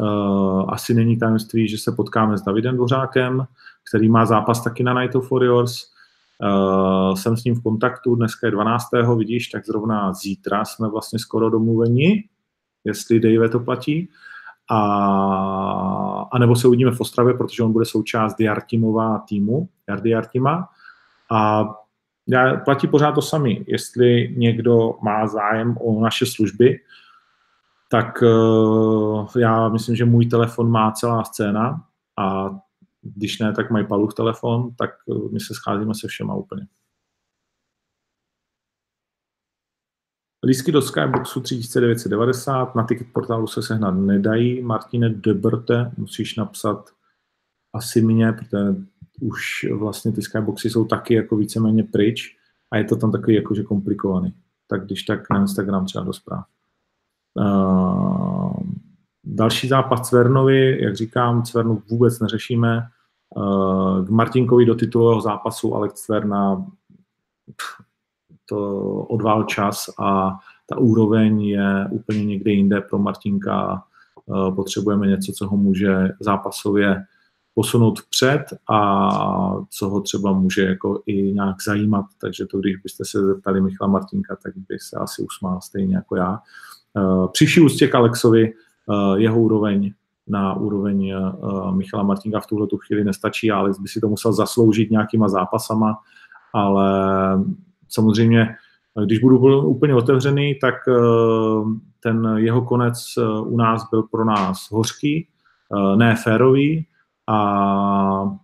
Uh, 0.00 0.64
asi 0.68 0.94
není 0.94 1.18
tajemství, 1.18 1.68
že 1.68 1.78
se 1.78 1.92
potkáme 1.92 2.38
s 2.38 2.42
Davidem 2.42 2.76
Dvořákem, 2.76 3.46
který 3.88 4.08
má 4.08 4.26
zápas 4.26 4.64
taky 4.64 4.82
na 4.82 5.00
Night 5.00 5.14
of 5.14 5.30
Warriors. 5.30 5.82
Uh, 6.42 7.14
jsem 7.14 7.36
s 7.36 7.44
ním 7.44 7.54
v 7.54 7.62
kontaktu, 7.62 8.14
dneska 8.14 8.46
je 8.46 8.50
12. 8.50 8.86
vidíš, 9.16 9.48
tak 9.48 9.66
zrovna 9.66 10.12
zítra 10.12 10.64
jsme 10.64 10.88
vlastně 10.88 11.18
skoro 11.18 11.50
domluveni, 11.50 12.24
jestli 12.84 13.20
Dave 13.20 13.48
to 13.48 13.60
platí. 13.60 14.08
A, 14.70 14.78
a 16.32 16.38
nebo 16.38 16.56
se 16.56 16.68
uvidíme 16.68 16.90
v 16.90 17.00
Ostravě, 17.00 17.34
protože 17.34 17.62
on 17.62 17.72
bude 17.72 17.84
součást 17.84 18.40
Jartimova 18.40 19.18
týmu, 19.18 19.68
Jardy 19.88 20.10
Jartima. 20.10 20.68
A 21.30 21.64
já, 22.28 22.56
platí 22.56 22.86
pořád 22.86 23.12
to 23.12 23.22
sami. 23.22 23.64
Jestli 23.68 24.34
někdo 24.36 24.94
má 25.02 25.26
zájem 25.26 25.76
o 25.80 26.00
naše 26.00 26.26
služby, 26.26 26.80
tak 27.90 28.22
uh, 28.22 29.26
já 29.38 29.68
myslím, 29.68 29.96
že 29.96 30.04
můj 30.04 30.26
telefon 30.26 30.70
má 30.70 30.92
celá 30.92 31.24
scéna 31.24 31.84
a 32.18 32.50
když 33.04 33.38
ne, 33.38 33.52
tak 33.52 33.70
mají 33.70 33.86
Palův 33.86 34.14
telefon, 34.14 34.74
tak 34.78 34.90
eh, 35.10 35.28
my 35.32 35.40
se 35.40 35.54
scházíme 35.54 35.94
se 35.94 36.08
všema 36.08 36.34
úplně. 36.34 36.66
Lísky 40.44 40.72
do 40.72 40.82
Skyboxu 40.82 41.40
3990 41.40 42.74
na 42.74 42.84
ticket 42.84 43.06
portálu 43.12 43.46
se 43.46 43.62
sehnat 43.62 43.94
nedají. 43.94 44.62
Martine 44.62 45.08
Debrte 45.08 45.92
musíš 45.96 46.36
napsat 46.36 46.90
asi 47.72 48.02
mě, 48.02 48.32
protože 48.32 48.74
už 49.20 49.66
vlastně 49.72 50.12
ty 50.12 50.22
Skyboxy 50.22 50.70
jsou 50.70 50.84
taky 50.84 51.14
jako 51.14 51.36
víceméně 51.36 51.84
pryč 51.84 52.36
a 52.72 52.76
je 52.76 52.84
to 52.84 52.96
tam 52.96 53.12
takový 53.12 53.36
jakože 53.36 53.62
komplikovaný. 53.62 54.34
Tak 54.66 54.84
když 54.86 55.02
tak 55.02 55.30
na 55.30 55.40
Instagram 55.40 55.86
třeba 55.86 56.04
do 56.04 56.12
zpráv. 56.12 56.44
Uh, 57.34 58.62
další 59.24 59.68
zápas 59.68 60.08
Cvernovi, 60.08 60.82
jak 60.82 60.96
říkám, 60.96 61.42
Cvernu 61.42 61.82
vůbec 61.90 62.20
neřešíme. 62.20 62.88
Uh, 63.36 64.06
k 64.06 64.08
Martinkovi 64.10 64.66
do 64.66 64.74
titulového 64.74 65.20
zápasu 65.20 65.74
Alex 65.74 66.02
Cverna 66.02 66.66
to 68.48 68.78
odvál 69.02 69.44
čas 69.44 69.90
a 69.98 70.38
ta 70.66 70.78
úroveň 70.78 71.42
je 71.42 71.88
úplně 71.90 72.24
někde 72.24 72.50
jinde 72.50 72.80
pro 72.80 72.98
Martinka. 72.98 73.82
Uh, 74.26 74.54
potřebujeme 74.54 75.06
něco, 75.06 75.32
co 75.32 75.48
ho 75.48 75.56
může 75.56 76.08
zápasově 76.20 77.04
posunout 77.54 78.00
vpřed 78.00 78.44
a 78.70 79.10
co 79.70 79.88
ho 79.88 80.00
třeba 80.00 80.32
může 80.32 80.62
jako 80.62 81.02
i 81.06 81.32
nějak 81.32 81.56
zajímat. 81.66 82.04
Takže 82.20 82.46
to, 82.46 82.58
když 82.58 82.76
byste 82.76 83.04
se 83.04 83.24
zeptali 83.24 83.60
Michala 83.60 83.92
Martinka, 83.92 84.36
tak 84.42 84.52
by 84.56 84.78
se 84.78 84.96
asi 84.96 85.22
usmál 85.22 85.60
stejně 85.60 85.94
jako 85.94 86.16
já. 86.16 86.38
Přiší 87.32 87.60
ústě 87.60 87.88
k 87.88 87.94
Alexovi, 87.94 88.52
uh, 88.86 89.14
jeho 89.14 89.40
úroveň 89.40 89.92
na 90.26 90.54
úroveň 90.54 91.14
uh, 91.14 91.76
Michala 91.76 92.02
Martinka 92.02 92.40
v 92.40 92.46
tuhle 92.46 92.66
tu 92.66 92.78
chvíli 92.78 93.04
nestačí, 93.04 93.50
ale 93.50 93.70
by 93.80 93.88
si 93.88 94.00
to 94.00 94.08
musel 94.08 94.32
zasloužit 94.32 94.90
nějakýma 94.90 95.28
zápasama, 95.28 95.98
ale 96.52 96.90
samozřejmě, 97.94 98.56
když 99.04 99.18
budu 99.18 99.68
úplně 99.68 99.94
otevřený, 99.94 100.54
tak 100.54 100.74
uh, 100.86 101.72
ten 102.00 102.34
jeho 102.36 102.62
konec 102.62 103.04
uh, 103.18 103.52
u 103.52 103.56
nás 103.56 103.90
byl 103.90 104.02
pro 104.02 104.24
nás 104.24 104.70
hořký, 104.70 105.28
uh, 105.68 105.96
ne 105.96 106.16
férový 106.16 106.86
a 107.28 108.38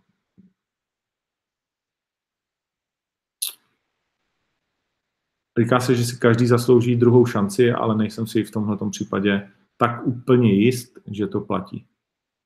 Říká 5.58 5.80
se, 5.80 5.94
že 5.94 6.04
si 6.04 6.16
každý 6.18 6.46
zaslouží 6.46 6.96
druhou 6.96 7.26
šanci, 7.26 7.72
ale 7.72 7.96
nejsem 7.96 8.26
si 8.26 8.44
v 8.44 8.50
tomhle 8.50 8.90
případě 8.90 9.50
tak 9.76 10.06
úplně 10.06 10.52
jist, 10.52 10.98
že 11.10 11.26
to 11.26 11.40
platí. 11.40 11.86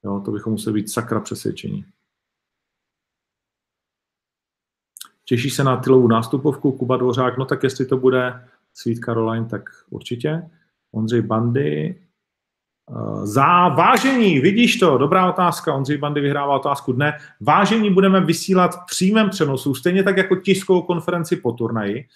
Jo, 0.05 0.23
to 0.25 0.31
bychom 0.31 0.53
museli 0.53 0.75
být 0.75 0.91
sakra 0.91 1.21
přesvědčení. 1.21 1.85
Těší 5.25 5.51
se 5.51 5.65
na 5.65 5.77
tylovou 5.77 6.09
nástupovku 6.09 6.73
Kuba 6.73 6.97
Dvořák, 6.97 7.39
no 7.39 7.45
tak 7.45 7.63
jestli 7.63 7.87
to 7.87 7.97
bude 7.97 8.41
Sweet 8.75 8.99
Caroline, 8.99 9.47
tak 9.47 9.63
určitě. 9.91 10.43
Ondřej 10.93 11.23
Bandy, 11.23 12.05
Eh, 12.91 13.27
za 13.27 13.69
vážení, 13.69 14.41
vidíš 14.41 14.77
to, 14.77 14.99
dobrá 14.99 15.31
otázka, 15.31 15.75
Ondřej 15.75 15.99
Bandy 15.99 16.21
vyhrává 16.21 16.57
otázku 16.57 16.93
dne. 16.93 17.13
Vážení 17.41 17.91
budeme 17.91 18.21
vysílat 18.21 18.75
v 18.75 18.87
přímém 18.87 19.31
přenosu, 19.31 19.75
stejně 19.75 20.03
tak 20.03 20.17
jako 20.17 20.37
tiskovou 20.37 20.83
konferenci 20.83 21.37
po 21.37 21.53
turnaji, 21.53 21.99
eh, 21.99 22.07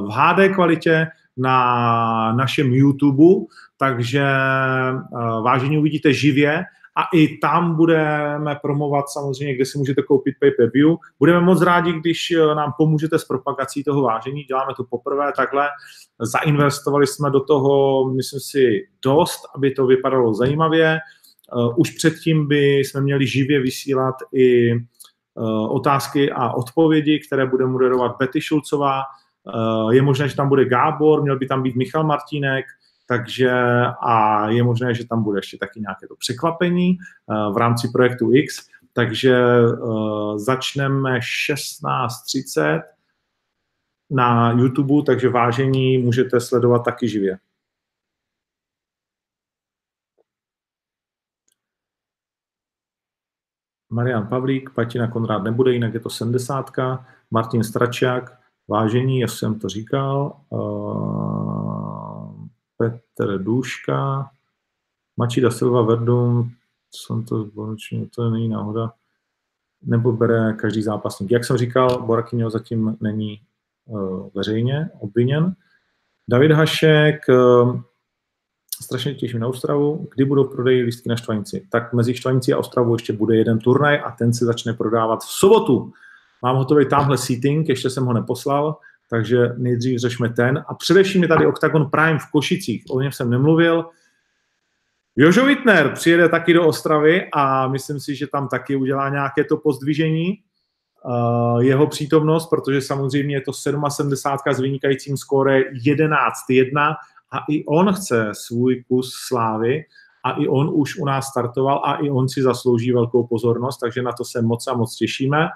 v 0.00 0.08
HD 0.10 0.54
kvalitě 0.54 1.06
na 1.36 2.32
našem 2.32 2.74
YouTube, 2.74 3.46
takže 3.76 4.24
eh, 4.24 5.16
vážení 5.42 5.78
uvidíte 5.78 6.12
živě 6.12 6.64
a 6.96 7.02
i 7.14 7.38
tam 7.38 7.76
budeme 7.76 8.56
promovat 8.62 9.04
samozřejmě, 9.08 9.54
kde 9.54 9.64
si 9.66 9.78
můžete 9.78 10.02
koupit 10.02 10.34
pay-per-view. 10.40 10.96
Budeme 11.18 11.40
moc 11.40 11.62
rádi, 11.62 11.92
když 11.92 12.30
eh, 12.30 12.54
nám 12.54 12.72
pomůžete 12.78 13.18
s 13.18 13.24
propagací 13.24 13.84
toho 13.84 14.02
vážení. 14.02 14.44
Děláme 14.44 14.72
to 14.76 14.84
poprvé 14.84 15.32
takhle. 15.36 15.68
Zainvestovali 16.20 17.06
jsme 17.06 17.30
do 17.30 17.40
toho, 17.40 18.04
myslím 18.10 18.40
si, 18.40 18.88
dost, 19.04 19.40
aby 19.54 19.70
to 19.70 19.86
vypadalo 19.86 20.34
zajímavě. 20.34 20.96
Eh, 20.96 21.74
už 21.76 21.90
předtím 21.90 22.48
by 22.48 22.78
jsme 22.78 23.00
měli 23.00 23.26
živě 23.26 23.60
vysílat 23.60 24.14
i 24.34 24.72
eh, 24.72 24.80
otázky 25.68 26.30
a 26.30 26.52
odpovědi, 26.52 27.20
které 27.26 27.46
bude 27.46 27.66
moderovat 27.66 28.16
Betty 28.18 28.40
Šulcová. 28.40 29.02
Je 29.90 30.02
možné, 30.02 30.28
že 30.28 30.36
tam 30.36 30.48
bude 30.48 30.64
Gábor, 30.64 31.22
měl 31.22 31.38
by 31.38 31.46
tam 31.46 31.62
být 31.62 31.76
Michal 31.76 32.04
Martínek, 32.04 32.64
takže 33.06 33.52
a 34.02 34.48
je 34.48 34.62
možné, 34.62 34.94
že 34.94 35.06
tam 35.06 35.22
bude 35.22 35.38
ještě 35.38 35.58
taky 35.58 35.80
nějaké 35.80 36.06
to 36.08 36.16
překvapení 36.16 36.98
uh, 37.26 37.54
v 37.54 37.56
rámci 37.56 37.88
projektu 37.88 38.34
X, 38.34 38.68
takže 38.92 39.36
uh, 39.60 40.38
začneme 40.38 41.18
16.30 41.18 42.82
na 44.10 44.52
YouTube, 44.52 45.02
takže 45.06 45.28
vážení 45.28 45.98
můžete 45.98 46.40
sledovat 46.40 46.78
taky 46.78 47.08
živě. 47.08 47.38
Marian 53.90 54.26
Pavlík, 54.26 54.70
Patina 54.70 55.08
Konrád 55.08 55.42
nebude, 55.42 55.72
jinak 55.72 55.94
je 55.94 56.00
to 56.00 56.10
70. 56.10 56.70
Martin 57.30 57.64
Stračák, 57.64 58.38
vážení, 58.68 59.20
já 59.20 59.28
jsem 59.28 59.58
to 59.58 59.68
říkal. 59.68 60.40
Uh, 60.50 62.05
Petr 62.76 63.38
Duška, 63.38 64.30
Mačida 65.16 65.50
Silva 65.50 65.82
Verdum, 65.82 66.50
Santos 67.06 67.48
Bonucci, 67.48 68.10
to 68.14 68.30
není 68.30 68.48
náhoda, 68.48 68.92
nebo 69.82 70.12
bere 70.12 70.52
každý 70.52 70.82
zápasník. 70.82 71.30
Jak 71.30 71.44
jsem 71.44 71.56
říkal, 71.56 72.02
Borakyňo 72.02 72.50
zatím 72.50 72.96
není 73.00 73.40
uh, 73.86 74.28
veřejně 74.34 74.90
obviněn. 75.00 75.54
David 76.28 76.52
Hašek, 76.52 77.28
uh, 77.28 77.80
strašně 78.82 79.14
těším 79.14 79.40
na 79.40 79.48
Ostravu. 79.48 80.08
Kdy 80.14 80.24
budou 80.24 80.44
prodeji 80.44 80.82
lístky 80.82 81.08
na 81.08 81.16
Štvanici? 81.16 81.66
Tak 81.70 81.92
mezi 81.92 82.14
Štvanici 82.14 82.52
a 82.52 82.58
Ostravou 82.58 82.94
ještě 82.94 83.12
bude 83.12 83.36
jeden 83.36 83.58
turnaj 83.58 84.00
a 84.04 84.10
ten 84.10 84.32
se 84.32 84.44
začne 84.44 84.72
prodávat 84.72 85.20
v 85.20 85.30
sobotu. 85.30 85.92
Mám 86.42 86.56
hotový 86.56 86.88
tamhle 86.88 87.18
seating, 87.18 87.68
ještě 87.68 87.90
jsem 87.90 88.04
ho 88.04 88.12
neposlal, 88.12 88.76
takže 89.10 89.48
nejdřív 89.56 90.00
řešme 90.00 90.28
ten. 90.28 90.64
A 90.68 90.74
především 90.74 91.22
je 91.22 91.28
tady 91.28 91.46
Octagon 91.46 91.90
Prime 91.90 92.18
v 92.18 92.30
Košicích, 92.32 92.84
o 92.90 93.00
něm 93.00 93.12
jsem 93.12 93.30
nemluvil. 93.30 93.84
Jožo 95.16 95.46
Wittner 95.46 95.92
přijede 95.94 96.28
taky 96.28 96.52
do 96.52 96.66
Ostravy 96.66 97.28
a 97.32 97.68
myslím 97.68 98.00
si, 98.00 98.14
že 98.14 98.26
tam 98.26 98.48
taky 98.48 98.76
udělá 98.76 99.08
nějaké 99.08 99.44
to 99.44 99.56
pozdvižení, 99.56 100.38
uh, 101.04 101.60
jeho 101.60 101.86
přítomnost, 101.86 102.46
protože 102.46 102.80
samozřejmě 102.80 103.36
je 103.36 103.40
to 103.40 103.52
77 103.52 104.54
s 104.54 104.60
vynikajícím 104.60 105.16
skóre 105.16 105.60
11-1 105.60 106.94
a 107.32 107.38
i 107.50 107.64
on 107.64 107.92
chce 107.92 108.30
svůj 108.32 108.84
kus 108.88 109.12
slávy 109.28 109.84
a 110.24 110.30
i 110.30 110.48
on 110.48 110.70
už 110.72 110.96
u 110.96 111.04
nás 111.04 111.26
startoval 111.26 111.82
a 111.84 111.94
i 111.94 112.10
on 112.10 112.28
si 112.28 112.42
zaslouží 112.42 112.92
velkou 112.92 113.26
pozornost, 113.26 113.78
takže 113.78 114.02
na 114.02 114.12
to 114.12 114.24
se 114.24 114.42
moc 114.42 114.66
a 114.66 114.74
moc 114.74 114.96
těšíme. 114.96 115.48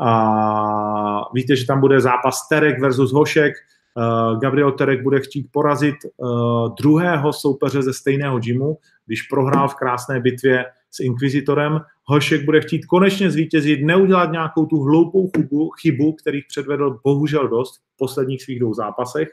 A 0.00 1.28
víte, 1.34 1.56
že 1.56 1.66
tam 1.66 1.80
bude 1.80 2.00
zápas 2.00 2.48
Terek 2.48 2.80
versus 2.80 3.12
Hošek. 3.12 3.52
Uh, 3.96 4.40
Gabriel 4.40 4.72
Terek 4.72 5.02
bude 5.02 5.20
chtít 5.20 5.46
porazit 5.52 5.94
uh, 6.16 6.74
druhého 6.74 7.32
soupeře 7.32 7.82
ze 7.82 7.92
stejného 7.92 8.38
gymu, 8.38 8.78
když 9.06 9.22
prohrál 9.22 9.68
v 9.68 9.74
krásné 9.74 10.20
bitvě 10.20 10.64
s 10.90 11.00
Inquisitorem. 11.00 11.80
Hošek 12.04 12.44
bude 12.44 12.60
chtít 12.60 12.86
konečně 12.86 13.30
zvítězit, 13.30 13.84
neudělat 13.84 14.32
nějakou 14.32 14.66
tu 14.66 14.82
hloupou 14.82 15.30
chybu, 15.36 15.70
chybu 15.70 16.12
kterých 16.12 16.44
předvedl 16.48 17.00
bohužel 17.04 17.48
dost 17.48 17.80
v 17.94 17.98
posledních 17.98 18.42
svých 18.42 18.60
dvou 18.60 18.74
zápasech. 18.74 19.28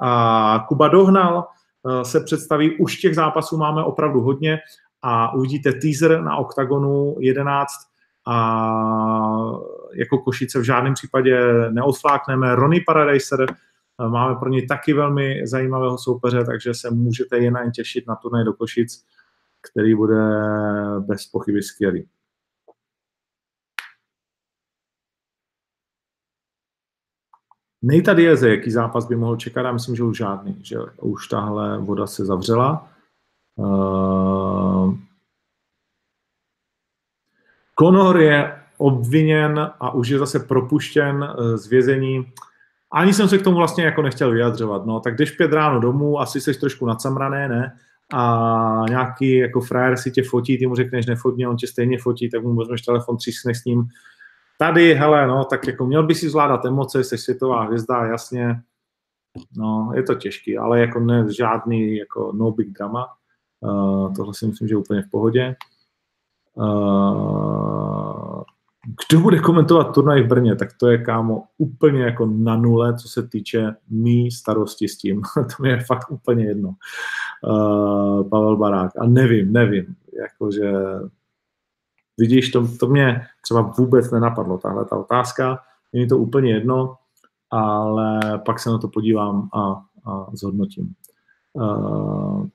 A 0.00 0.64
Kuba 0.68 0.88
Dohnal 0.88 1.44
uh, 1.82 2.02
se 2.02 2.20
představí, 2.20 2.76
už 2.76 2.96
těch 2.96 3.14
zápasů 3.14 3.56
máme 3.56 3.84
opravdu 3.84 4.20
hodně 4.20 4.58
a 5.02 5.34
uvidíte 5.34 5.72
teaser 5.72 6.22
na 6.22 6.36
OKTAGONu 6.36 7.16
11 7.18 7.68
a 8.26 8.58
jako 9.92 10.18
Košice 10.18 10.58
v 10.58 10.62
žádném 10.62 10.94
případě 10.94 11.40
neodflákneme. 11.70 12.54
Ronnie 12.54 12.82
Paradiser, 12.86 13.46
eh, 13.50 14.08
máme 14.08 14.34
pro 14.34 14.48
něj 14.48 14.66
taky 14.66 14.92
velmi 14.92 15.46
zajímavého 15.46 15.98
soupeře, 15.98 16.44
takže 16.44 16.74
se 16.74 16.90
můžete 16.90 17.38
jen 17.38 17.70
těšit 17.74 18.06
na 18.06 18.16
turnaj 18.16 18.44
do 18.44 18.52
Košic, 18.52 19.04
který 19.70 19.94
bude 19.94 20.20
bez 21.00 21.26
pochyby 21.26 21.62
skvělý. 21.62 22.08
Nejta 27.82 28.14
Dieze, 28.14 28.50
jaký 28.50 28.70
zápas 28.70 29.06
by 29.06 29.16
mohl 29.16 29.36
čekat? 29.36 29.62
Já 29.62 29.72
myslím, 29.72 29.96
že 29.96 30.02
už 30.02 30.16
žádný, 30.16 30.56
že 30.62 30.78
už 31.00 31.28
tahle 31.28 31.78
voda 31.78 32.06
se 32.06 32.24
zavřela. 32.24 32.88
Uh, 33.56 34.94
Conor 37.80 38.20
je 38.20 38.62
obviněn 38.78 39.70
a 39.80 39.94
už 39.94 40.08
je 40.08 40.18
zase 40.18 40.38
propuštěn 40.38 41.24
eh, 41.24 41.56
z 41.58 41.66
vězení. 41.66 42.32
Ani 42.92 43.12
jsem 43.12 43.28
se 43.28 43.38
k 43.38 43.42
tomu 43.42 43.56
vlastně 43.56 43.84
jako 43.84 44.02
nechtěl 44.02 44.30
vyjadřovat. 44.30 44.86
No, 44.86 45.00
tak 45.00 45.16
jdeš 45.16 45.30
pět 45.30 45.52
ráno 45.52 45.80
domů, 45.80 46.20
asi 46.20 46.40
jsi 46.40 46.60
trošku 46.60 46.86
nacamrané, 46.86 47.48
ne? 47.48 47.72
A 48.12 48.84
nějaký 48.88 49.36
jako 49.36 49.60
frajer 49.60 49.96
si 49.96 50.10
tě 50.10 50.22
fotí, 50.22 50.58
ty 50.58 50.66
mu 50.66 50.74
řekneš 50.74 51.06
nefotně, 51.06 51.48
on 51.48 51.56
tě 51.56 51.66
stejně 51.66 51.98
fotí, 51.98 52.30
tak 52.30 52.42
mu 52.42 52.54
vezmeš 52.54 52.82
telefon, 52.82 53.16
třískneš 53.16 53.58
s 53.58 53.64
ním. 53.64 53.84
Tady, 54.58 54.94
hele, 54.94 55.26
no, 55.26 55.44
tak 55.44 55.66
jako 55.66 55.86
měl 55.86 56.06
by 56.06 56.14
si 56.14 56.30
zvládat 56.30 56.64
emoce, 56.64 57.04
jsi 57.04 57.18
světová 57.18 57.64
hvězda, 57.64 58.04
jasně. 58.04 58.60
No, 59.56 59.92
je 59.94 60.02
to 60.02 60.14
těžký, 60.14 60.58
ale 60.58 60.80
jako 60.80 61.00
ne 61.00 61.26
žádný, 61.38 61.96
jako 61.96 62.32
no 62.34 62.50
big 62.50 62.68
drama. 62.68 63.06
Uh, 63.60 64.14
tohle 64.14 64.34
si 64.34 64.46
myslím, 64.46 64.68
že 64.68 64.74
je 64.74 64.78
úplně 64.78 65.02
v 65.02 65.10
pohodě. 65.10 65.56
Uh, 66.54 68.42
kdo 68.86 69.20
bude 69.20 69.38
komentovat 69.38 69.84
turnaj 69.94 70.22
v 70.22 70.26
Brně, 70.26 70.56
tak 70.56 70.68
to 70.80 70.88
je, 70.88 70.98
kámo, 70.98 71.44
úplně 71.58 72.02
jako 72.02 72.26
na 72.26 72.56
nule, 72.56 72.96
co 72.96 73.08
se 73.08 73.28
týče 73.28 73.74
mý 73.90 74.30
starosti 74.30 74.88
s 74.88 74.98
tím. 74.98 75.22
to 75.34 75.62
mi 75.62 75.68
je 75.68 75.80
fakt 75.80 76.10
úplně 76.10 76.44
jedno. 76.44 76.74
Uh, 77.48 78.28
Pavel 78.28 78.56
Barák. 78.56 78.92
A 78.98 79.06
nevím, 79.06 79.52
nevím. 79.52 79.94
Jakože, 80.22 80.72
vidíš, 82.18 82.50
to, 82.50 82.68
to 82.80 82.86
mě 82.86 83.20
třeba 83.42 83.60
vůbec 83.60 84.10
nenapadlo, 84.10 84.58
tahle 84.58 84.84
ta 84.84 84.96
otázka. 84.96 85.58
Je 85.92 86.00
mi 86.00 86.06
to 86.06 86.18
úplně 86.18 86.52
jedno, 86.52 86.94
ale 87.50 88.20
pak 88.46 88.58
se 88.58 88.70
na 88.70 88.78
to 88.78 88.88
podívám 88.88 89.48
a, 89.54 89.84
a 90.10 90.26
zhodnotím. 90.32 90.92
Uh, 91.52 92.46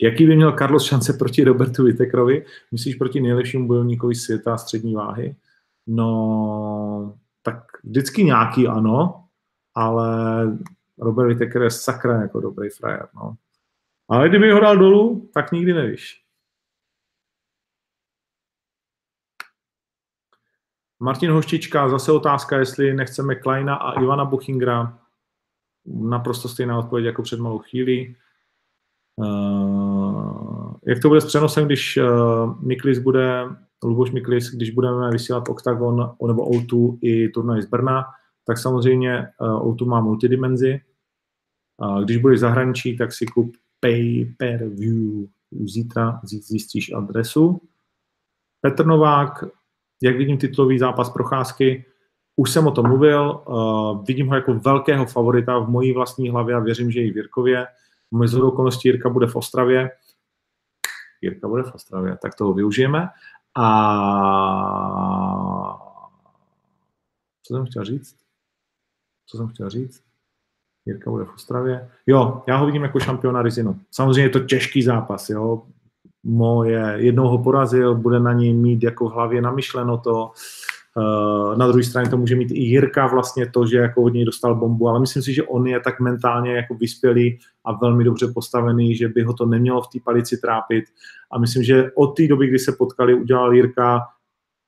Jaký 0.00 0.26
by 0.26 0.36
měl 0.36 0.56
Carlos 0.58 0.84
šance 0.84 1.12
proti 1.12 1.44
Robertu 1.44 1.84
Whittakerovi? 1.84 2.46
Myslíš 2.72 2.94
proti 2.94 3.20
nejlepšímu 3.20 3.68
bojovníkovi 3.68 4.14
světa 4.14 4.56
střední 4.56 4.94
váhy? 4.94 5.36
No, 5.86 7.18
tak 7.42 7.64
vždycky 7.84 8.24
nějaký 8.24 8.68
ano, 8.68 9.24
ale 9.74 10.06
Robert 10.98 11.28
Whittaker 11.28 11.62
je 11.62 11.70
sakra 11.70 12.22
jako 12.22 12.40
dobrý 12.40 12.68
frajer, 12.68 13.08
no. 13.14 13.36
Ale 14.08 14.28
kdyby 14.28 14.52
ho 14.52 14.60
dal 14.60 14.76
dolů, 14.76 15.30
tak 15.34 15.52
nikdy 15.52 15.72
nevíš. 15.72 16.24
Martin 21.02 21.30
Hoštička, 21.30 21.88
zase 21.88 22.12
otázka, 22.12 22.58
jestli 22.58 22.94
nechceme 22.94 23.34
Kleina 23.34 23.74
a 23.74 24.00
Ivana 24.00 24.24
Buchingra. 24.24 24.98
Naprosto 25.86 26.48
stejná 26.48 26.78
odpověď 26.78 27.06
jako 27.06 27.22
před 27.22 27.40
malou 27.40 27.58
chvílí. 27.58 28.16
Uh, 29.20 30.72
jak 30.86 31.02
to 31.02 31.08
bude 31.08 31.20
s 31.20 31.26
přenosem, 31.26 31.66
když 31.66 31.96
uh, 31.96 32.66
Miklis 32.66 32.98
bude, 32.98 33.44
Luboš 33.84 34.10
Miklis, 34.10 34.50
když 34.50 34.70
budeme 34.70 35.10
vysílat 35.10 35.48
Octagon 35.48 36.14
nebo 36.26 36.50
O2 36.50 36.98
i 37.02 37.28
turnaj 37.28 37.62
z 37.62 37.66
Brna, 37.66 38.04
tak 38.46 38.58
samozřejmě 38.58 39.28
uh, 39.40 39.74
O2 39.74 39.88
má 39.88 40.00
multidimenzi. 40.00 40.80
Uh, 41.82 42.04
když 42.04 42.16
budeš 42.16 42.40
zahraničí, 42.40 42.96
tak 42.96 43.12
si 43.12 43.26
kup 43.26 43.56
pay 43.80 44.34
per 44.38 44.68
view. 44.68 45.28
Zítra 45.64 46.20
zjistíš 46.22 46.92
adresu. 46.92 47.60
Petr 48.60 48.86
Novák, 48.86 49.44
jak 50.02 50.16
vidím 50.16 50.38
titulový 50.38 50.78
zápas 50.78 51.10
procházky, 51.10 51.84
už 52.36 52.50
jsem 52.50 52.66
o 52.66 52.70
tom 52.70 52.86
mluvil, 52.86 53.42
uh, 53.48 54.04
vidím 54.04 54.28
ho 54.28 54.34
jako 54.34 54.54
velkého 54.54 55.06
favorita 55.06 55.58
v 55.58 55.68
mojí 55.68 55.92
vlastní 55.92 56.30
hlavě 56.30 56.54
a 56.54 56.58
věřím, 56.58 56.90
že 56.90 57.00
i 57.00 57.10
v 57.10 57.16
Jirkově. 57.16 57.66
Mezi 58.14 58.40
okolností 58.40 58.88
Jirka 58.88 59.08
bude 59.08 59.26
v 59.26 59.36
Ostravě. 59.36 59.90
Jirka 61.20 61.48
bude 61.48 61.62
v 61.62 61.74
Ostravě, 61.74 62.18
tak 62.22 62.34
toho 62.34 62.52
využijeme. 62.52 63.08
A 63.56 63.66
co 67.42 67.54
jsem 67.54 67.66
chtěl 67.66 67.84
říct? 67.84 68.16
Co 69.26 69.36
jsem 69.36 69.48
chtěl 69.48 69.70
říct? 69.70 70.02
Jirka 70.86 71.10
bude 71.10 71.24
v 71.24 71.34
Ostravě. 71.34 71.90
Jo, 72.06 72.42
já 72.46 72.56
ho 72.56 72.66
vidím 72.66 72.82
jako 72.82 73.00
šampiona 73.00 73.42
Rizinu. 73.42 73.80
Samozřejmě 73.90 74.22
je 74.22 74.28
to 74.28 74.40
těžký 74.40 74.82
zápas, 74.82 75.30
jo. 75.30 75.62
Mo 76.22 76.64
je, 76.64 76.94
jednou 76.96 77.28
ho 77.28 77.42
porazil, 77.42 77.94
bude 77.94 78.20
na 78.20 78.32
něj 78.32 78.54
mít 78.54 78.82
jako 78.82 79.08
v 79.08 79.12
hlavě 79.12 79.42
namyšleno 79.42 79.98
to. 79.98 80.32
Eh, 80.32 80.69
na 81.56 81.66
druhé 81.66 81.84
straně 81.84 82.10
to 82.10 82.16
může 82.16 82.36
mít 82.36 82.50
i 82.50 82.60
Jirka 82.60 83.06
vlastně 83.06 83.50
to, 83.50 83.66
že 83.66 83.76
jako 83.76 84.02
od 84.02 84.14
něj 84.14 84.24
dostal 84.24 84.54
bombu, 84.54 84.88
ale 84.88 85.00
myslím 85.00 85.22
si, 85.22 85.34
že 85.34 85.42
on 85.42 85.66
je 85.66 85.80
tak 85.80 86.00
mentálně 86.00 86.52
jako 86.52 86.74
vyspělý 86.74 87.38
a 87.64 87.72
velmi 87.72 88.04
dobře 88.04 88.26
postavený, 88.34 88.96
že 88.96 89.08
by 89.08 89.22
ho 89.22 89.32
to 89.32 89.46
nemělo 89.46 89.82
v 89.82 89.88
té 89.88 89.98
palici 90.04 90.38
trápit. 90.38 90.84
A 91.32 91.38
myslím, 91.38 91.62
že 91.62 91.90
od 91.94 92.16
té 92.16 92.28
doby, 92.28 92.46
kdy 92.46 92.58
se 92.58 92.72
potkali, 92.78 93.14
udělal 93.14 93.54
Jirka 93.54 94.00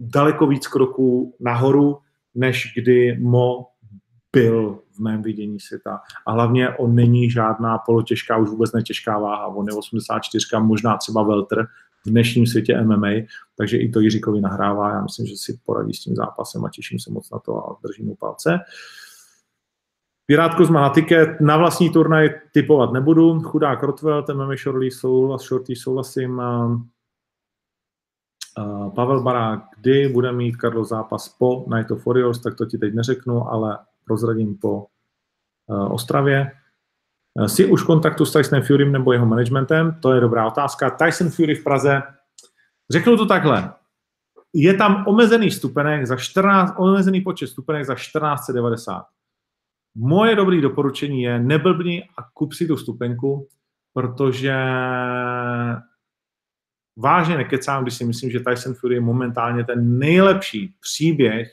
daleko 0.00 0.46
víc 0.46 0.66
kroků 0.66 1.36
nahoru, 1.40 1.98
než 2.34 2.72
kdy 2.76 3.18
Mo 3.20 3.66
byl 4.32 4.78
v 4.96 4.98
mém 4.98 5.22
vidění 5.22 5.60
světa. 5.60 6.00
A 6.26 6.32
hlavně 6.32 6.70
on 6.70 6.94
není 6.94 7.30
žádná 7.30 7.78
polotěžká, 7.78 8.36
už 8.36 8.48
vůbec 8.48 8.72
netěžká 8.72 9.18
váha. 9.18 9.46
On 9.46 9.66
je 9.68 9.74
84, 9.74 10.46
možná 10.58 10.96
třeba 10.96 11.22
veltr 11.22 11.66
v 12.06 12.10
dnešním 12.10 12.46
světě 12.46 12.80
MMA, 12.80 13.10
takže 13.56 13.76
i 13.76 13.88
to 13.88 14.00
Jiříkovi 14.00 14.40
nahrává. 14.40 14.90
Já 14.90 15.02
myslím, 15.02 15.26
že 15.26 15.36
si 15.36 15.60
poradí 15.64 15.94
s 15.94 16.00
tím 16.00 16.16
zápasem 16.16 16.64
a 16.64 16.70
těším 16.70 16.98
se 16.98 17.10
moc 17.10 17.30
na 17.30 17.38
to 17.38 17.66
a 17.66 17.76
držím 17.82 18.06
mu 18.06 18.14
palce. 18.14 18.58
Pirátko 20.26 20.64
má 20.64 20.80
na 20.80 20.88
tiket, 20.88 21.40
na 21.40 21.56
vlastní 21.56 21.90
turnaj 21.90 22.30
typovat 22.52 22.92
nebudu. 22.92 23.40
Chudák 23.40 23.82
Rotwell, 23.82 24.22
ten 24.22 24.36
máme 24.36 24.56
Shorty, 24.56 24.90
souhlas, 24.90 25.42
Shorty 25.42 25.76
souhlasím. 25.76 26.42
Pavel 28.94 29.22
Barák, 29.22 29.60
kdy 29.76 30.08
bude 30.08 30.32
mít 30.32 30.56
Karlo 30.56 30.84
zápas 30.84 31.28
po 31.28 31.64
Night 31.76 31.90
of 31.90 32.06
Warriors, 32.06 32.40
tak 32.40 32.54
to 32.54 32.66
ti 32.66 32.78
teď 32.78 32.94
neřeknu, 32.94 33.48
ale 33.48 33.78
prozradím 34.04 34.58
po 34.58 34.86
uh, 35.66 35.92
Ostravě. 35.92 36.50
Jsi 37.46 37.66
už 37.66 37.82
v 37.82 37.86
kontaktu 37.86 38.26
s 38.26 38.32
Tysonem 38.32 38.62
Furym 38.62 38.92
nebo 38.92 39.12
jeho 39.12 39.26
managementem? 39.26 39.98
To 40.00 40.12
je 40.12 40.20
dobrá 40.20 40.46
otázka. 40.46 40.90
Tyson 40.90 41.30
Fury 41.30 41.54
v 41.54 41.64
Praze, 41.64 42.02
řeknu 42.90 43.16
to 43.16 43.26
takhle, 43.26 43.74
je 44.54 44.74
tam 44.74 45.04
omezený 45.06 45.50
stupenek 45.50 46.06
za 46.06 46.16
14, 46.16 46.74
omezený 46.78 47.20
počet 47.20 47.46
stupenek 47.46 47.84
za 47.84 47.94
1490. 47.94 49.04
Moje 49.94 50.36
dobré 50.36 50.60
doporučení 50.60 51.22
je 51.22 51.38
neblbni 51.38 52.08
a 52.18 52.22
kup 52.34 52.52
si 52.52 52.66
tu 52.66 52.76
stupenku, 52.76 53.48
protože 53.92 54.54
vážně 56.96 57.36
nekecám, 57.36 57.82
když 57.82 57.94
si 57.94 58.04
myslím, 58.04 58.30
že 58.30 58.40
Tyson 58.40 58.74
Fury 58.74 58.94
je 58.94 59.00
momentálně 59.00 59.64
ten 59.64 59.98
nejlepší 59.98 60.74
příběh 60.80 61.52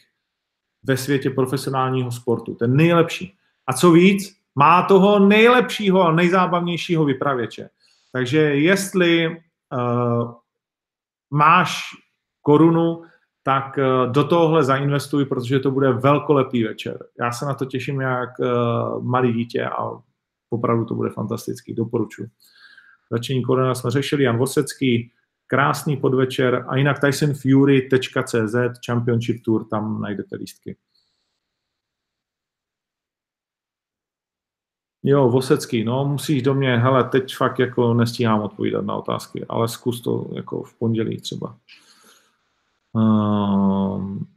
ve 0.84 0.98
světě 0.98 1.30
profesionálního 1.30 2.12
sportu. 2.12 2.56
Ten 2.56 2.76
nejlepší. 2.76 3.38
A 3.68 3.74
co 3.74 3.92
víc, 3.92 4.39
má 4.60 4.82
toho 4.82 5.20
nejlepšího 5.20 6.02
a 6.02 6.12
nejzábavnějšího 6.12 7.06
vypravěče. 7.06 7.70
Takže 8.12 8.38
jestli 8.40 9.28
uh, 9.28 10.34
máš 11.32 11.82
korunu, 12.42 13.04
tak 13.44 13.78
uh, 13.78 14.12
do 14.12 14.24
tohohle 14.24 14.64
zainvestuj, 14.64 15.26
protože 15.26 15.60
to 15.60 15.72
bude 15.72 15.92
velkolepý 15.92 16.64
večer. 16.64 17.00
Já 17.20 17.32
se 17.32 17.46
na 17.46 17.54
to 17.54 17.66
těším 17.66 18.02
jak 18.02 18.30
uh, 18.40 19.04
malý 19.04 19.34
dítě 19.34 19.66
a 19.66 19.92
opravdu 20.50 20.86
to 20.86 20.96
bude 20.96 21.10
fantastický. 21.10 21.74
Doporučuji. 21.76 22.28
Začení 23.12 23.44
koruna 23.44 23.76
jsme 23.76 23.92
řešili, 23.92 24.24
Jan 24.24 24.38
Vosecký, 24.38 25.12
krásný 25.48 25.98
podvečer 25.98 26.66
a 26.68 26.76
jinak 26.76 27.00
tysonfury.cz 27.00 28.56
Championship 28.86 29.44
Tour, 29.46 29.68
tam 29.68 30.02
najdete 30.02 30.36
lístky. 30.36 30.78
Jo, 35.10 35.30
Vosecký, 35.30 35.84
no 35.84 36.06
musíš 36.06 36.42
do 36.42 36.54
mě, 36.54 36.78
hele, 36.78 37.04
teď 37.04 37.36
fakt 37.36 37.60
jako 37.60 37.94
nestíhám 37.94 38.42
odpovídat 38.42 38.86
na 38.86 38.96
otázky, 38.96 39.46
ale 39.50 39.68
zkus 39.68 40.02
to 40.02 40.30
jako 40.34 40.64
v 40.64 40.74
pondělí 40.74 41.18
třeba. 41.22 41.58
Um, 42.94 44.28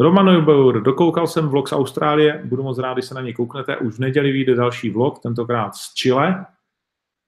Roman 0.00 0.26
Neubauer, 0.26 0.82
dokoukal 0.82 1.26
jsem 1.26 1.48
vlog 1.48 1.68
z 1.68 1.72
Austrálie, 1.72 2.42
budu 2.44 2.62
moc 2.62 2.78
rád, 2.78 2.92
když 2.92 3.04
se 3.04 3.14
na 3.14 3.20
něj 3.20 3.34
kouknete. 3.34 3.76
Už 3.76 3.94
v 3.94 3.98
neděli 3.98 4.32
vyjde 4.32 4.54
další 4.54 4.90
vlog, 4.90 5.18
tentokrát 5.18 5.74
z 5.74 5.94
Chile, 5.94 6.46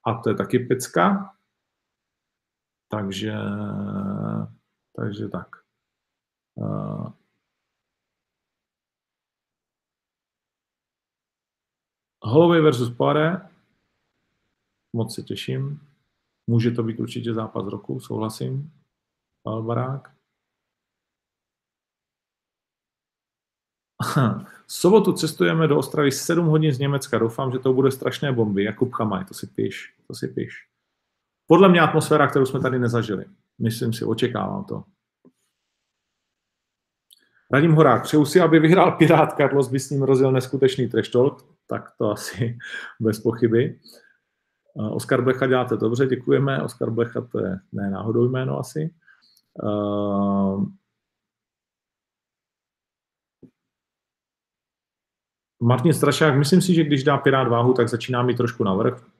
a 0.06 0.14
to 0.14 0.30
je 0.30 0.34
taky 0.34 0.58
pecka. 0.58 1.30
Takže, 2.88 3.34
takže 4.96 5.28
tak. 5.28 5.48
Uh, 6.54 7.10
Holloway 12.22 12.60
versus 12.60 12.96
Poire. 12.96 13.48
Moc 14.92 15.14
se 15.14 15.22
těším. 15.22 15.80
Může 16.46 16.70
to 16.70 16.82
být 16.82 17.00
určitě 17.00 17.34
zápas 17.34 17.66
roku, 17.66 18.00
souhlasím. 18.00 18.72
Pavel 19.42 19.62
Barák. 19.62 20.12
sobotu 24.66 25.12
cestujeme 25.12 25.68
do 25.68 25.78
Ostravy 25.78 26.12
7 26.12 26.46
hodin 26.46 26.72
z 26.72 26.78
Německa. 26.78 27.18
Doufám, 27.18 27.52
že 27.52 27.58
to 27.58 27.72
bude 27.72 27.90
strašné 27.90 28.32
bomby. 28.32 28.64
Jakub 28.64 28.92
Chamaj, 28.92 29.24
to 29.24 29.34
si 29.34 29.46
píš, 29.46 29.94
to 30.06 30.14
si 30.14 30.28
píš. 30.28 30.68
Podle 31.46 31.68
mě 31.68 31.80
atmosféra, 31.80 32.26
kterou 32.26 32.46
jsme 32.46 32.60
tady 32.60 32.78
nezažili. 32.78 33.24
Myslím 33.58 33.92
si, 33.92 34.04
očekávám 34.04 34.64
to. 34.64 34.84
Radim 37.50 37.72
Horák, 37.72 38.02
přeju 38.02 38.24
si, 38.24 38.40
aby 38.40 38.58
vyhrál 38.58 38.92
Pirát, 38.92 39.36
Carlos 39.36 39.68
by 39.68 39.80
s 39.80 39.90
ním 39.90 40.02
rozjel 40.02 40.32
neskutečný 40.32 40.88
trash 40.88 41.10
talk, 41.10 41.51
tak 41.66 41.90
to 41.98 42.10
asi 42.10 42.58
bez 43.00 43.20
pochyby. 43.20 43.78
Oskar 44.90 45.22
Blecha 45.24 45.46
děláte 45.46 45.76
dobře, 45.76 46.06
děkujeme. 46.06 46.62
Oskar 46.62 46.90
Blecha 46.90 47.20
to 47.20 47.38
je 47.38 47.58
ne 47.72 47.90
náhodou 47.90 48.28
jméno 48.28 48.58
asi. 48.58 48.94
Uh, 49.62 50.64
Martin 55.60 55.92
Strašák, 55.92 56.38
myslím 56.38 56.60
si, 56.60 56.74
že 56.74 56.84
když 56.84 57.04
dá 57.04 57.18
Pirát 57.18 57.48
váhu, 57.48 57.72
tak 57.72 57.88
začíná 57.88 58.22
mít 58.22 58.36
trošku 58.36 58.64
navrh 58.64 59.12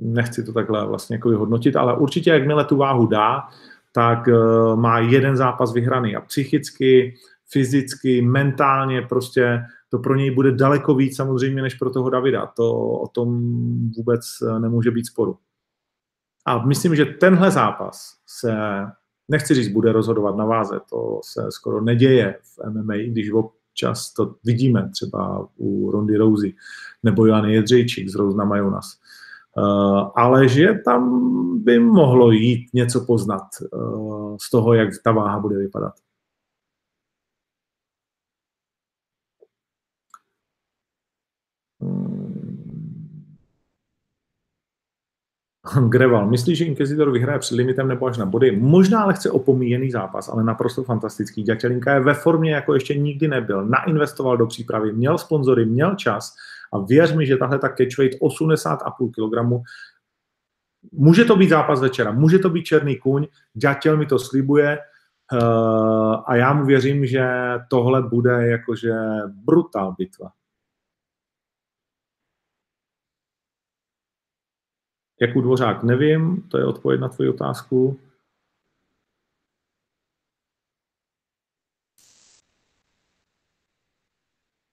nechci 0.00 0.44
to 0.44 0.52
takhle 0.52 0.86
vlastně 0.86 1.16
jako 1.16 1.28
vyhodnotit, 1.28 1.76
ale 1.76 1.96
určitě 1.96 2.30
jakmile 2.30 2.64
tu 2.64 2.76
váhu 2.76 3.06
dá, 3.06 3.48
tak 3.92 4.26
uh, 4.26 4.76
má 4.76 4.98
jeden 4.98 5.36
zápas 5.36 5.72
vyhraný 5.72 6.16
a 6.16 6.20
psychicky, 6.20 7.14
fyzicky, 7.50 8.22
mentálně 8.22 9.02
prostě 9.02 9.64
to 9.94 9.98
pro 9.98 10.14
něj 10.14 10.30
bude 10.30 10.52
daleko 10.52 10.94
víc 10.94 11.16
samozřejmě 11.16 11.62
než 11.62 11.74
pro 11.74 11.90
toho 11.90 12.10
Davida. 12.10 12.46
To 12.46 12.74
o 12.80 13.08
tom 13.08 13.40
vůbec 13.96 14.20
eh, 14.42 14.60
nemůže 14.60 14.90
být 14.90 15.06
sporu. 15.06 15.36
A 16.46 16.66
myslím, 16.66 16.96
že 16.96 17.04
tenhle 17.04 17.50
zápas 17.50 18.14
se, 18.26 18.56
nechci 19.28 19.54
říct, 19.54 19.68
bude 19.68 19.92
rozhodovat 19.92 20.36
na 20.36 20.44
váze, 20.44 20.80
to 20.90 21.20
se 21.24 21.46
skoro 21.48 21.80
neděje 21.80 22.38
v 22.42 22.70
MMA, 22.70 22.94
když 22.94 23.30
občas 23.32 24.12
to 24.12 24.34
vidíme 24.44 24.90
třeba 24.92 25.48
u 25.56 25.90
Rondy 25.90 26.16
Rousey 26.16 26.54
nebo 27.02 27.26
Jany 27.26 27.54
Jedřejčík 27.54 28.08
z 28.08 28.14
Rose 28.14 28.36
na 28.36 28.44
Majonas. 28.44 28.98
Eh, 29.58 30.10
ale 30.16 30.48
že 30.48 30.74
tam 30.84 31.30
by 31.64 31.78
mohlo 31.78 32.30
jít 32.30 32.68
něco 32.72 33.00
poznat 33.00 33.46
eh, 33.62 33.66
z 34.42 34.50
toho, 34.50 34.74
jak 34.74 34.90
ta 35.04 35.12
váha 35.12 35.38
bude 35.38 35.58
vypadat. 35.58 35.94
Greval, 45.88 46.26
myslíš, 46.30 46.58
že 46.58 46.64
Inquisitor 46.64 47.12
vyhraje 47.12 47.38
před 47.38 47.54
limitem 47.54 47.88
nebo 47.88 48.06
až 48.06 48.18
na 48.18 48.26
body? 48.26 48.56
Možná 48.56 49.06
lehce 49.06 49.30
opomíjený 49.30 49.90
zápas, 49.90 50.28
ale 50.28 50.44
naprosto 50.44 50.84
fantastický. 50.84 51.42
Ďatelinka 51.42 51.94
je 51.94 52.00
ve 52.00 52.14
formě, 52.14 52.54
jako 52.54 52.74
ještě 52.74 52.94
nikdy 52.94 53.28
nebyl. 53.28 53.66
Nainvestoval 53.66 54.36
do 54.36 54.46
přípravy, 54.46 54.92
měl 54.92 55.18
sponzory, 55.18 55.64
měl 55.64 55.94
čas 55.94 56.34
a 56.72 56.78
věř 56.78 57.12
mi, 57.14 57.26
že 57.26 57.36
tahle 57.36 57.58
ta 57.58 57.68
catchweight 57.68 58.20
80,5 58.20 59.10
kg 59.10 59.64
Může 60.92 61.24
to 61.24 61.36
být 61.36 61.48
zápas 61.48 61.80
večera, 61.80 62.12
může 62.12 62.38
to 62.38 62.50
být 62.50 62.64
černý 62.64 62.96
kuň, 62.96 63.26
Ďatěl 63.54 63.96
mi 63.96 64.06
to 64.06 64.18
slibuje 64.18 64.78
uh, 65.32 66.22
a 66.26 66.36
já 66.36 66.52
mu 66.52 66.64
věřím, 66.64 67.06
že 67.06 67.28
tohle 67.68 68.02
bude 68.02 68.46
jakože 68.46 68.92
brutál 69.44 69.94
bitva. 69.98 70.30
Jakou 75.20 75.40
dvořák 75.40 75.82
nevím, 75.82 76.42
to 76.42 76.58
je 76.58 76.64
odpověď 76.64 77.00
na 77.00 77.08
tvoji 77.08 77.30
otázku. 77.30 78.00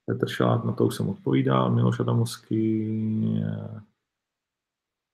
Petr 0.06 0.30
Šalát, 0.30 0.66
na 0.66 0.72
to 0.72 0.86
už 0.86 0.96
jsem 0.96 1.10
odpovídal, 1.10 1.72
Miloš 1.72 2.00
Adamovský, 2.00 3.44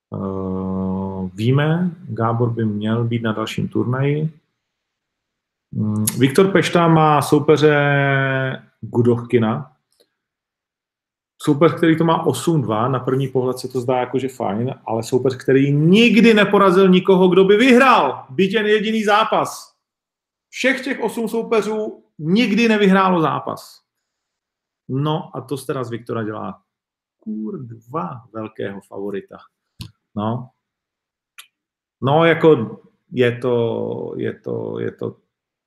uh, 0.10 1.30
víme, 1.34 1.92
Gábor 2.10 2.54
by 2.54 2.66
měl 2.66 3.04
být 3.04 3.24
na 3.24 3.32
dalším 3.32 3.68
turnaji. 3.68 4.34
Um, 5.76 6.06
Viktor 6.20 6.52
Pešta 6.52 6.88
má 6.88 7.22
soupeře 7.22 8.64
Gudochkina, 8.82 9.77
soupeř, 11.42 11.74
který 11.74 11.98
to 11.98 12.04
má 12.04 12.26
8-2, 12.26 12.92
na 12.92 13.00
první 13.00 13.28
pohled 13.28 13.60
se 13.60 13.68
to 13.68 13.82
zdá 13.82 13.98
jako, 13.98 14.20
že 14.20 14.28
fajn, 14.28 14.76
ale 14.86 15.04
soupeř, 15.04 15.36
který 15.36 15.72
nikdy 15.72 16.34
neporazil 16.34 16.90
nikoho, 16.90 17.28
kdo 17.28 17.44
by 17.44 17.58
vyhrál, 17.58 18.26
byť 18.30 18.54
jen 18.54 18.66
jediný 18.66 19.04
zápas. 19.04 19.76
Všech 20.50 20.84
těch 20.84 21.00
osm 21.00 21.28
soupeřů 21.28 22.04
nikdy 22.20 22.68
nevyhrálo 22.68 23.22
zápas. 23.22 23.82
No 24.90 25.30
a 25.34 25.42
to 25.42 25.58
se 25.58 25.66
teda 25.66 25.84
z 25.84 25.90
Viktora 25.90 26.24
dělá 26.24 26.62
kurva 27.18 28.24
velkého 28.34 28.82
favorita. 28.82 29.38
No. 30.16 30.50
No, 32.02 32.26
jako 32.26 32.80
je 33.12 33.38
to, 33.38 34.14
je 34.18 34.40
to, 34.40 34.80
je 34.80 34.92
to 34.92 35.18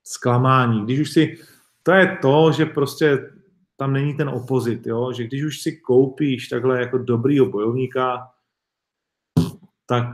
zklamání. 0.04 0.84
Když 0.84 1.00
už 1.00 1.10
si, 1.10 1.38
to 1.82 1.92
je 1.92 2.18
to, 2.22 2.52
že 2.52 2.66
prostě 2.66 3.32
tam 3.80 3.92
není 3.92 4.14
ten 4.14 4.28
opozit, 4.28 4.86
jo? 4.86 5.12
že 5.12 5.24
když 5.24 5.44
už 5.44 5.60
si 5.60 5.76
koupíš 5.76 6.48
takhle 6.48 6.80
jako 6.80 6.98
dobrýho 6.98 7.46
bojovníka, 7.46 8.28
tak 9.86 10.06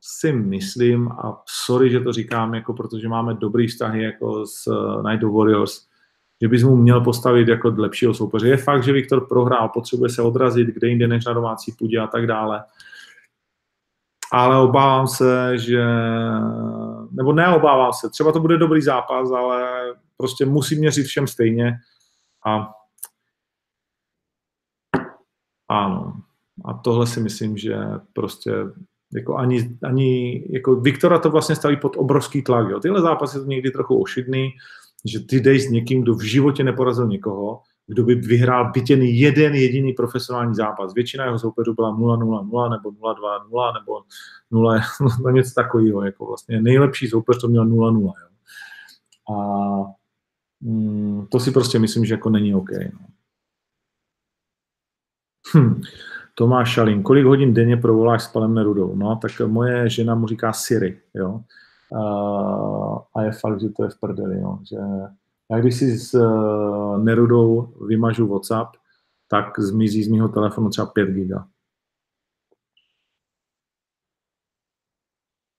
si 0.00 0.32
myslím, 0.32 1.12
a 1.12 1.42
sorry, 1.46 1.90
že 1.90 2.00
to 2.00 2.12
říkám, 2.12 2.54
jako 2.54 2.72
protože 2.72 3.08
máme 3.08 3.34
dobrý 3.34 3.66
vztahy 3.66 4.02
jako 4.02 4.46
s 4.46 4.70
Night 5.10 5.22
Warriors, 5.22 5.86
že 6.42 6.48
bys 6.48 6.62
mu 6.62 6.76
měl 6.76 7.00
postavit 7.00 7.48
jako 7.48 7.74
lepšího 7.76 8.14
soupeře. 8.14 8.48
Je 8.48 8.56
fakt, 8.56 8.82
že 8.84 8.92
Viktor 8.92 9.28
prohrál, 9.28 9.68
potřebuje 9.68 10.10
se 10.10 10.22
odrazit 10.22 10.68
kde 10.68 10.88
jinde 10.88 11.08
než 11.08 11.24
na 11.24 11.32
domácí 11.32 11.72
půdě 11.72 11.98
a 11.98 12.06
tak 12.06 12.26
dále. 12.26 12.64
Ale 14.32 14.58
obávám 14.58 15.06
se, 15.06 15.58
že... 15.58 15.84
Nebo 17.10 17.32
neobávám 17.32 17.92
se, 17.92 18.10
třeba 18.10 18.32
to 18.32 18.40
bude 18.40 18.58
dobrý 18.58 18.82
zápas, 18.82 19.30
ale 19.30 19.64
prostě 20.16 20.46
musí 20.46 20.76
měřit 20.76 21.06
všem 21.06 21.26
stejně. 21.26 21.72
A 22.46 22.83
ano. 25.74 26.12
A 26.64 26.74
tohle 26.74 27.06
si 27.06 27.20
myslím, 27.20 27.56
že 27.56 27.76
prostě 28.12 28.52
jako 29.14 29.36
ani, 29.36 29.78
ani 29.82 30.42
jako 30.50 30.76
Viktora 30.76 31.18
to 31.18 31.30
vlastně 31.30 31.56
staví 31.56 31.76
pod 31.76 31.96
obrovský 31.96 32.42
tlak. 32.42 32.68
Jo. 32.68 32.80
Tyhle 32.80 33.00
zápasy 33.00 33.38
jsou 33.38 33.44
někdy 33.44 33.70
trochu 33.70 34.02
ošidný, 34.02 34.50
že 35.04 35.20
ty 35.20 35.40
jdeš 35.40 35.64
s 35.64 35.70
někým, 35.70 36.02
kdo 36.02 36.14
v 36.14 36.22
životě 36.22 36.64
neporazil 36.64 37.08
někoho, 37.08 37.60
kdo 37.86 38.04
by 38.04 38.14
vyhrál 38.14 38.72
bytěn 38.72 39.02
jeden 39.02 39.54
jediný 39.54 39.92
profesionální 39.92 40.54
zápas. 40.54 40.94
Většina 40.94 41.24
jeho 41.24 41.38
soupeřů 41.38 41.74
byla 41.74 41.96
0-0-0 41.96 42.70
nebo 42.70 42.90
0-2-0 42.90 43.72
nebo 43.80 44.02
0, 44.50 44.80
no 45.24 45.30
něco 45.30 45.50
takového. 45.54 46.04
Jako 46.04 46.26
vlastně 46.26 46.62
nejlepší 46.62 47.08
soupeř 47.08 47.40
to 47.40 47.48
měl 47.48 47.66
0-0. 47.66 48.02
Jo. 48.02 48.12
A 49.36 49.94
mm, 50.60 51.26
to 51.30 51.40
si 51.40 51.50
prostě 51.50 51.78
myslím, 51.78 52.04
že 52.04 52.14
jako 52.14 52.30
není 52.30 52.54
OK. 52.54 52.70
No. 52.70 53.06
Hm. 55.54 55.80
Tomáš 56.34 56.72
Šalín, 56.72 57.02
kolik 57.02 57.26
hodin 57.26 57.54
denně 57.54 57.76
provoláš 57.76 58.22
s 58.22 58.28
panem 58.28 58.54
Nerudou? 58.54 58.96
No, 58.96 59.16
tak 59.22 59.40
moje 59.46 59.88
žena 59.88 60.14
mu 60.14 60.26
říká 60.26 60.52
Siri, 60.52 61.00
jo. 61.14 61.40
A 63.16 63.22
je 63.22 63.32
fakt, 63.32 63.60
že 63.60 63.68
to 63.68 63.84
je 63.84 63.90
v 63.90 64.00
prdeli, 64.00 64.40
jo. 64.40 64.58
Že 64.68 64.76
já 65.50 65.60
když 65.60 65.76
si 65.76 65.98
s 65.98 66.14
uh, 66.14 67.04
Nerudou 67.04 67.74
vymažu 67.86 68.26
WhatsApp, 68.26 68.76
tak 69.28 69.60
zmizí 69.60 70.04
z 70.04 70.08
mého 70.08 70.28
telefonu 70.28 70.70
třeba 70.70 70.86
5 70.86 71.08
giga. 71.08 71.46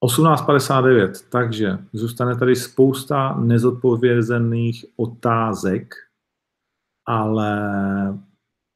18.59, 0.04 1.12
takže 1.30 1.78
zůstane 1.94 2.36
tady 2.36 2.56
spousta 2.56 3.36
nezodpovězených 3.40 4.86
otázek, 4.96 5.96
ale 7.06 7.60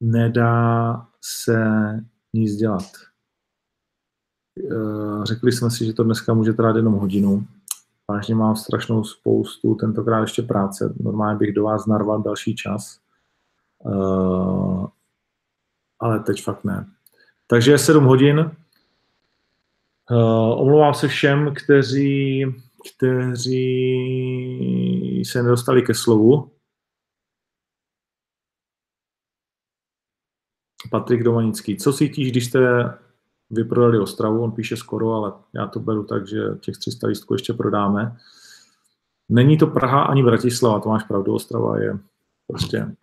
nedá 0.00 1.06
se 1.20 1.64
nic 2.32 2.56
dělat. 2.56 2.86
Eh, 4.58 5.24
řekli 5.24 5.52
jsme 5.52 5.70
si, 5.70 5.84
že 5.84 5.92
to 5.92 6.04
dneska 6.04 6.34
může 6.34 6.52
trvat 6.52 6.76
jenom 6.76 6.94
hodinu. 6.94 7.46
Vážně 8.08 8.34
mám 8.34 8.56
strašnou 8.56 9.04
spoustu, 9.04 9.74
tentokrát 9.74 10.20
ještě 10.20 10.42
práce. 10.42 10.94
Normálně 11.00 11.38
bych 11.38 11.54
do 11.54 11.64
vás 11.64 11.86
narval 11.86 12.22
další 12.22 12.54
čas. 12.54 13.00
Eh, 13.86 14.86
ale 16.00 16.20
teď 16.20 16.42
fakt 16.42 16.64
ne. 16.64 16.86
Takže 17.46 17.70
je 17.70 17.78
7 17.78 18.04
hodin. 18.04 18.50
Eh, 20.10 20.14
omlouvám 20.54 20.94
se 20.94 21.08
všem, 21.08 21.54
kteří, 21.54 22.46
kteří 22.96 23.62
se 25.24 25.42
nedostali 25.42 25.82
ke 25.82 25.94
slovu. 25.94 26.50
Patrik 30.90 31.22
Domanický. 31.22 31.76
Co 31.76 31.92
cítíš, 31.92 32.30
když 32.30 32.46
jste 32.46 32.60
vyprodali 33.50 33.98
Ostravu? 33.98 34.42
On 34.42 34.52
píše 34.52 34.76
skoro, 34.76 35.12
ale 35.12 35.32
já 35.54 35.66
to 35.66 35.80
beru 35.80 36.04
tak, 36.04 36.28
že 36.28 36.38
těch 36.60 36.76
300 36.76 37.06
lístků 37.06 37.34
ještě 37.34 37.52
prodáme. 37.52 38.16
Není 39.28 39.58
to 39.58 39.66
Praha 39.66 40.02
ani 40.02 40.22
Bratislava, 40.22 40.80
to 40.80 40.88
máš 40.88 41.04
pravdu, 41.04 41.34
Ostrava 41.34 41.78
je 41.78 41.98
prostě 42.46 42.96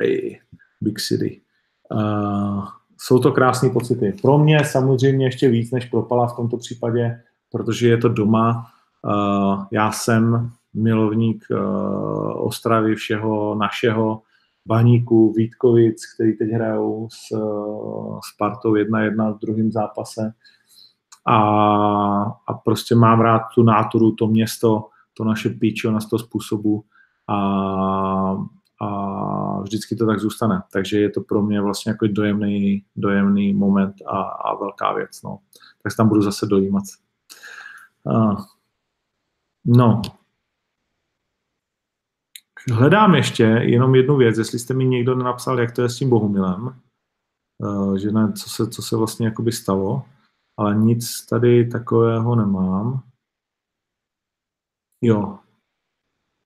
hey, 0.00 0.40
big 0.80 1.00
city. 1.00 1.40
Uh, 1.92 2.68
jsou 2.98 3.18
to 3.18 3.32
krásné 3.32 3.70
pocity. 3.70 4.16
Pro 4.22 4.38
mě 4.38 4.64
samozřejmě 4.64 5.26
ještě 5.26 5.48
víc 5.48 5.70
než 5.70 5.84
pro 5.84 6.02
Pala 6.02 6.26
v 6.26 6.36
tomto 6.36 6.56
případě, 6.56 7.22
protože 7.52 7.88
je 7.88 7.96
to 7.96 8.08
doma. 8.08 8.66
Uh, 9.02 9.64
já 9.70 9.92
jsem 9.92 10.50
milovník 10.74 11.44
uh, 11.50 12.46
Ostravy, 12.46 12.94
všeho 12.94 13.54
našeho, 13.54 14.22
Baníku, 14.68 15.32
Vítkovic, 15.32 16.14
který 16.14 16.36
teď 16.36 16.50
hrajou 16.50 17.08
s 17.10 17.36
Spartou 18.34 18.72
1-1 18.72 19.36
v 19.36 19.38
druhém 19.38 19.72
zápase. 19.72 20.32
A, 21.26 21.36
a 22.46 22.54
prostě 22.64 22.94
mám 22.94 23.20
rád 23.20 23.42
tu 23.54 23.62
náturu, 23.62 24.12
to 24.12 24.26
město, 24.26 24.88
to 25.14 25.24
naše 25.24 25.50
píčo 25.50 25.90
na 25.90 26.00
100 26.00 26.18
způsobů 26.18 26.84
a, 27.28 27.36
a 28.80 29.60
vždycky 29.60 29.96
to 29.96 30.06
tak 30.06 30.20
zůstane. 30.20 30.62
Takže 30.72 31.00
je 31.00 31.10
to 31.10 31.20
pro 31.20 31.42
mě 31.42 31.60
vlastně 31.60 31.90
jako 31.90 32.06
dojemný, 32.06 32.84
dojemný 32.96 33.54
moment 33.54 33.94
a, 34.06 34.22
a 34.22 34.54
velká 34.54 34.92
věc. 34.92 35.22
No. 35.22 35.38
Tak 35.82 35.92
se 35.92 35.96
tam 35.96 36.08
budu 36.08 36.22
zase 36.22 36.46
dojímat. 36.46 36.84
Uh, 38.04 38.36
no, 39.64 40.02
Hledám 42.72 43.14
ještě 43.14 43.42
jenom 43.44 43.94
jednu 43.94 44.16
věc, 44.16 44.38
jestli 44.38 44.58
jste 44.58 44.74
mi 44.74 44.86
někdo 44.86 45.14
nenapsal, 45.14 45.60
jak 45.60 45.72
to 45.72 45.82
je 45.82 45.88
s 45.88 45.96
tím 45.96 46.10
Bohumilem, 46.10 46.80
eh, 47.64 47.98
že 47.98 48.10
ne, 48.10 48.32
co 48.32 48.50
se, 48.50 48.70
co 48.70 48.82
se 48.82 48.96
vlastně 48.96 49.26
jakoby 49.26 49.52
stalo, 49.52 50.02
ale 50.56 50.74
nic 50.74 51.26
tady 51.26 51.66
takového 51.66 52.36
nemám. 52.36 53.02
Jo. 55.02 55.38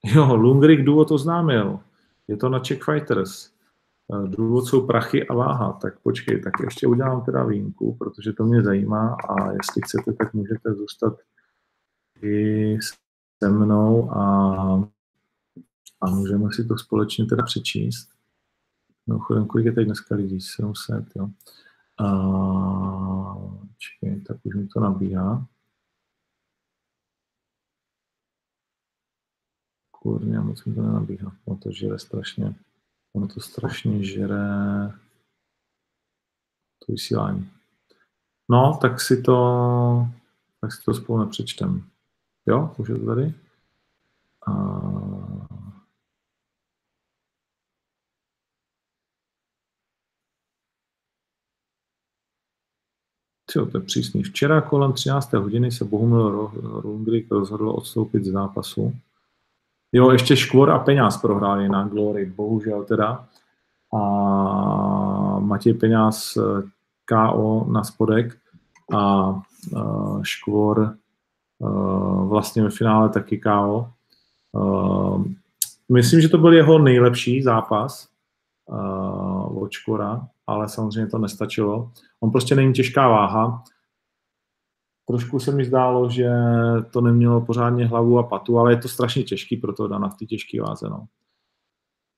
Jo, 0.04 0.36
Lungrik 0.36 0.84
důvod 0.84 1.10
oznámil. 1.10 1.80
Je 2.28 2.36
to 2.36 2.48
na 2.48 2.58
Czech 2.58 2.82
Fighters. 2.82 3.52
Eh, 4.12 4.28
důvod 4.28 4.66
jsou 4.66 4.86
prachy 4.86 5.28
a 5.28 5.34
váha. 5.34 5.72
Tak 5.72 6.00
počkej, 6.00 6.42
tak 6.42 6.52
ještě 6.64 6.86
udělám 6.86 7.24
teda 7.24 7.44
výjimku, 7.44 7.94
protože 7.94 8.32
to 8.32 8.44
mě 8.44 8.62
zajímá 8.62 9.16
a 9.28 9.52
jestli 9.52 9.82
chcete, 9.84 10.12
tak 10.12 10.34
můžete 10.34 10.74
zůstat 10.74 11.18
i 12.22 12.78
se 13.42 13.48
mnou 13.48 14.10
a 14.10 14.91
a 16.02 16.10
můžeme 16.10 16.52
si 16.52 16.64
to 16.64 16.78
společně 16.78 17.26
teda 17.26 17.42
přečíst. 17.42 18.08
Mimochodem, 19.06 19.46
kolik 19.46 19.66
je 19.66 19.72
teď 19.72 19.86
dneska 19.86 20.14
lidí? 20.14 20.40
700, 20.40 21.04
jo. 21.16 21.28
A, 21.98 22.06
čekaj, 23.78 24.20
tak 24.20 24.36
už 24.42 24.54
mi 24.54 24.66
to 24.66 24.80
nabíhá. 24.80 25.46
Kurně, 29.90 30.40
moc 30.40 30.64
mi 30.64 30.74
to 30.74 30.82
nenabíhá. 30.82 31.36
Ono 31.44 31.58
to 31.58 31.72
žere 31.72 31.98
strašně. 31.98 32.54
Ono 33.12 33.28
to 33.28 33.40
strašně 33.40 34.04
žere 34.04 34.46
to 36.86 36.92
vysílání. 36.92 37.50
No, 38.50 38.78
tak 38.80 39.00
si 39.00 39.22
to, 39.22 40.08
tak 40.60 40.72
si 40.72 40.82
to 40.84 40.94
spolu 40.94 41.18
nepřečtem. 41.18 41.88
Jo, 42.46 42.74
už 42.78 42.88
je 42.88 42.98
to 42.98 43.06
tady. 43.06 43.34
A, 44.46 44.52
Je 53.56 53.80
přísný. 53.80 54.22
Včera 54.22 54.60
kolem 54.60 54.92
13. 54.92 55.32
hodiny 55.32 55.72
se 55.72 55.84
Bohumil 55.84 56.50
Rundrik 56.62 57.30
rozhodl 57.30 57.70
odstoupit 57.70 58.24
z 58.24 58.32
zápasu. 58.32 58.92
Jo, 59.92 60.10
ještě 60.10 60.36
Škvor 60.36 60.70
a 60.70 60.78
Peňáz 60.78 61.16
prohráli 61.16 61.68
na 61.68 61.88
Glory, 61.88 62.32
bohužel 62.36 62.84
teda. 62.84 63.24
a 63.94 65.38
Matěj 65.38 65.74
Peňáz 65.74 66.38
KO 67.04 67.66
na 67.70 67.84
spodek 67.84 68.36
a 68.96 69.34
Škvor 70.22 70.94
vlastně 72.28 72.62
ve 72.62 72.70
finále 72.70 73.08
taky 73.08 73.38
KO. 73.38 73.88
Myslím, 75.88 76.20
že 76.20 76.28
to 76.28 76.38
byl 76.38 76.52
jeho 76.52 76.78
nejlepší 76.78 77.42
zápas 77.42 78.08
od 79.54 79.70
Škvora, 79.70 80.26
ale 80.52 80.68
samozřejmě 80.68 81.10
to 81.10 81.18
nestačilo. 81.18 81.90
On 82.20 82.30
prostě 82.30 82.54
není 82.54 82.72
těžká 82.72 83.08
váha. 83.08 83.64
Trošku 85.06 85.38
se 85.38 85.52
mi 85.52 85.64
zdálo, 85.64 86.10
že 86.10 86.30
to 86.92 87.00
nemělo 87.00 87.40
pořádně 87.40 87.86
hlavu 87.86 88.18
a 88.18 88.22
patu, 88.22 88.58
ale 88.58 88.72
je 88.72 88.76
to 88.76 88.88
strašně 88.88 89.22
těžký 89.22 89.56
pro 89.56 89.72
to 89.72 89.88
Dana 89.88 90.08
v 90.08 90.16
té 90.16 90.24
těžké 90.24 90.62
váze. 90.62 90.88
No. 90.90 91.06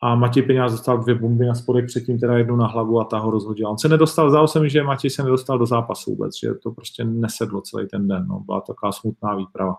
A 0.02 0.14
Matěj 0.14 0.42
Peňáz 0.42 0.72
dostal 0.72 0.98
dvě 0.98 1.14
bomby 1.14 1.46
na 1.46 1.54
spodek, 1.54 1.86
předtím 1.86 2.18
teda 2.18 2.38
jednu 2.38 2.56
na 2.56 2.66
hlavu 2.66 3.00
a 3.00 3.04
ta 3.04 3.18
ho 3.18 3.30
rozhodila. 3.30 3.70
On 3.70 3.78
se 3.78 3.88
nedostal, 3.88 4.30
zdálo 4.30 4.48
se 4.48 4.60
mi, 4.60 4.70
že 4.70 4.82
Matěj 4.82 5.10
se 5.10 5.22
nedostal 5.22 5.58
do 5.58 5.66
zápasu 5.66 6.10
vůbec, 6.10 6.38
že 6.40 6.54
to 6.54 6.70
prostě 6.70 7.04
nesedlo 7.04 7.60
celý 7.60 7.88
ten 7.88 8.08
den. 8.08 8.26
No. 8.28 8.40
Byla 8.40 8.60
to 8.60 8.72
taková 8.72 8.92
smutná 8.92 9.34
výprava. 9.34 9.76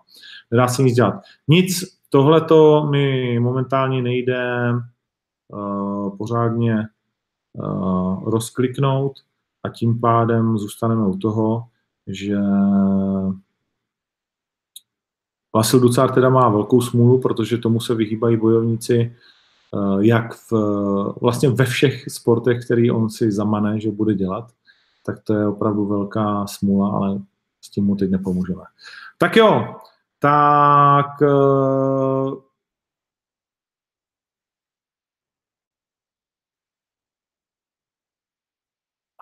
Nedá 0.51 0.67
se 0.67 0.83
nic 0.83 0.95
dělat. 0.95 1.13
Nic, 1.47 1.83
tohleto 2.09 2.87
mi 2.91 3.39
momentálně 3.39 4.01
nejde 4.01 4.71
uh, 5.47 6.17
pořádně 6.17 6.87
rozkliknout 8.25 9.19
a 9.63 9.69
tím 9.69 9.99
pádem 9.99 10.57
zůstaneme 10.57 11.07
u 11.07 11.17
toho, 11.17 11.67
že 12.07 12.37
Vasil 15.55 15.79
Ducár 15.79 16.11
teda 16.13 16.29
má 16.29 16.49
velkou 16.49 16.81
smůlu, 16.81 17.21
protože 17.21 17.57
tomu 17.57 17.79
se 17.79 17.95
vyhýbají 17.95 18.37
bojovníci 18.37 19.15
uh, 19.71 19.99
jak 19.99 20.33
v, 20.33 20.53
vlastně 21.21 21.49
ve 21.49 21.65
všech 21.65 22.03
sportech, 22.07 22.65
který 22.65 22.91
on 22.91 23.09
si 23.09 23.31
zamane, 23.31 23.79
že 23.79 23.91
bude 23.91 24.13
dělat, 24.13 24.51
tak 25.05 25.19
to 25.23 25.33
je 25.33 25.47
opravdu 25.47 25.85
velká 25.85 26.47
smůla, 26.47 26.89
ale 26.89 27.19
s 27.61 27.69
tím 27.69 27.85
mu 27.85 27.95
teď 27.95 28.09
nepomůžeme. 28.09 28.63
Tak 29.17 29.35
jo, 29.35 29.75
tak 30.19 31.07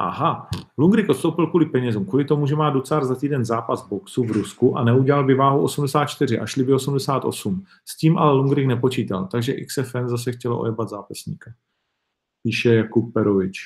Aha, 0.03 0.49
Lungrik 0.77 1.09
odstoupil 1.09 1.47
kvůli 1.47 1.65
penězům, 1.65 2.05
kvůli 2.05 2.25
tomu, 2.25 2.47
že 2.47 2.55
má 2.55 2.69
Ducar 2.69 3.05
za 3.05 3.15
týden 3.15 3.45
zápas 3.45 3.87
boxu 3.87 4.23
v 4.23 4.31
Rusku 4.31 4.77
a 4.77 4.83
neudělal 4.83 5.23
by 5.23 5.35
váhu 5.35 5.63
84 5.63 6.39
a 6.39 6.45
šli 6.45 6.63
by 6.63 6.73
88. 6.73 7.65
S 7.85 7.97
tím 7.97 8.17
ale 8.17 8.33
Lungrik 8.33 8.67
nepočítal, 8.67 9.27
takže 9.27 9.53
XFN 9.53 10.07
zase 10.07 10.31
chtělo 10.31 10.59
ojebat 10.59 10.89
zápasníka. 10.89 11.51
Píše 12.43 12.75
Jakub 12.75 13.13
Perovič. 13.13 13.59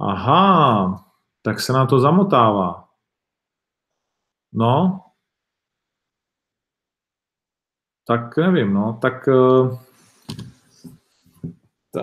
Aha, 0.00 1.04
tak 1.42 1.60
se 1.60 1.72
nám 1.72 1.86
to 1.86 2.00
zamotává. 2.00 2.88
No, 4.52 5.00
tak 8.08 8.36
nevím, 8.36 8.74
no, 8.74 8.98
tak 9.02 9.28
uh, 9.28 9.78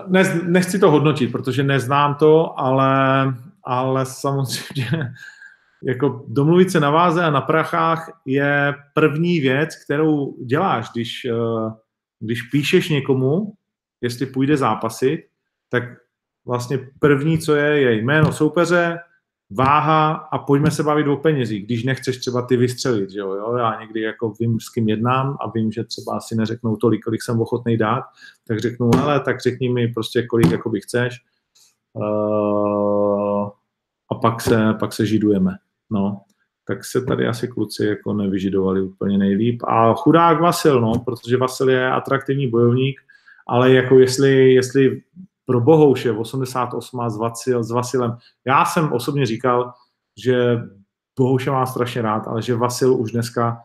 ne, 0.07 0.41
nechci 0.43 0.79
to 0.79 0.91
hodnotit, 0.91 1.31
protože 1.31 1.63
neznám 1.63 2.15
to, 2.15 2.59
ale, 2.59 3.25
ale 3.65 4.05
samozřejmě 4.05 5.13
jako 5.83 6.25
domluvit 6.27 6.71
se 6.71 6.79
na 6.79 6.91
váze 6.91 7.23
a 7.23 7.31
na 7.31 7.41
prachách 7.41 8.21
je 8.25 8.73
první 8.93 9.39
věc, 9.39 9.75
kterou 9.85 10.43
děláš, 10.45 10.89
když, 10.93 11.25
eh, 11.25 11.71
když 12.19 12.41
píšeš 12.41 12.89
někomu, 12.89 13.53
jestli 14.01 14.25
půjde 14.25 14.57
zápasit, 14.57 15.19
tak 15.69 15.83
vlastně 16.45 16.79
první, 16.99 17.39
co 17.39 17.55
je, 17.55 17.81
je 17.81 17.93
jméno 17.93 18.31
soupeře, 18.31 18.99
váha 19.49 20.11
a 20.11 20.37
pojďme 20.37 20.71
se 20.71 20.83
bavit 20.83 21.07
o 21.07 21.17
penězích, 21.17 21.65
když 21.65 21.83
nechceš 21.83 22.17
třeba 22.17 22.41
ty 22.41 22.57
vystřelit, 22.57 23.09
že 23.09 23.19
jo, 23.19 23.33
jo, 23.33 23.55
já 23.57 23.79
někdy 23.81 24.01
jako 24.01 24.33
vím, 24.39 24.59
s 24.59 24.69
kým 24.69 24.89
jednám 24.89 25.37
a 25.41 25.49
vím, 25.49 25.71
že 25.71 25.83
třeba 25.83 26.19
si 26.19 26.35
neřeknou 26.35 26.75
tolik, 26.75 27.03
kolik 27.03 27.23
jsem 27.23 27.41
ochotný 27.41 27.77
dát, 27.77 28.03
tak 28.47 28.59
řeknu, 28.59 28.89
hele, 28.95 29.19
tak 29.19 29.41
řekni 29.41 29.69
mi 29.69 29.87
prostě, 29.87 30.23
kolik 30.23 30.51
jakoby 30.51 30.81
chceš. 30.81 31.15
Uh, 31.93 33.12
a 34.13 34.19
pak 34.19 34.41
se, 34.41 34.73
pak 34.79 34.93
se 34.93 35.05
židujeme, 35.05 35.51
no. 35.89 36.21
Tak 36.67 36.85
se 36.85 37.01
tady 37.01 37.27
asi 37.27 37.47
kluci 37.47 37.85
jako 37.85 38.13
nevyžidovali 38.13 38.81
úplně 38.81 39.17
nejlíp. 39.17 39.63
A 39.63 39.93
chudák 39.93 40.41
Vasil, 40.41 40.81
no, 40.81 40.93
protože 41.05 41.37
Vasil 41.37 41.69
je 41.69 41.91
atraktivní 41.91 42.47
bojovník, 42.47 43.01
ale 43.47 43.73
jako 43.73 43.99
jestli, 43.99 44.53
jestli 44.53 45.01
pro 45.45 45.61
Bohouše 45.61 46.11
v 46.11 46.19
88 46.19 47.09
s, 47.09 47.17
Vasil, 47.17 47.63
s 47.63 47.71
Vasilem. 47.71 48.17
Já 48.47 48.65
jsem 48.65 48.93
osobně 48.93 49.25
říkal, 49.25 49.73
že 50.23 50.59
Bohouše 51.19 51.51
má 51.51 51.65
strašně 51.65 52.01
rád, 52.01 52.27
ale 52.27 52.41
že 52.41 52.55
Vasil 52.55 52.95
už 52.95 53.11
dneska 53.11 53.63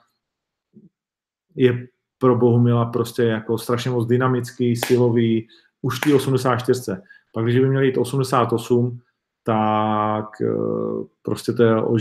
je 1.54 1.86
pro 2.18 2.36
Bohumila 2.36 2.84
prostě 2.84 3.22
jako 3.22 3.58
strašně 3.58 3.90
moc 3.90 4.08
dynamický, 4.08 4.76
silový, 4.76 5.48
už 5.82 6.00
ty 6.00 6.14
84. 6.14 6.92
Pak 7.34 7.44
když 7.44 7.58
by 7.58 7.68
měl 7.68 7.82
jít 7.82 7.98
88, 7.98 9.00
tak 9.48 10.28
eh, 10.42 10.46
prostě 11.22 11.52
to 11.52 11.62
je 11.62 11.82
o 11.82 11.98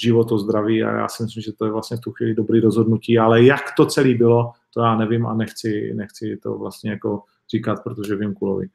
život, 0.00 0.32
o 0.32 0.38
zdraví 0.38 0.84
a 0.84 0.96
já 0.96 1.08
si 1.08 1.22
myslím, 1.22 1.42
že 1.42 1.52
to 1.52 1.64
je 1.64 1.70
vlastně 1.70 1.96
v 1.96 2.00
tu 2.00 2.12
chvíli 2.12 2.34
dobrý 2.34 2.60
rozhodnutí, 2.60 3.18
ale 3.18 3.44
jak 3.44 3.62
to 3.76 3.86
celé 3.86 4.14
bylo, 4.14 4.52
to 4.74 4.80
já 4.80 4.96
nevím 4.96 5.26
a 5.26 5.34
nechci, 5.34 5.94
nechci 5.94 6.38
to 6.42 6.58
vlastně 6.58 6.90
jako 6.90 7.22
říkat, 7.50 7.82
protože 7.84 8.16
vím 8.16 8.34
kulovi. 8.34 8.66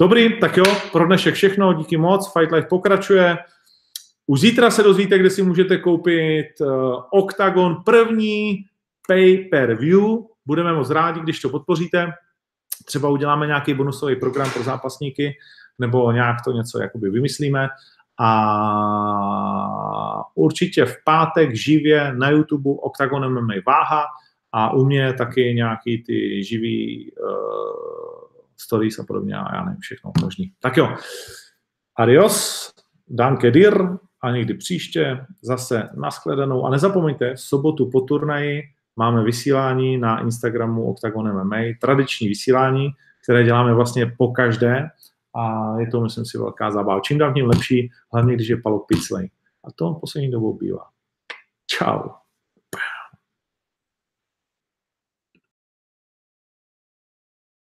Dobrý, 0.00 0.40
tak 0.40 0.56
jo, 0.56 0.64
pro 0.92 1.06
dnešek 1.06 1.34
všechno, 1.34 1.72
díky 1.72 1.96
moc, 1.96 2.32
Fight 2.32 2.52
Life 2.52 2.68
pokračuje. 2.68 3.38
Už 4.26 4.40
zítra 4.40 4.70
se 4.70 4.82
dozvíte, 4.82 5.18
kde 5.18 5.30
si 5.30 5.42
můžete 5.42 5.78
koupit 5.78 6.46
uh, 6.60 6.94
Octagon 7.10 7.76
první 7.84 8.64
pay-per-view. 9.08 10.02
Budeme 10.46 10.72
moc 10.72 10.90
rádi, 10.90 11.20
když 11.20 11.40
to 11.40 11.48
podpoříte. 11.48 12.12
Třeba 12.84 13.08
uděláme 13.08 13.46
nějaký 13.46 13.74
bonusový 13.74 14.16
program 14.16 14.50
pro 14.50 14.62
zápasníky, 14.62 15.34
nebo 15.78 16.12
nějak 16.12 16.36
to 16.44 16.52
něco 16.52 16.82
jakoby 16.82 17.10
vymyslíme. 17.10 17.68
A 18.20 18.30
určitě 20.34 20.84
v 20.84 20.96
pátek 21.04 21.56
živě 21.56 22.14
na 22.14 22.30
YouTube 22.30 22.70
Octagon 22.70 23.34
MMA 23.34 23.54
váha 23.66 24.04
a 24.52 24.72
u 24.72 24.84
mě 24.84 25.12
taky 25.12 25.54
nějaký 25.54 26.02
ty 26.02 26.44
živý 26.44 27.12
uh, 27.12 27.28
stories 28.56 28.98
a 28.98 29.04
podobně 29.04 29.34
a 29.36 29.54
já 29.54 29.64
nevím, 29.64 29.80
všechno 29.80 30.12
možný. 30.22 30.52
Tak 30.60 30.76
jo, 30.76 30.96
adios, 31.96 32.68
danke 33.08 33.50
dir 33.50 33.88
a 34.22 34.30
někdy 34.30 34.54
příště 34.54 35.26
zase 35.42 35.88
nashledanou. 35.94 36.64
A 36.66 36.70
nezapomeňte, 36.70 37.34
v 37.34 37.40
sobotu 37.40 37.90
po 37.90 38.00
turnaji 38.00 38.62
máme 38.96 39.24
vysílání 39.24 39.98
na 39.98 40.20
Instagramu 40.20 40.90
Octagon 40.90 41.32
MMA, 41.32 41.56
tradiční 41.80 42.28
vysílání, 42.28 42.88
které 43.22 43.44
děláme 43.44 43.74
vlastně 43.74 44.06
po 44.18 44.28
každé 44.28 44.88
a 45.34 45.74
je 45.78 45.86
to, 45.86 46.00
myslím 46.00 46.24
si, 46.24 46.38
velká 46.38 46.70
zábava. 46.70 47.00
Čím 47.00 47.18
dál 47.18 47.34
tím 47.34 47.46
lepší, 47.46 47.90
hlavně 48.12 48.34
když 48.34 48.48
je 48.48 48.56
Palo 48.56 48.78
Piclej. 48.78 49.30
A 49.64 49.72
to 49.72 49.94
poslední 49.94 50.30
dobou 50.30 50.52
bývá. 50.58 50.84
Ciao. 51.70 52.21